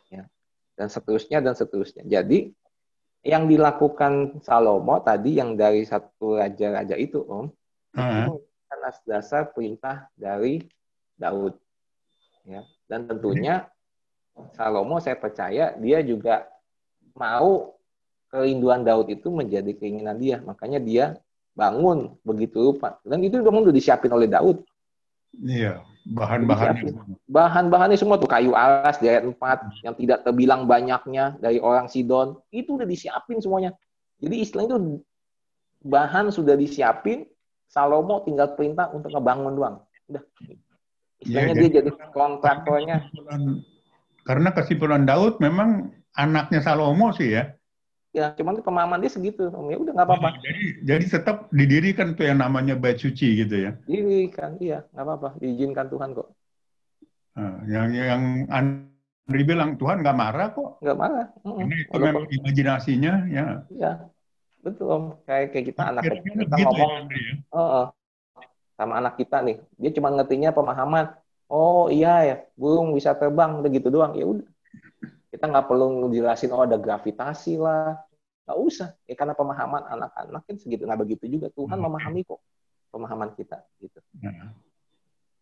[0.10, 0.26] Ya.
[0.74, 2.02] Dan seterusnya, dan seterusnya.
[2.04, 2.50] Jadi,
[3.24, 7.48] yang dilakukan Salomo tadi, yang dari satu raja-raja itu, Om,
[7.94, 8.36] -huh.
[8.74, 10.66] atas dasar perintah dari
[11.16, 11.56] Daud.
[12.44, 12.66] Ya.
[12.90, 13.70] Dan tentunya
[14.58, 16.50] Salomo saya percaya dia juga
[17.14, 17.73] mau
[18.34, 20.42] kerinduan Daud itu menjadi keinginan dia.
[20.42, 21.06] Makanya dia
[21.54, 22.98] bangun begitu rupa.
[23.06, 24.66] Dan itu bangun udah disiapin oleh Daud.
[25.38, 26.94] Iya, bahan-bahannya.
[27.30, 32.42] Bahan-bahannya semua tuh kayu alas di ayat 4 yang tidak terbilang banyaknya dari orang Sidon.
[32.50, 33.78] Itu udah disiapin semuanya.
[34.18, 35.02] Jadi istilahnya itu
[35.86, 37.30] bahan sudah disiapin,
[37.70, 39.78] Salomo tinggal perintah untuk ngebangun doang.
[40.10, 40.24] Udah.
[41.22, 42.98] Istilahnya ya, dia jadi kontraktornya.
[44.24, 47.58] Karena kesimpulan Daud memang anaknya Salomo sih ya.
[48.14, 49.50] Ya, cuman pemahaman dia segitu.
[49.50, 50.38] Ya udah nggak apa-apa.
[50.46, 53.72] Jadi, jadi tetap didirikan tuh yang namanya bait suci gitu ya.
[53.90, 55.30] Didirikan, iya, nggak apa-apa.
[55.42, 56.30] Diizinkan Tuhan kok.
[57.34, 58.24] Nah, yang yang
[58.54, 60.78] Andri bilang Tuhan nggak marah kok.
[60.86, 61.26] Nggak marah.
[61.42, 63.46] Ini itu memang imajinasinya ya.
[63.74, 63.92] Iya,
[64.62, 65.04] betul om.
[65.26, 66.90] Kayak kayak kita anak kita gitu ngomong.
[66.94, 67.36] Ya, Andri, ya?
[67.50, 67.86] Oh, oh,
[68.78, 71.14] sama anak kita nih, dia cuma ngertinya pemahaman
[71.54, 74.48] oh iya ya burung bisa terbang udah gitu doang ya udah
[75.34, 77.98] kita nggak perlu ngejelasin oh ada gravitasi lah.
[78.46, 78.90] Nggak usah.
[79.10, 80.86] Ya karena pemahaman anak-anak kan segitu.
[80.86, 81.86] Nggak begitu juga Tuhan hmm.
[81.90, 82.38] memahami kok
[82.94, 83.98] pemahaman kita gitu.
[84.22, 84.54] Nah.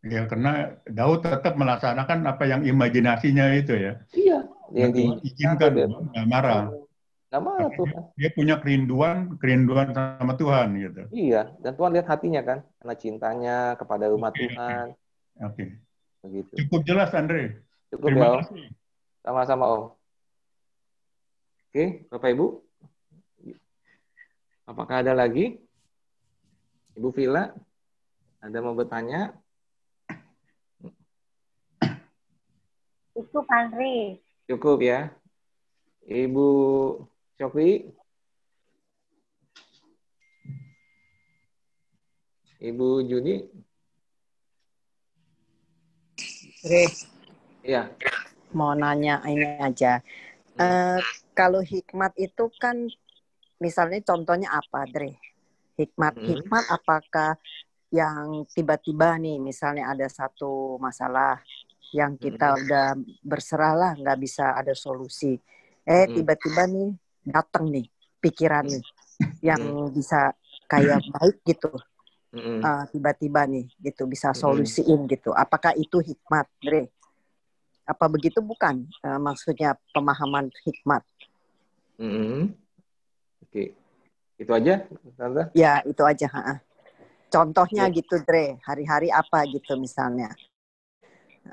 [0.01, 3.93] ya karena Daud tetap melaksanakan apa yang imajinasinya itu ya.
[4.15, 4.39] Iya.
[4.71, 6.71] Yang diizinkan nggak marah.
[7.27, 7.85] Nggak marah tuh
[8.15, 11.01] dia punya kerinduan kerinduan sama Tuhan gitu.
[11.11, 14.95] Iya dan Tuhan lihat hatinya kan karena cintanya kepada umat Tuhan.
[15.43, 15.53] Oke.
[15.53, 15.69] Okay.
[16.21, 16.53] Begitu.
[16.65, 17.65] Cukup jelas, Andre.
[17.89, 18.65] Cukup Terima ya, kasih.
[19.21, 19.83] Sama-sama, Om.
[21.69, 22.47] Oke, Bapak Ibu.
[24.65, 25.61] Apakah ada lagi?
[26.97, 27.53] Ibu Vila,
[28.41, 29.31] ada mau bertanya?
[33.15, 34.17] Cukup, Andre.
[34.49, 35.13] Cukup ya.
[36.03, 36.47] Ibu
[37.37, 37.87] Sofi.
[42.61, 43.45] Ibu Juni.
[46.65, 46.83] Re.
[47.65, 47.89] Iya.
[48.51, 49.99] Mau nanya ini aja.
[50.59, 50.99] Uh,
[51.31, 52.75] kalau hikmat itu kan
[53.57, 55.15] misalnya contohnya apa, Dre?
[55.79, 56.27] Hikmat, hmm.
[56.27, 57.39] hikmat apakah
[57.91, 61.39] yang tiba-tiba nih misalnya ada satu masalah
[61.91, 62.59] yang kita hmm.
[62.63, 62.87] udah
[63.23, 65.39] berserah lah nggak bisa ada solusi.
[65.83, 66.13] Eh hmm.
[66.19, 66.89] tiba-tiba nih
[67.23, 67.87] datang nih
[68.19, 68.83] pikiran nih
[69.39, 69.91] yang hmm.
[69.95, 70.31] bisa
[70.67, 71.71] kayak baik gitu
[72.35, 75.35] uh, tiba-tiba nih gitu bisa solusiin gitu.
[75.35, 76.91] Apakah itu hikmat, Dre?
[77.85, 81.03] Apa begitu bukan uh, maksudnya pemahaman hikmat?
[81.97, 82.41] Mm-hmm.
[83.41, 83.67] Oke, okay.
[84.39, 84.73] itu aja,
[85.17, 85.43] Tante?
[85.57, 86.27] Ya itu aja.
[86.31, 86.55] Ha-ha.
[87.31, 87.95] Contohnya yeah.
[87.95, 88.57] gitu, Dre.
[88.63, 90.31] Hari-hari apa gitu misalnya?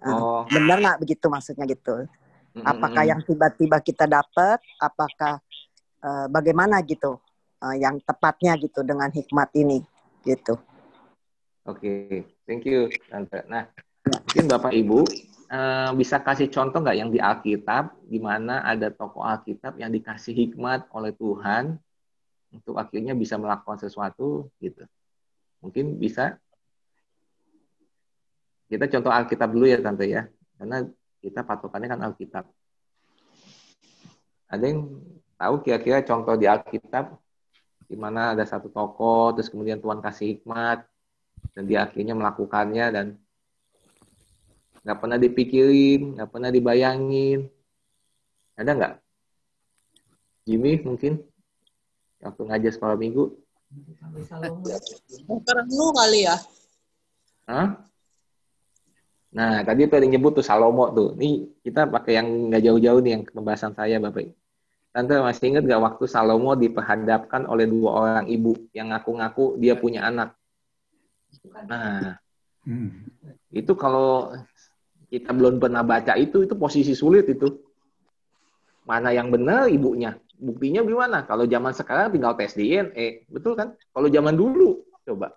[0.05, 0.43] Uh, oh.
[0.49, 2.05] Benar nggak begitu maksudnya gitu?
[2.05, 2.65] Mm-hmm.
[2.65, 4.61] Apakah yang tiba-tiba kita dapat?
[4.81, 5.41] Apakah
[6.05, 7.19] uh, bagaimana gitu?
[7.59, 9.83] Uh, yang tepatnya gitu dengan hikmat ini
[10.23, 10.55] gitu.
[11.67, 12.23] Oke, okay.
[12.47, 13.43] thank you, Tante.
[13.51, 13.67] Nah,
[14.07, 15.03] mungkin Bapak Ibu
[15.49, 20.33] uh, bisa kasih contoh nggak yang di Alkitab, di mana ada tokoh Alkitab yang dikasih
[20.33, 21.77] hikmat oleh Tuhan
[22.53, 24.85] untuk akhirnya bisa melakukan sesuatu, gitu.
[25.61, 26.39] Mungkin bisa.
[28.69, 30.29] Kita contoh Alkitab dulu ya, Tante ya,
[30.61, 30.85] karena
[31.25, 32.45] kita patokannya kan Alkitab.
[34.49, 35.01] Ada yang
[35.37, 37.17] tahu kira-kira contoh di Alkitab
[37.89, 40.85] di mana ada satu tokoh, terus kemudian Tuhan kasih hikmat,
[41.57, 43.07] dan dia akhirnya melakukannya dan
[44.83, 47.49] nggak pernah dipikirin, nggak pernah dibayangin.
[48.59, 48.95] Ada nggak?
[50.49, 51.21] Jimmy mungkin
[52.25, 53.25] waktu ngajar sekolah minggu.
[55.69, 56.37] lu kali ya.
[57.45, 57.85] Hah?
[59.29, 61.13] Nah, tadi tuh ada nyebut tuh Salomo tuh.
[61.21, 64.33] Nih kita pakai yang nggak jauh-jauh nih yang pembahasan saya Bapak.
[64.89, 70.09] Tante masih ingat gak waktu Salomo diperhadapkan oleh dua orang ibu yang ngaku-ngaku dia punya
[70.09, 70.33] anak?
[71.69, 72.17] Nah,
[72.65, 73.05] hmm.
[73.53, 74.33] itu kalau
[75.09, 77.49] kita belum pernah baca itu, itu posisi sulit itu.
[78.85, 80.17] Mana yang benar ibunya?
[80.37, 81.25] Buktinya gimana?
[81.25, 83.75] Kalau zaman sekarang tinggal tes DNA, betul kan?
[83.93, 85.35] Kalau zaman dulu, coba.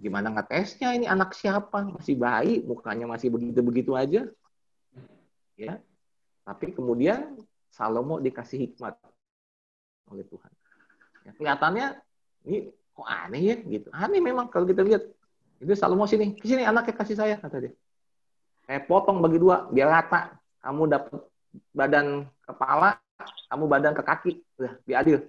[0.00, 1.84] Gimana ngetesnya ini anak siapa?
[1.84, 4.24] Masih bayi, mukanya masih begitu-begitu aja.
[5.58, 5.82] Ya.
[6.46, 7.36] Tapi kemudian
[7.68, 8.96] Salomo dikasih hikmat
[10.10, 10.52] oleh Tuhan.
[11.28, 11.86] Ya, kelihatannya
[12.48, 13.88] ini kok aneh ya gitu.
[13.92, 15.04] Aneh memang kalau kita lihat.
[15.60, 17.72] Itu Salomo sini, sini anaknya kasih saya kata dia.
[18.70, 20.38] Saya potong bagi dua biar rata.
[20.62, 21.26] kamu dapat
[21.74, 22.06] badan
[22.46, 23.02] kepala,
[23.50, 24.32] kamu badan ke kaki,
[24.62, 25.26] udah biadil.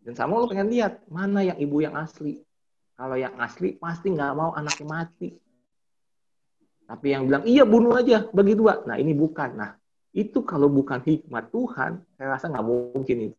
[0.00, 2.40] Dan sama lo pengen lihat mana yang ibu yang asli.
[2.96, 5.36] Kalau yang asli pasti nggak mau anaknya mati.
[6.88, 8.80] Tapi yang bilang iya bunuh aja bagi dua.
[8.88, 9.60] Nah ini bukan.
[9.60, 9.76] Nah
[10.16, 13.38] itu kalau bukan hikmat Tuhan, saya rasa nggak mungkin itu.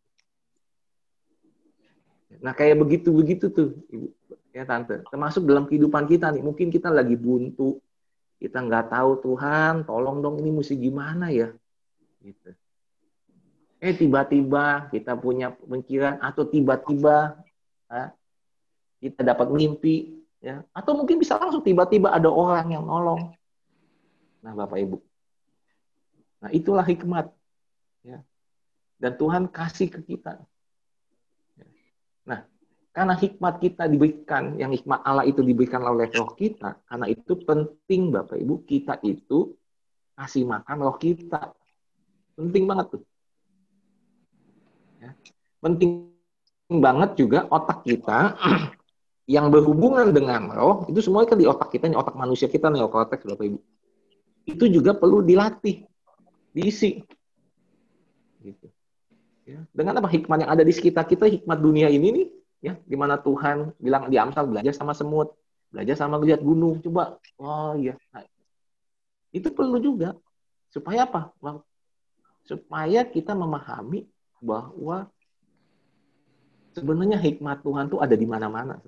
[2.38, 4.14] Nah kayak begitu-begitu tuh, ibu
[4.54, 5.02] ya tante.
[5.10, 7.82] Termasuk dalam kehidupan kita nih, mungkin kita lagi buntu,
[8.36, 11.52] kita nggak tahu Tuhan, tolong dong ini mesti gimana ya,
[12.20, 12.52] gitu.
[13.80, 17.40] Eh tiba-tiba kita punya pemikiran atau tiba-tiba
[17.88, 18.12] ya,
[19.00, 20.64] kita dapat mimpi ya.
[20.72, 23.36] Atau mungkin bisa langsung tiba-tiba ada orang yang nolong.
[24.40, 24.98] Nah bapak ibu.
[26.40, 27.28] Nah itulah hikmat
[28.04, 28.24] ya.
[28.96, 30.40] Dan Tuhan kasih ke kita
[32.96, 38.08] karena hikmat kita diberikan yang hikmat Allah itu diberikan oleh roh kita karena itu penting
[38.08, 39.52] bapak ibu kita itu
[40.16, 41.52] kasih makan roh kita
[42.40, 43.04] penting banget tuh
[45.00, 45.12] Ya.
[45.60, 46.12] Penting
[46.66, 48.34] banget juga otak kita
[49.34, 53.22] yang berhubungan dengan roh itu semuanya kan di otak kita nih otak manusia kita otak
[53.22, 53.58] Bapak Ibu.
[54.46, 55.82] Itu juga perlu dilatih,
[56.54, 57.02] diisi.
[58.42, 58.66] Gitu.
[59.46, 59.62] Ya.
[59.74, 62.26] Dengan apa hikmat yang ada di sekitar kita, hikmat dunia ini nih,
[62.60, 65.32] ya, di mana Tuhan bilang di Amsal belajar sama semut,
[65.68, 68.24] belajar sama lihat gunung, coba, oh iya, nah,
[69.34, 70.16] itu perlu juga
[70.72, 71.32] supaya apa?
[72.46, 74.06] Supaya kita memahami
[74.40, 75.08] bahwa
[76.76, 78.80] sebenarnya hikmat Tuhan tuh ada di mana-mana.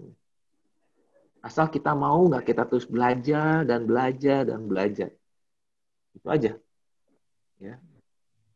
[1.41, 5.11] Asal kita mau nggak kita terus belajar dan belajar dan belajar.
[6.13, 6.53] Itu aja.
[7.59, 7.75] Ya.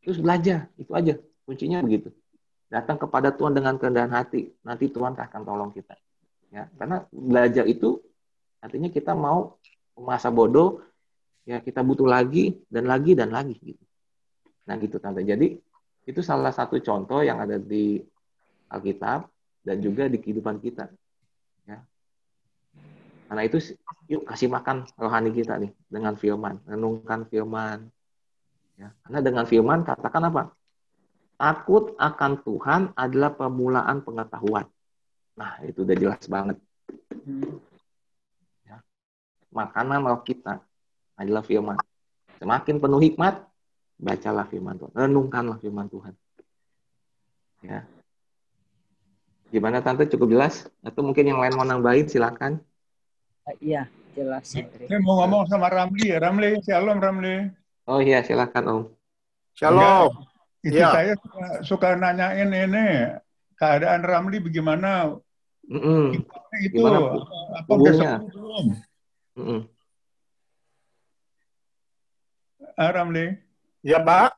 [0.02, 1.14] Terus belajar, itu aja.
[1.47, 2.10] Kuncinya begitu.
[2.73, 5.93] Datang kepada Tuhan dengan kerendahan hati, nanti Tuhan akan tolong kita.
[6.49, 8.01] Ya, karena belajar itu
[8.65, 9.61] artinya kita mau
[9.93, 10.81] masa bodoh,
[11.44, 13.85] ya kita butuh lagi dan lagi dan lagi gitu.
[14.65, 15.20] Nah gitu tante.
[15.20, 15.61] Jadi
[16.09, 18.01] itu salah satu contoh yang ada di
[18.73, 19.28] Alkitab
[19.62, 20.89] dan juga di kehidupan kita.
[21.69, 21.85] Ya.
[23.28, 23.61] Karena itu
[24.09, 27.90] yuk kasih makan rohani kita nih dengan firman, renungkan firman.
[28.81, 28.97] Ya.
[29.05, 30.57] Karena dengan firman katakan apa?
[31.43, 34.62] Takut akan Tuhan adalah permulaan pengetahuan.
[35.35, 36.55] Nah, itu udah jelas banget.
[38.62, 38.78] Ya.
[39.51, 40.62] Makanan roh kita
[41.19, 41.82] adalah firman.
[42.39, 43.43] Semakin penuh hikmat,
[43.98, 46.14] bacalah firman Tuhan, renungkanlah firman Tuhan.
[47.66, 47.90] Ya.
[49.51, 50.70] Gimana tante cukup jelas?
[50.86, 52.62] Atau mungkin yang lain mau nambahin silakan.
[53.51, 54.47] Uh, iya, jelas.
[54.47, 57.51] Saya mau ngomong sama Ramli ya, Ramli, shalom Ramli.
[57.90, 58.82] Oh iya, silakan Om.
[59.59, 60.31] Shalom.
[60.62, 60.94] Itu ya.
[60.94, 62.86] saya suka, suka nanyain ini
[63.59, 65.18] keadaan Ramli bagaimana?
[65.66, 66.05] Mm -mm.
[66.62, 66.98] Itu Gimana,
[67.59, 68.66] apa sembuh belum?
[69.39, 69.60] Mm
[72.78, 73.26] Ramli.
[73.84, 74.34] Ya, Pak.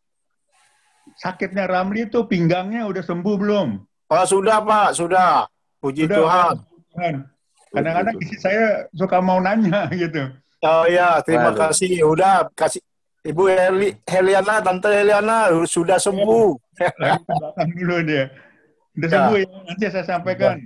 [1.21, 3.69] Sakitnya Ramli itu pinggangnya udah sembuh belum?
[4.11, 4.97] Oh, sudah, Pak.
[4.97, 5.47] Sudah.
[5.81, 6.55] Puji sudah, Tuhan.
[6.93, 7.15] Tuhan.
[7.75, 10.31] Kadang-kadang isi saya suka mau nanya gitu.
[10.65, 11.69] Oh ya, terima Waduh.
[11.69, 11.93] kasih.
[12.09, 12.81] Udah kasih
[13.25, 16.61] Ibu Heli, Heliana, Tante Heliana sudah sembuh.
[17.57, 18.29] Lagi dulu dia.
[19.01, 19.15] Udah ya.
[19.17, 20.61] sembuh ya, nanti saya sampaikan.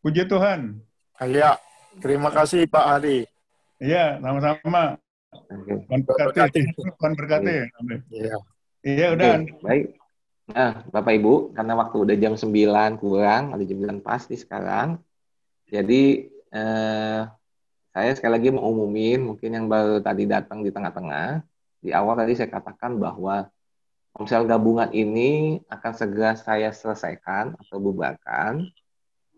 [0.00, 0.80] Puji Tuhan.
[1.28, 1.60] Ya,
[2.00, 3.28] terima kasih Pak Adi.
[3.76, 4.96] Iya, sama-sama.
[5.52, 6.72] Tuhan berkati.
[6.72, 7.68] Tuhan berkati.
[8.08, 8.36] Iya.
[8.80, 9.32] Iya, udah.
[9.44, 9.84] Oke, baik.
[10.56, 14.96] Nah, Bapak Ibu, karena waktu udah jam 9 kurang, ada jam 9 pasti sekarang.
[15.68, 17.20] Jadi, eh,
[17.92, 21.44] saya sekali lagi mau umumin, mungkin yang baru tadi datang di tengah-tengah,
[21.80, 23.48] di awal tadi saya katakan bahwa
[24.10, 28.66] Komsel gabungan ini akan segera saya selesaikan atau bubarkan.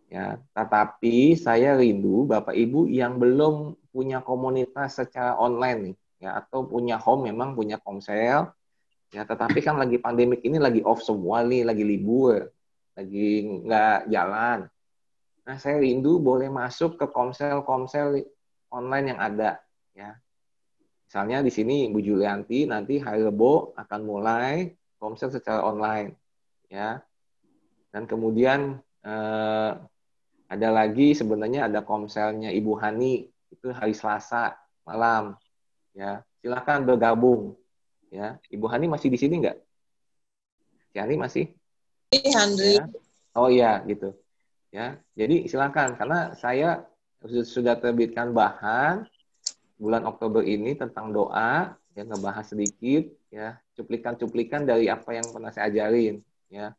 [0.09, 6.69] Ya, tetapi saya rindu Bapak Ibu yang belum punya komunitas secara online nih ya atau
[6.69, 8.52] punya home memang punya komsel
[9.12, 9.23] ya.
[9.24, 12.48] Tetapi kan lagi pandemik ini lagi off semua nih lagi libur
[12.93, 14.69] lagi nggak jalan.
[15.48, 18.20] Nah saya rindu boleh masuk ke komsel-komsel
[18.69, 19.60] online yang ada
[19.97, 20.16] ya
[21.12, 26.16] misalnya di sini Bu Julianti nanti hari Rebo akan mulai komsel secara online
[26.72, 27.05] ya
[27.93, 29.72] dan kemudian eh,
[30.52, 35.36] ada lagi sebenarnya ada komselnya Ibu Hani itu hari Selasa malam.
[35.93, 37.56] Ya, silakan bergabung.
[38.12, 39.56] Ya, Ibu Hani masih di sini nggak?
[40.93, 41.44] Si Hani masih?
[42.12, 42.80] Handri.
[42.80, 42.84] Ya.
[43.32, 44.12] Oh iya, gitu.
[44.72, 46.89] Ya, jadi silakan karena saya
[47.24, 49.09] sudah terbitkan bahan
[49.82, 55.66] bulan Oktober ini tentang doa, yang ngebahas sedikit, ya cuplikan-cuplikan dari apa yang pernah saya
[55.68, 56.70] ajarin, ya.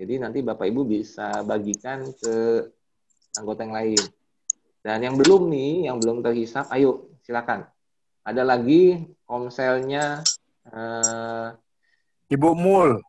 [0.00, 2.64] Jadi nanti Bapak Ibu bisa bagikan ke
[3.36, 4.02] anggota yang lain.
[4.80, 7.68] Dan yang belum nih, yang belum terhisap, ayo silakan.
[8.24, 10.22] Ada lagi komselnya
[10.68, 11.56] Uh,
[12.28, 13.00] Ibu Mul.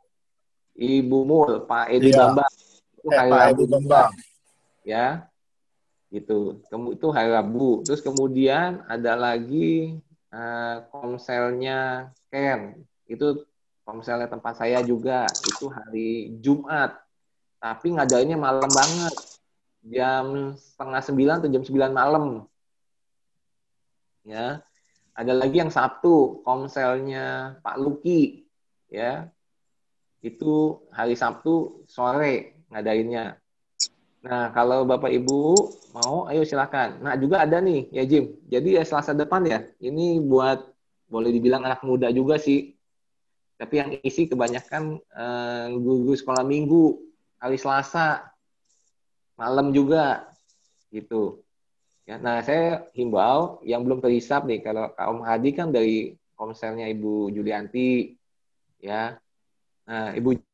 [0.79, 2.31] Ibu Mul, Pak Edi iya.
[2.31, 2.53] Bambang.
[2.95, 4.11] Itu eh, hari Pak Rabu Edi Bambang.
[4.87, 5.27] Ya.
[6.09, 6.65] Gitu.
[6.69, 7.85] Itu hari Rabu.
[7.85, 9.97] Terus kemudian ada lagi
[10.33, 12.81] uh, komselnya Ken.
[13.05, 13.45] Itu
[13.85, 15.29] komselnya tempat saya juga.
[15.45, 16.97] Itu hari Jumat.
[17.61, 19.15] Tapi ngadainnya malam banget.
[19.79, 22.25] Jam setengah sembilan atau jam sembilan malam.
[24.25, 24.65] Ya.
[25.19, 28.49] Ada lagi yang Sabtu, komselnya Pak Luki.
[28.89, 29.29] Ya.
[30.25, 33.37] Itu hari Sabtu sore ngadainnya.
[34.19, 35.39] Nah, kalau Bapak Ibu
[35.95, 36.99] mau, ayo silakan.
[36.99, 38.35] Nah, juga ada nih, ya Jim.
[38.51, 40.59] Jadi ya Selasa depan ya, ini buat
[41.07, 42.75] boleh dibilang anak muda juga sih.
[43.55, 46.99] Tapi yang isi kebanyakan uh, guru sekolah minggu,
[47.39, 48.27] hari Selasa,
[49.39, 50.35] malam juga,
[50.91, 51.39] gitu.
[52.03, 57.31] Ya, nah, saya himbau yang belum terhisap nih, kalau Om Hadi kan dari konselnya Ibu
[57.31, 58.19] Julianti,
[58.83, 59.15] ya.
[59.87, 60.48] Nah, Ibu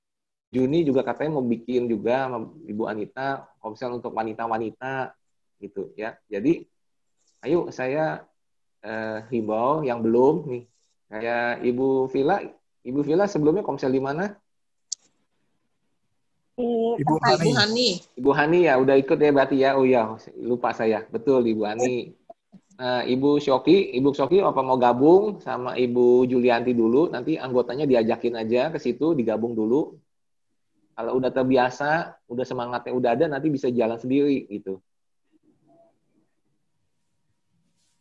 [0.55, 5.11] Juni juga katanya mau bikin juga sama Ibu Anita komsel untuk wanita-wanita
[5.59, 6.15] gitu ya.
[6.31, 6.63] Jadi
[7.43, 8.23] ayo saya
[8.79, 10.63] eh, himbau yang belum nih
[11.11, 12.39] kayak Ibu Vila,
[12.87, 14.31] Ibu Vila sebelumnya komsel di mana?
[16.55, 17.35] Ibu Hani.
[17.35, 17.89] Ibu Hani.
[18.15, 19.75] Ibu Hani ya udah ikut ya berarti ya.
[19.75, 21.03] Oh ya, lupa saya.
[21.11, 22.15] Betul Ibu Hani.
[22.75, 28.35] Nah, Ibu Shoki, Ibu Shoki apa mau gabung sama Ibu Julianti dulu, nanti anggotanya diajakin
[28.35, 29.95] aja ke situ, digabung dulu.
[30.95, 34.79] Kalau udah terbiasa, udah semangatnya udah ada, nanti bisa jalan sendiri gitu.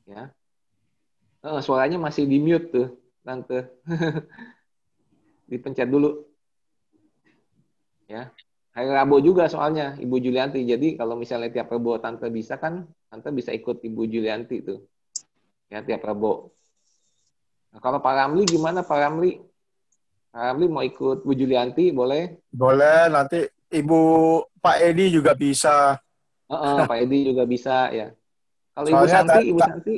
[0.06, 0.30] Ya.
[1.42, 2.88] Oh, suaranya masih di mute tuh,
[3.26, 3.66] tante.
[5.50, 6.22] Dipencet dulu.
[8.06, 8.30] Ya.
[8.74, 10.62] Hari Rabu juga soalnya Ibu Julianti.
[10.66, 14.82] Jadi kalau misalnya tiap Rabu tante bisa kan, tante bisa ikut Ibu Julianti tuh.
[15.70, 16.50] Ya tiap Rabu.
[17.74, 19.38] Nah, kalau Pak Ramli gimana Pak Ramli?
[20.34, 22.42] Ramli mau ikut Bu Julianti boleh?
[22.50, 24.00] Boleh, nanti Ibu
[24.58, 25.94] Pak Edi juga bisa.
[26.50, 28.10] Uh, uh, Pak Edi juga bisa ya.
[28.74, 29.96] Kalau Ibu Santi, Ibu Santi,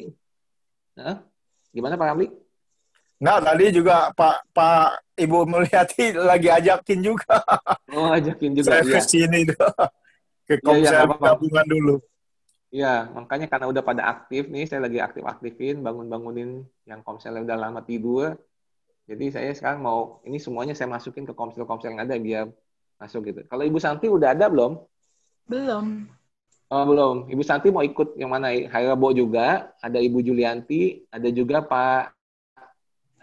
[1.00, 1.16] uh,
[1.72, 2.28] gimana Pak Ramli?
[3.16, 7.40] Nah, tadi juga Pak Pak Ibu Mulyati lagi ajakin juga.
[7.96, 8.76] Oh, ajakin juga.
[8.76, 9.48] Saya ke sini
[10.46, 11.96] ke komsel ya, ya, gabungan dulu.
[12.68, 17.80] Iya, makanya karena udah pada aktif nih, saya lagi aktif-aktifin, bangun-bangunin yang komselnya udah lama
[17.80, 18.36] tidur.
[19.06, 22.50] Jadi saya sekarang mau ini semuanya saya masukin ke komsel-komsel yang ada biar
[22.98, 23.40] masuk gitu.
[23.46, 24.82] Kalau Ibu Santi udah ada belum?
[25.46, 26.10] Belum.
[26.66, 27.30] Oh, belum.
[27.30, 28.50] Ibu Santi mau ikut yang mana?
[28.50, 32.18] Hari Rabu juga, ada Ibu Julianti, ada juga Pak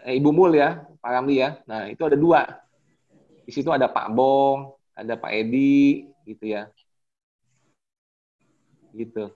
[0.08, 1.60] eh, Ibu Mul ya, Pak Ramli ya.
[1.68, 2.48] Nah, itu ada dua.
[3.44, 6.72] Di situ ada Pak Bong, ada Pak Edi, gitu ya.
[8.96, 9.28] Gitu.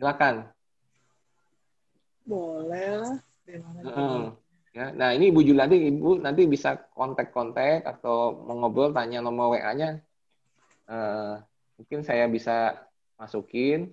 [0.00, 0.48] Silakan.
[2.24, 3.16] Boleh lah.
[3.84, 4.32] Hmm.
[4.78, 9.98] Ya, nah ini Ibu Julianti, Ibu nanti bisa kontak-kontak atau mengobrol tanya nomor WA-nya.
[10.86, 11.42] Uh,
[11.74, 12.86] mungkin saya bisa
[13.18, 13.90] masukin.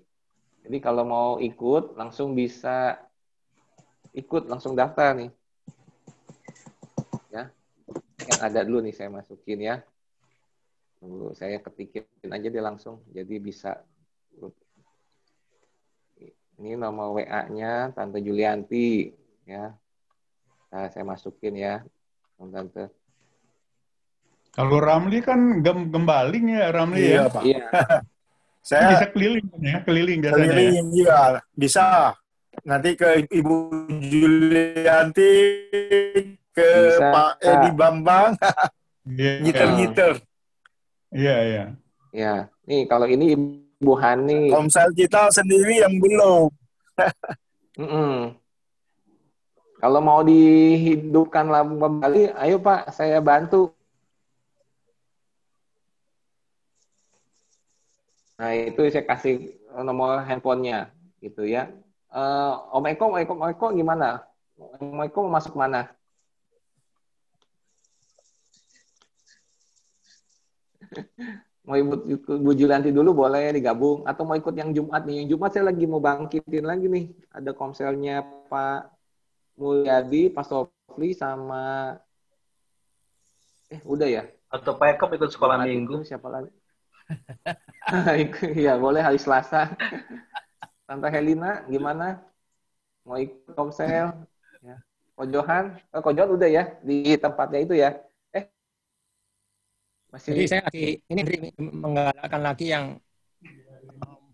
[0.62, 3.02] Jadi kalau mau ikut langsung bisa
[4.14, 5.34] ikut langsung daftar nih.
[7.34, 7.50] Ya.
[8.30, 9.82] Yang ada dulu nih saya masukin ya.
[11.02, 13.02] Tunggu saya ketikin aja dia langsung.
[13.10, 13.82] Jadi bisa
[16.62, 19.10] ini nomor WA-nya Tante Julianti
[19.50, 19.74] ya.
[20.76, 21.80] Nah, saya masukin ya,
[22.36, 22.92] Tante.
[24.52, 27.32] Kalau Ramli kan gem gembaling ya Ramli iya, ya.
[27.32, 27.44] Pak.
[27.48, 27.64] Iya.
[28.68, 30.52] saya bisa keliling ya, keliling biasanya.
[30.52, 30.96] Keliling ya.
[31.00, 31.20] juga
[31.56, 31.86] bisa.
[32.68, 33.56] Nanti ke Ibu
[34.04, 35.32] Julianti,
[36.52, 37.08] ke bisa.
[37.08, 38.36] Pak Edi Bambang,
[39.16, 39.40] yeah.
[39.48, 40.20] ngiter-ngiter.
[41.16, 41.66] Iya, iya.
[42.12, 42.36] Ya,
[42.68, 44.52] nih kalau ini Ibu Hani.
[44.52, 46.52] Komsel kita sendiri yang belum.
[47.80, 48.44] mm -mm.
[49.86, 53.70] Kalau mau dihidupkan kembali, ayo Pak, saya bantu.
[58.42, 59.54] Nah, itu saya kasih
[59.86, 60.90] nomor handphonenya,
[61.22, 61.70] gitu ya.
[62.10, 64.26] Uh, Om Eko, Om Eko, Om Eko gimana?
[64.58, 65.94] Om Eko masuk mana?
[71.70, 72.10] mau ikut
[72.42, 75.22] Bu Julianti dulu boleh digabung atau mau ikut yang Jumat nih.
[75.22, 77.14] Yang Jumat saya lagi mau bangkitin lagi nih.
[77.30, 78.95] Ada komselnya Pak
[79.56, 81.96] Mulyadi, Pak Sofli sama
[83.72, 84.24] eh udah ya?
[84.52, 85.96] Atau Pak Eko ikut sekolah Bukan minggu.
[86.06, 86.52] Siapa lagi?
[88.58, 89.70] Iya, boleh hari Selasa.
[90.90, 92.22] Tante Helina gimana?
[93.06, 94.10] Mau ikut komsel?
[94.62, 94.78] Ya.
[95.14, 95.78] Kojohan?
[95.94, 97.94] Oh, Kojohan udah ya di tempatnya itu ya.
[98.34, 98.50] Eh.
[100.10, 101.22] Masih Jadi saya lagi ini
[101.62, 102.86] menggalakkan lagi yang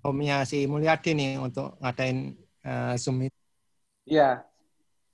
[0.02, 2.34] homnya si Mulyadi nih untuk ngadain
[2.66, 3.28] uh, Zoom
[4.08, 4.42] Iya,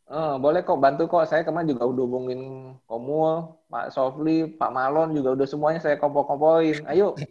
[0.08, 1.28] Oh, boleh kok bantu kok.
[1.28, 2.42] Saya kemarin juga udah hubungin
[2.88, 6.88] Komul, Pak Sofli, Pak Malon juga udah semuanya saya kompor-komporin.
[6.88, 7.12] Ayo.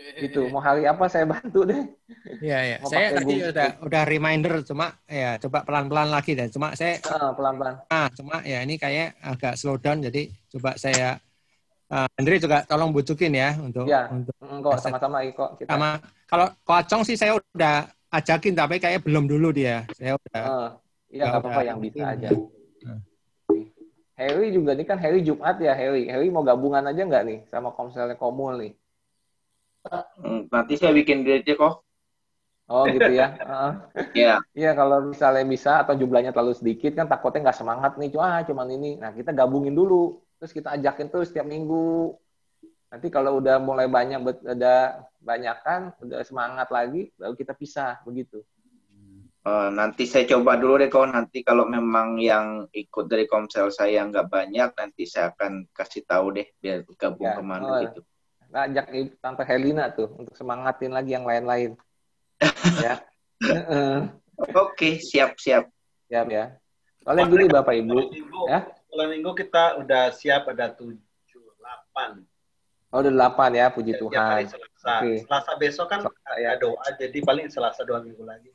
[0.00, 1.84] Gitu, mau hari apa saya bantu deh.
[2.40, 2.76] Iya, iya.
[2.88, 7.84] Saya tadi udah udah reminder cuma ya coba pelan-pelan lagi dan cuma saya uh, pelan-pelan.
[7.84, 11.20] Nah, cuma ya ini kayak agak slow down jadi coba saya
[11.92, 15.68] uh, Andre juga tolong bujukin ya untuk ya, untuk kok sama-sama kok kita.
[15.68, 19.84] Sama kalau Kocong sih saya udah ajakin tapi kayak belum dulu dia.
[19.92, 20.70] Saya udah uh
[21.10, 22.30] Iya nggak apa-apa yang bisa aja.
[24.14, 26.06] Harry juga nih kan Harry Jumat ya Harry.
[26.06, 28.72] Harry mau gabungan aja nggak nih sama Komselnya Komul nih?
[30.52, 31.82] Nanti saya bikin aja kok.
[32.70, 33.34] Oh gitu ya.
[34.14, 34.38] Iya.
[34.54, 38.08] Iya kalau misalnya bisa atau jumlahnya terlalu sedikit kan takutnya nggak semangat nih.
[38.14, 39.00] Cuma ah, cuman ini.
[39.02, 40.22] Nah kita gabungin dulu.
[40.38, 42.14] Terus kita ajakin tuh setiap minggu.
[42.90, 48.42] Nanti kalau udah mulai banyak, udah banyak kan, udah semangat lagi, baru kita pisah begitu.
[49.40, 54.04] Uh, nanti saya coba dulu deh kok nanti kalau memang yang ikut dari komsel saya
[54.04, 58.00] nggak banyak nanti saya akan kasih tahu deh biar gabung ya, ke mana oh, gitu.
[58.52, 58.86] Ngajak
[59.16, 61.72] Tante Helena tuh untuk semangatin lagi yang lain-lain.
[62.84, 63.00] ya.
[64.52, 65.72] Oke, siap siap.
[66.12, 66.60] Siap ya.
[67.00, 68.68] Soalnya gini Bapak Ibu, minggu, ya.
[68.68, 72.20] Kalau minggu kita udah siap ada tujuh delapan.
[72.92, 74.42] Oh, udah delapan ya, puji ya, Tuhan.
[74.50, 74.94] Selasa.
[75.00, 75.16] Okay.
[75.24, 76.48] Selasa besok kan Selasa, ya.
[76.58, 78.52] ada doa, jadi paling Selasa dua minggu lagi.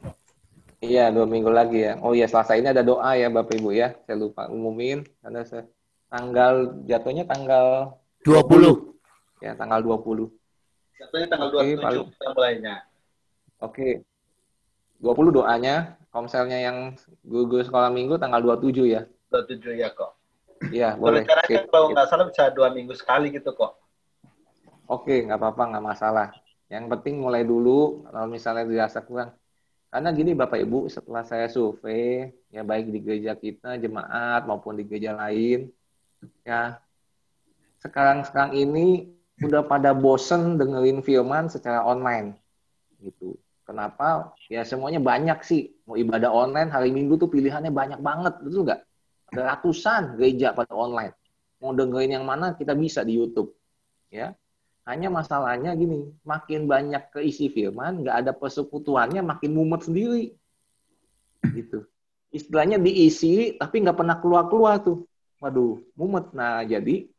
[0.84, 1.99] Iya, dua minggu lagi ya.
[2.03, 3.95] Oh iya, Selasa ini ada doa ya Bapak Ibu ya.
[4.03, 5.07] Saya lupa umumin.
[5.23, 5.64] Karena saya,
[6.11, 7.95] tanggal, jatuhnya tanggal
[8.27, 9.43] 20.
[9.43, 10.27] Ya, tanggal 20.
[10.99, 12.06] Jatuhnya tanggal Oke, 27 paling...
[12.35, 12.76] mulainya.
[13.64, 14.03] Oke.
[14.99, 15.95] 20 doanya.
[16.11, 16.95] Komselnya yang
[17.27, 19.03] gugus sekolah minggu tanggal 27 ya.
[19.31, 20.15] 27 ya kok.
[20.72, 21.27] Iya, boleh.
[21.27, 23.76] Caranya kalau nggak salah bisa dua minggu sekali gitu kok.
[24.88, 26.27] Oke, nggak apa-apa, nggak masalah.
[26.72, 29.35] Yang penting mulai dulu, kalau misalnya dirasa kurang,
[29.96, 34.84] karena gini Bapak Ibu, setelah saya survei, ya baik di gereja kita, jemaat maupun di
[34.84, 35.72] gereja lain,
[36.44, 36.84] ya
[37.80, 39.08] sekarang-sekarang ini
[39.40, 42.36] udah pada bosen dengerin firman secara online.
[43.00, 43.40] Gitu.
[43.64, 44.36] Kenapa?
[44.52, 45.72] Ya semuanya banyak sih.
[45.88, 48.84] Mau ibadah online hari Minggu tuh pilihannya banyak banget, betul nggak?
[49.32, 51.16] Ada ratusan gereja pada online.
[51.64, 53.56] Mau dengerin yang mana kita bisa di YouTube.
[54.12, 54.36] Ya,
[54.86, 60.38] hanya masalahnya gini, makin banyak keisi firman, nggak ada persekutuannya, makin mumet sendiri.
[61.41, 61.90] Gitu.
[62.30, 65.10] Istilahnya diisi, tapi nggak pernah keluar-keluar tuh.
[65.41, 66.30] Waduh, mumet.
[66.38, 67.10] Nah, jadi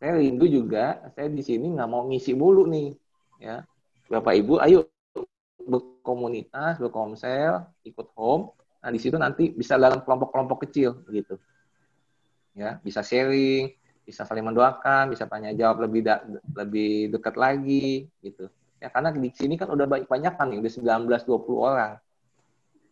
[0.00, 2.96] saya rindu juga, saya di sini nggak mau ngisi mulu nih.
[3.36, 3.60] ya
[4.08, 4.88] Bapak Ibu, ayo
[5.60, 8.52] berkomunitas, berkomsel, ikut home.
[8.80, 11.36] Nah, di situ nanti bisa dalam kelompok-kelompok kecil gitu.
[12.56, 13.72] Ya, bisa sharing,
[14.04, 16.20] bisa saling mendoakan, bisa tanya jawab lebih da
[16.52, 18.52] lebih dekat lagi gitu.
[18.78, 20.72] Ya karena di sini kan udah banyak banyak kan nih, udah
[21.08, 21.92] 19 20 orang.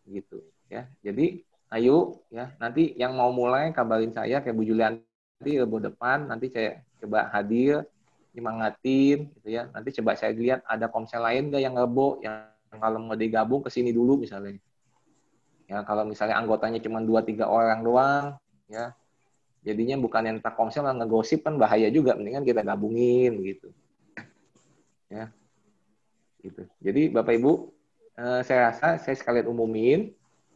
[0.09, 0.41] Gitu
[0.73, 0.89] ya.
[1.05, 6.53] Jadi ayo ya nanti yang mau mulai kabarin saya kayak Bu Julianti Rebo depan nanti
[6.53, 7.85] saya coba hadir
[8.33, 9.69] nyemangatin gitu ya.
[9.69, 13.69] Nanti coba saya lihat ada komsel lain nggak yang Rebo yang kalau mau digabung ke
[13.69, 14.57] sini dulu misalnya.
[15.69, 18.25] Ya kalau misalnya anggotanya cuma 2 3 orang doang
[18.69, 18.97] ya
[19.63, 22.19] jadinya bukan yang tak komsel yang ngegosip kan bahaya juga.
[22.19, 23.71] Mendingan kita gabungin gitu.
[25.07, 25.31] Ya.
[26.43, 26.67] Gitu.
[26.83, 27.71] Jadi bapak ibu
[28.19, 30.11] eh, saya rasa saya sekalian umumin.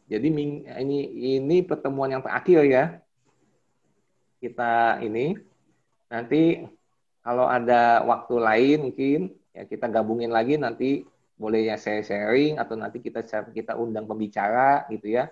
[0.07, 0.97] Jadi ini
[1.39, 2.85] ini pertemuan yang terakhir ya.
[4.39, 5.35] Kita ini.
[6.07, 6.63] Nanti
[7.19, 9.19] kalau ada waktu lain mungkin
[9.51, 10.59] ya kita gabungin lagi.
[10.59, 11.07] Nanti
[11.37, 13.21] boleh ya saya sharing atau nanti kita
[13.53, 15.29] kita undang pembicara gitu ya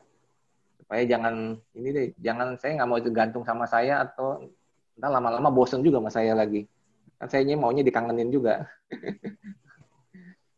[0.86, 4.46] supaya jangan ini deh jangan saya nggak mau tergantung sama saya atau
[4.94, 6.70] entah lama-lama bosen juga sama saya lagi.
[7.18, 8.70] Kan saya maunya dikangenin juga.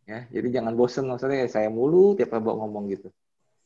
[0.07, 3.11] Ya jadi jangan bosen maksudnya saya mulu tiap hari ngomong gitu.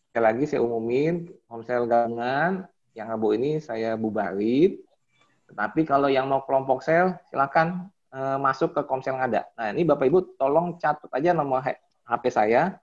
[0.10, 2.66] Sekali lagi saya umumin homesel gabungan
[2.98, 4.82] yang abu ini saya bubarin.
[5.46, 9.42] Tetapi kalau yang mau kelompok sel silakan e, masuk ke komsel yang ada.
[9.54, 11.62] Nah ini bapak ibu tolong catat aja nomor
[12.10, 12.82] HP saya.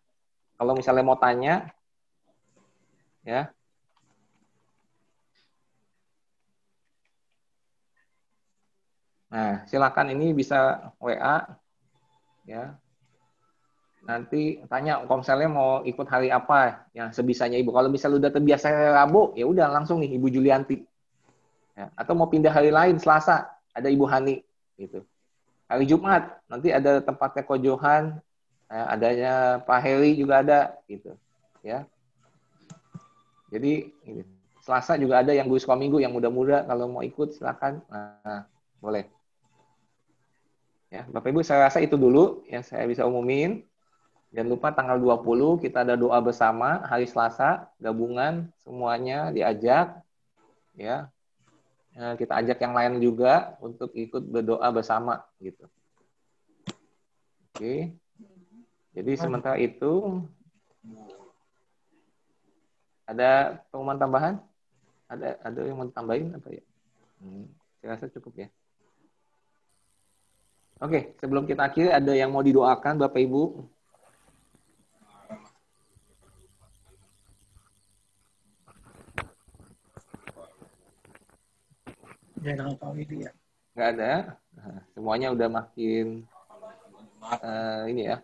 [0.55, 1.67] Kalau misalnya mau tanya
[3.27, 3.51] ya
[9.29, 11.45] Nah, silakan ini bisa WA
[12.49, 12.77] ya.
[14.09, 17.69] Nanti tanya komselnya mau ikut hari apa yang sebisanya Ibu.
[17.77, 20.81] Kalau misalnya udah terbiasa hari Rabu, ya udah langsung nih Ibu Julianti.
[21.77, 24.41] Ya, atau mau pindah hari lain Selasa, ada Ibu Hani
[24.81, 25.05] gitu.
[25.69, 28.17] Hari Jumat nanti ada tempatnya Kojohan,
[28.73, 31.13] ya, adanya Pak Heri juga ada gitu.
[31.61, 31.85] Ya.
[33.53, 34.25] Jadi ini.
[34.69, 37.81] Selasa juga ada yang suka minggu yang muda-muda kalau mau ikut silakan.
[37.89, 38.45] Nah,
[38.85, 39.09] boleh.
[40.89, 43.61] Ya, Bapak Ibu saya rasa itu dulu yang saya bisa umumin.
[44.33, 50.01] Jangan lupa tanggal 20 kita ada doa bersama hari Selasa, gabungan semuanya diajak
[50.73, 51.13] ya.
[51.93, 55.69] Eh, kita ajak yang lain juga untuk ikut berdoa bersama gitu.
[57.53, 57.93] Oke.
[58.97, 60.25] Jadi sementara itu
[63.05, 64.35] ada pengumuman tambahan?
[65.09, 66.65] Ada ada yang mau tambahin apa ya?
[67.21, 67.49] Hmm,
[67.81, 68.49] saya rasa cukup ya.
[70.79, 73.67] Oke, sebelum kita akhiri ada yang mau didoakan Bapak Ibu?
[82.39, 83.33] Jangan tahu ini ya.
[83.75, 84.13] Nggak ada.
[84.55, 86.23] Nah, semuanya udah makin
[87.27, 88.17] uh, ini ya.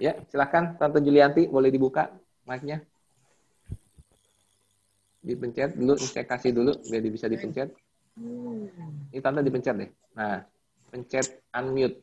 [0.00, 2.08] Ya, silakan Tante Julianti boleh dibuka
[2.48, 2.80] mic-nya.
[5.20, 7.68] Dipencet dulu, saya kasih dulu biar bisa dipencet.
[9.12, 9.90] Ini Tante dipencet deh.
[10.16, 10.40] Nah,
[10.90, 12.02] pencet unmute.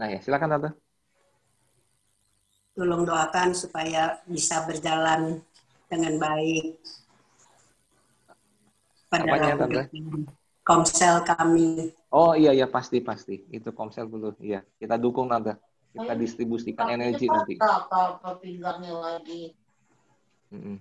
[0.00, 0.70] Nah ya, silakan Tante.
[2.74, 5.38] Tolong doakan supaya bisa berjalan
[5.86, 6.80] dengan baik.
[9.12, 9.82] Pada Apanya, Tante?
[10.64, 11.92] Komsel kami.
[12.08, 15.60] Oh iya iya pasti pasti itu komsel dulu iya kita dukung Tante
[15.94, 17.54] kita distribusikan energi nanti.
[18.40, 19.54] pinggangnya lagi.
[20.50, 20.76] Mm -hmm.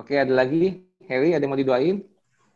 [0.00, 2.02] Oke ada lagi Harry ada yang mau didoain?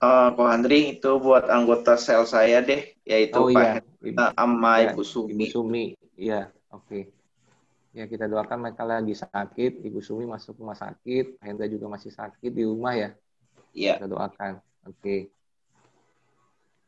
[0.00, 4.32] Uh, Ko Andri itu buat anggota sel saya deh, yaitu oh, Pak iya.
[4.32, 5.36] Amma ya, Ibu Sumi.
[5.36, 5.84] Ibu Sumi,
[6.16, 6.88] iya, oke.
[6.88, 7.02] Okay.
[7.92, 12.48] Ya kita doakan mereka lagi sakit, Ibu Sumi masuk rumah sakit, Hendra juga masih sakit
[12.48, 13.12] di rumah ya.
[13.76, 14.00] Iya.
[14.00, 14.52] Kita doakan,
[14.88, 14.96] oke.
[15.04, 15.20] Okay.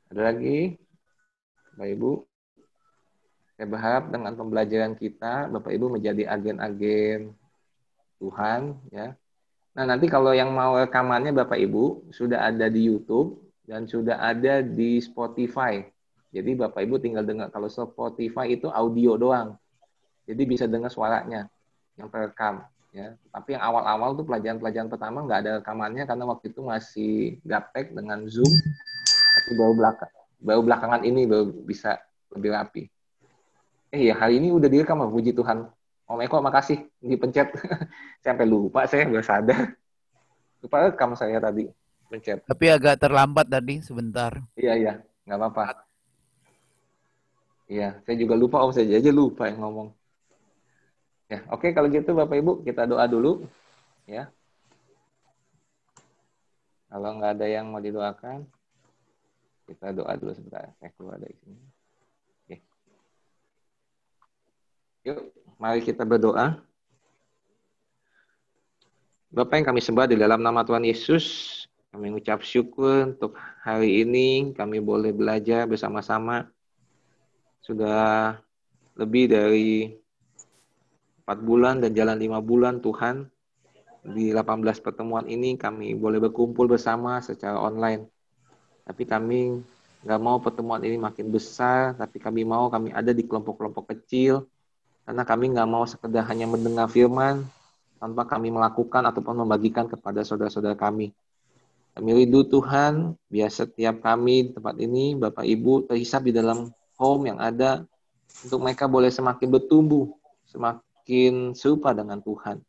[0.09, 0.81] Ada lagi,
[1.77, 2.11] Bapak Ibu?
[3.61, 7.37] Saya berharap dengan pembelajaran kita, Bapak Ibu menjadi agen-agen
[8.17, 9.13] Tuhan, ya,
[9.73, 14.61] Nah, nanti kalau yang mau rekamannya Bapak Ibu sudah ada di YouTube dan sudah ada
[14.61, 15.81] di Spotify.
[16.33, 19.57] Jadi Bapak Ibu tinggal dengar kalau Spotify itu audio doang.
[20.29, 21.49] Jadi bisa dengar suaranya
[21.97, 23.17] yang terekam ya.
[23.33, 28.25] Tapi yang awal-awal tuh pelajaran-pelajaran pertama nggak ada rekamannya karena waktu itu masih gaptek dengan
[28.29, 28.53] Zoom.
[29.33, 30.13] Tapi baru belakang
[30.43, 32.03] baru belakangan ini baru bisa
[32.35, 32.83] lebih rapi.
[33.95, 35.71] Eh ya hari ini udah direkam puji Tuhan.
[36.13, 37.49] Om Eko makasih dipencet.
[38.21, 39.73] saya sampai lupa saya nggak sadar.
[40.61, 41.73] Lupa rekam saya tadi
[42.13, 42.45] pencet.
[42.45, 44.37] Tapi agak terlambat tadi sebentar.
[44.53, 44.93] Iya iya
[45.25, 45.89] nggak apa-apa.
[47.65, 49.89] Iya saya juga lupa om saya aja lupa yang ngomong.
[51.33, 53.49] Ya oke kalau gitu bapak ibu kita doa dulu
[54.05, 54.29] ya.
[56.93, 58.45] Kalau nggak ada yang mau didoakan,
[59.65, 60.69] kita doa dulu sebentar.
[60.77, 61.57] Saya keluar dari sini.
[62.45, 62.57] Oke.
[65.09, 65.33] Yuk,
[65.63, 66.59] Mari kita berdoa.
[69.31, 71.23] Bapak yang kami sembah di dalam nama Tuhan Yesus,
[71.95, 76.51] kami mengucap syukur untuk hari ini kami boleh belajar bersama-sama.
[77.63, 78.43] Sudah
[78.99, 79.95] lebih dari
[81.23, 83.31] empat bulan dan jalan lima bulan Tuhan.
[84.03, 88.11] Di 18 pertemuan ini kami boleh berkumpul bersama secara online.
[88.83, 89.63] Tapi kami
[90.03, 94.51] nggak mau pertemuan ini makin besar, tapi kami mau kami ada di kelompok-kelompok kecil,
[95.03, 97.43] karena kami nggak mau sekedar hanya mendengar firman
[98.03, 101.15] tanpa kami melakukan ataupun membagikan kepada saudara-saudara kami.
[101.93, 107.29] Kami rindu Tuhan, biar setiap kami di tempat ini, Bapak Ibu, terhisap di dalam home
[107.29, 107.85] yang ada,
[108.43, 110.09] untuk mereka boleh semakin bertumbuh,
[110.49, 112.65] semakin serupa dengan Tuhan.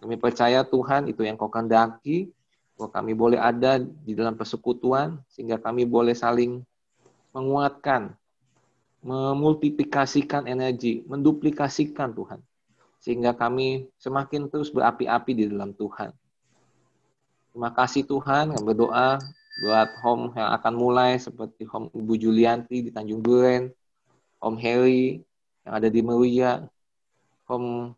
[0.00, 2.32] Kami percaya Tuhan itu yang kau kendaki,
[2.74, 6.64] bahwa kami boleh ada di dalam persekutuan, sehingga kami boleh saling
[7.36, 8.16] menguatkan,
[9.04, 12.40] memultiplikasikan energi, menduplikasikan Tuhan.
[13.04, 16.08] Sehingga kami semakin terus berapi-api di dalam Tuhan.
[17.52, 19.20] Terima kasih Tuhan, yang berdoa
[19.62, 23.70] buat home yang akan mulai seperti home Ibu Julianti di Tanjung Duren,
[24.42, 25.22] home Harry
[25.62, 26.66] yang ada di Meruya,
[27.46, 27.94] home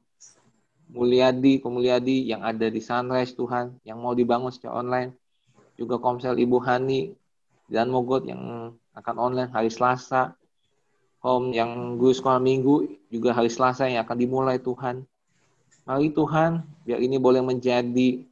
[0.93, 5.15] Mulyadi, Mulyadi yang ada di Sunrise Tuhan, yang mau dibangun secara online,
[5.79, 7.15] juga Komsel Ibu Hani
[7.71, 10.37] dan Mogot yang akan online hari Selasa,
[11.25, 15.05] Om yang gue sekolah minggu juga hari Selasa yang akan dimulai Tuhan.
[15.87, 18.27] Mari Tuhan, biar ini boleh menjadi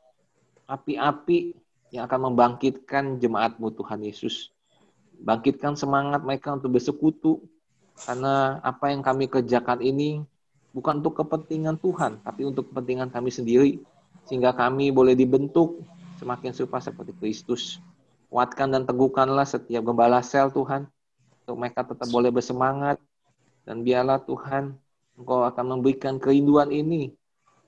[0.67, 1.55] api-api
[1.95, 4.51] yang akan membangkitkan jemaatmu Tuhan Yesus.
[5.23, 7.39] Bangkitkan semangat mereka untuk bersekutu,
[8.03, 10.27] karena apa yang kami kerjakan ini
[10.75, 13.79] bukan untuk kepentingan Tuhan, tapi untuk kepentingan kami sendiri,
[14.27, 15.87] sehingga kami boleh dibentuk
[16.19, 17.79] semakin serupa seperti Kristus.
[18.27, 20.91] Kuatkan dan teguhkanlah setiap gembala sel Tuhan,
[21.45, 22.97] untuk mereka tetap boleh bersemangat
[23.69, 24.73] dan biarlah Tuhan
[25.15, 27.13] Engkau akan memberikan kerinduan ini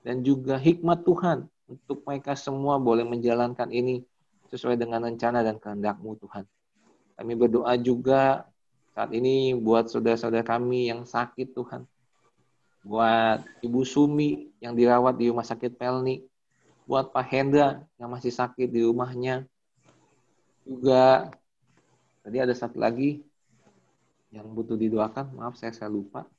[0.01, 4.01] dan juga hikmat Tuhan untuk mereka semua boleh menjalankan ini
[4.49, 6.43] sesuai dengan rencana dan kehendakmu Tuhan.
[7.19, 8.49] Kami berdoa juga
[8.97, 11.85] saat ini buat saudara-saudara kami yang sakit Tuhan.
[12.87, 16.23] buat Ibu Sumi yang dirawat di rumah sakit Pelni,
[16.87, 19.43] buat Pak Hendra yang masih sakit di rumahnya,
[20.63, 21.27] juga
[22.23, 23.26] tadi ada satu lagi
[24.37, 26.29] yang butuh didoakan, maaf saya saya lupa.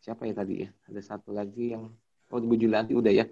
[0.00, 0.68] Siapa ya tadi ya?
[0.88, 1.92] Ada satu lagi yang
[2.32, 3.28] oh Ibu Julianti udah ya.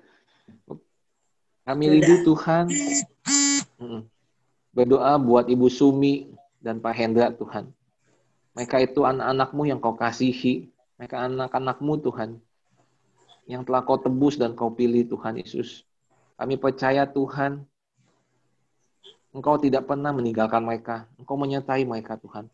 [1.64, 2.68] Kami rindu Tuhan.
[4.76, 6.28] Berdoa buat Ibu Sumi
[6.60, 7.72] dan Pak Hendra Tuhan.
[8.52, 10.68] Mereka itu anak-anakmu yang kau kasihi.
[11.00, 12.36] Mereka anak-anakmu Tuhan.
[13.48, 15.88] Yang telah kau tebus dan kau pilih Tuhan Yesus.
[16.36, 17.64] Kami percaya Tuhan.
[19.32, 21.04] Engkau tidak pernah meninggalkan mereka.
[21.20, 22.48] Engkau menyertai mereka Tuhan.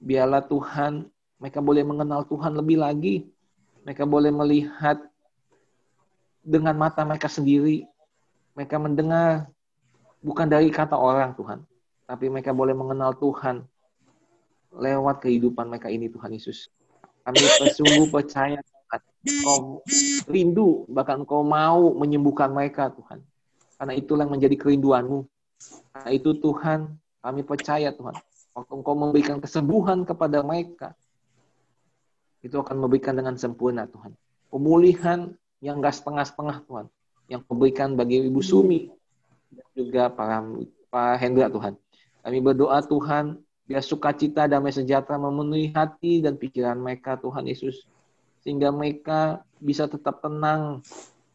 [0.00, 1.08] Biarlah Tuhan
[1.40, 3.24] mereka boleh mengenal Tuhan lebih lagi.
[3.88, 5.00] Mereka boleh melihat
[6.44, 7.88] dengan mata mereka sendiri.
[8.52, 9.48] Mereka mendengar
[10.20, 11.64] bukan dari kata orang Tuhan,
[12.04, 13.64] tapi mereka boleh mengenal Tuhan
[14.70, 16.68] lewat kehidupan mereka ini Tuhan Yesus.
[17.24, 17.40] Kami
[17.80, 19.00] sungguh percaya Tuhan,
[19.44, 19.80] Kau
[20.28, 23.24] rindu, bahkan Kau mau menyembuhkan mereka Tuhan.
[23.80, 25.24] Karena itulah yang menjadi kerinduanmu.
[25.92, 28.16] Karena itu Tuhan, kami percaya Tuhan,
[28.56, 30.96] waktu Engkau memberikan kesembuhan kepada mereka,
[32.40, 34.16] itu akan memberikan dengan sempurna Tuhan.
[34.48, 36.86] Pemulihan yang gak setengah-setengah Tuhan.
[37.30, 38.90] Yang kau berikan bagi Ibu Sumi,
[39.54, 40.42] dan juga para
[40.90, 41.78] Pak Hendra Tuhan.
[42.26, 43.38] Kami berdoa Tuhan,
[43.70, 47.86] biar sukacita damai sejahtera memenuhi hati dan pikiran mereka Tuhan Yesus.
[48.42, 50.82] Sehingga mereka bisa tetap tenang,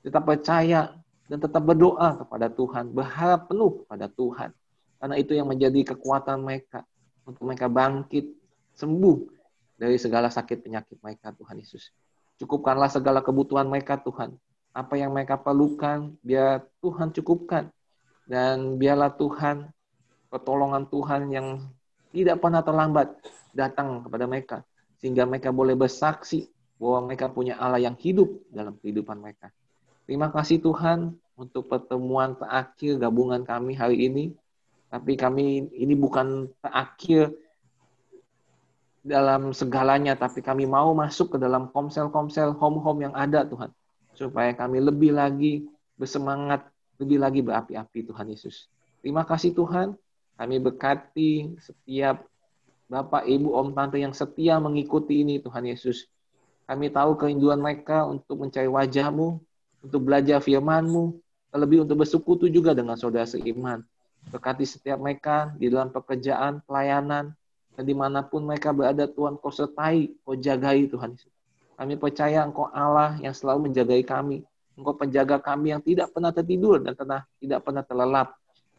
[0.04, 4.54] tetap percaya, dan tetap berdoa kepada Tuhan, berharap penuh pada Tuhan.
[5.02, 6.86] Karena itu yang menjadi kekuatan mereka
[7.26, 8.30] untuk mereka bangkit,
[8.78, 9.18] sembuh
[9.76, 11.92] dari segala sakit penyakit mereka Tuhan Yesus.
[12.38, 14.36] Cukupkanlah segala kebutuhan mereka Tuhan.
[14.76, 17.72] Apa yang mereka perlukan, biar Tuhan cukupkan
[18.28, 19.72] dan biarlah Tuhan,
[20.28, 21.48] pertolongan Tuhan yang
[22.12, 23.08] tidak pernah terlambat
[23.56, 24.58] datang kepada mereka.
[25.00, 29.52] Sehingga mereka boleh bersaksi bahwa mereka punya Allah yang hidup dalam kehidupan mereka.
[30.06, 34.26] Terima kasih Tuhan untuk pertemuan terakhir gabungan kami hari ini.
[34.90, 37.34] Tapi kami ini bukan terakhir
[39.06, 43.70] dalam segalanya, tapi kami mau masuk ke dalam komsel-komsel home-home yang ada Tuhan.
[44.16, 45.68] Supaya kami lebih lagi
[46.00, 46.66] bersemangat
[46.96, 48.72] lebih lagi berapi-api Tuhan Yesus.
[49.04, 49.94] Terima kasih Tuhan,
[50.40, 52.24] kami berkati setiap
[52.86, 56.06] Bapak, Ibu, Om, Tante yang setia mengikuti ini Tuhan Yesus.
[56.70, 59.42] Kami tahu kerinduan mereka untuk mencari wajahmu,
[59.86, 61.22] untuk belajar firman-Mu,
[61.54, 63.86] terlebih untuk bersekutu juga dengan saudara seiman.
[64.34, 67.38] Berkati setiap mereka di dalam pekerjaan, pelayanan,
[67.78, 71.14] dan di mana pun mereka berada, Tuhan kau sertai, kau jagai Tuhan.
[71.76, 74.48] Kami percaya Engkau Allah yang selalu menjagai kami.
[74.76, 76.96] Engkau penjaga kami yang tidak pernah tertidur dan
[77.40, 78.36] tidak pernah terlelap.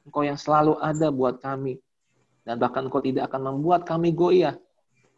[0.09, 1.77] Engkau yang selalu ada buat kami.
[2.43, 4.57] Dan bahkan Engkau tidak akan membuat kami goyah.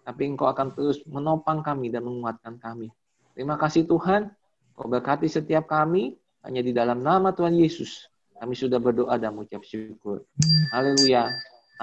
[0.03, 2.91] Tapi Engkau akan terus menopang kami dan menguatkan kami.
[3.39, 4.35] Terima kasih Tuhan.
[4.79, 6.15] Kau berkati setiap kami
[6.47, 8.07] hanya di dalam nama Tuhan Yesus.
[8.39, 10.23] Kami sudah berdoa dan mengucap syukur.
[10.71, 11.27] Haleluya.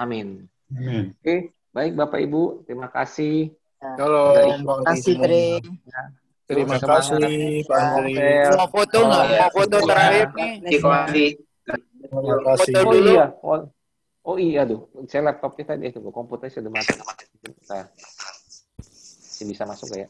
[0.00, 0.48] Amin.
[0.72, 1.12] Amin.
[1.20, 3.52] Oke, baik Bapak Ibu, terima kasih.
[4.00, 5.60] Halo, terima kasih, Dre.
[6.48, 8.48] Terima kasih Pak Andri.
[8.56, 9.24] Mau foto nggak?
[9.28, 10.54] Mau foto terakhir nih?
[10.64, 12.72] Terima kasih.
[12.80, 13.26] Oh iya.
[13.44, 13.60] Oh,
[14.24, 14.88] oh iya tuh.
[15.04, 16.96] Saya laptop kita tadi itu komputer sudah mati.
[17.68, 17.84] Nah,
[18.80, 20.08] masih bisa masuk ya?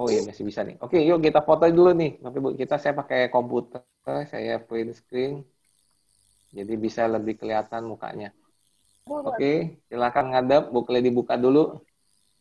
[0.00, 0.80] Oh iya masih bisa nih.
[0.80, 2.16] Oke, yuk kita foto dulu nih.
[2.24, 3.84] Tapi Bu, kita saya pakai komputer,
[4.32, 5.44] saya print screen.
[6.56, 8.32] Jadi bisa lebih kelihatan mukanya.
[9.04, 11.84] Oke, silakan ngadep, bukannya dibuka dulu.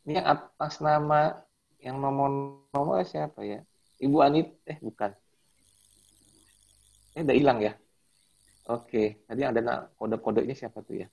[0.07, 1.35] Ini yang atas nama
[1.83, 3.59] yang nomor-nomor siapa ya?
[3.99, 5.11] Ibu Anit, eh bukan.
[7.11, 7.75] Eh udah hilang ya?
[8.71, 11.07] Oke, tadi ada kode-kodenya siapa tuh ya?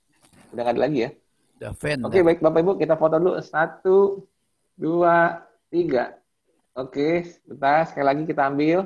[0.55, 1.11] Udah nggak ada lagi ya?
[2.07, 3.35] Oke, baik Bapak Ibu, kita foto dulu.
[3.43, 4.23] Satu,
[4.79, 6.15] dua, tiga.
[6.77, 7.89] Oke, sebentar.
[7.89, 8.85] Sekali lagi kita ambil.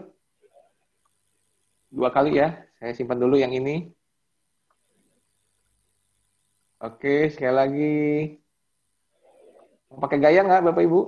[1.92, 2.56] Dua kali ya.
[2.80, 3.92] Saya simpan dulu yang ini.
[6.80, 8.00] Oke, sekali lagi.
[9.92, 11.02] Mau pakai gaya nggak, Bapak Ibu?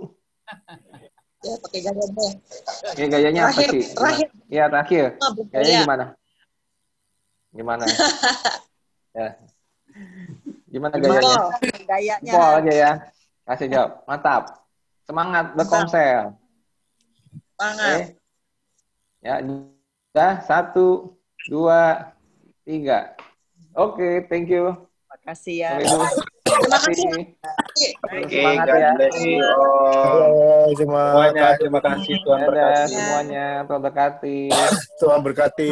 [1.39, 2.31] Ya, pakai gaya deh.
[2.91, 3.83] Oke, gayanya terakhir, apa sih?
[3.95, 4.27] Terakhir.
[4.51, 5.03] Iya, terakhir.
[5.23, 6.05] Oh, gayanya gimana?
[7.55, 7.85] Gimana?
[9.17, 9.27] ya.
[10.67, 11.39] Gimana gayanya?
[11.87, 12.31] Gayanya.
[12.35, 12.91] Pol aja ya.
[13.47, 14.03] Kasih jawab.
[14.03, 14.67] Mantap.
[15.07, 16.42] Semangat berkonsel.
[17.63, 17.95] Semangat.
[17.95, 18.03] Oke.
[19.23, 20.33] Ya, sudah.
[20.43, 20.87] Satu,
[21.47, 22.11] dua,
[22.67, 23.15] tiga.
[23.71, 24.75] Oke, okay, thank you
[25.23, 25.71] kasih ya.
[25.79, 26.95] Terima kasih.
[28.27, 28.91] Semangat ya.
[30.75, 32.91] Semuanya, terima kasih Tuhan berkati.
[32.91, 34.39] Semuanya, Tuhan berkati.
[34.99, 35.71] Tuhan berkati.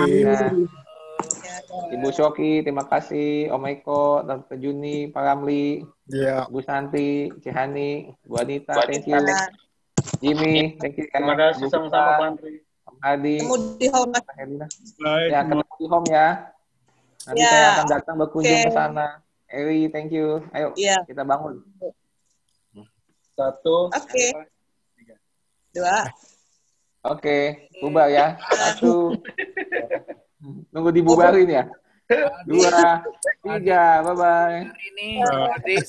[1.72, 3.52] Ibu Shoki, terima kasih.
[3.52, 6.48] Om Eko, Tante Juni, Pak Ramli, yeah.
[6.48, 9.20] Bu Santi, Cihani, Bu Anita, thank you.
[10.22, 11.10] Jimmy, thank you.
[11.10, 12.45] Terima kasih sama-sama Pak
[13.02, 13.41] Adi.
[13.41, 14.14] Ketemu di home.
[15.30, 16.27] Ya, ketemu di home ya.
[17.26, 17.49] Nanti Ya.
[17.49, 18.65] saya akan datang berkunjung Oke.
[18.69, 19.07] ke sana.
[19.49, 20.45] Eri, thank you.
[20.53, 21.02] Ayo, Iya.
[21.10, 21.65] kita bangun.
[23.34, 23.89] Satu.
[23.89, 24.26] Oke.
[25.73, 26.06] Dua.
[27.02, 27.38] Oke,
[27.81, 28.38] bubar ya.
[28.53, 29.18] Satu.
[30.69, 31.64] Nunggu dibubarin ya.
[32.45, 33.02] Dua,
[33.41, 34.68] tiga, bye-bye.
[34.68, 35.10] Ini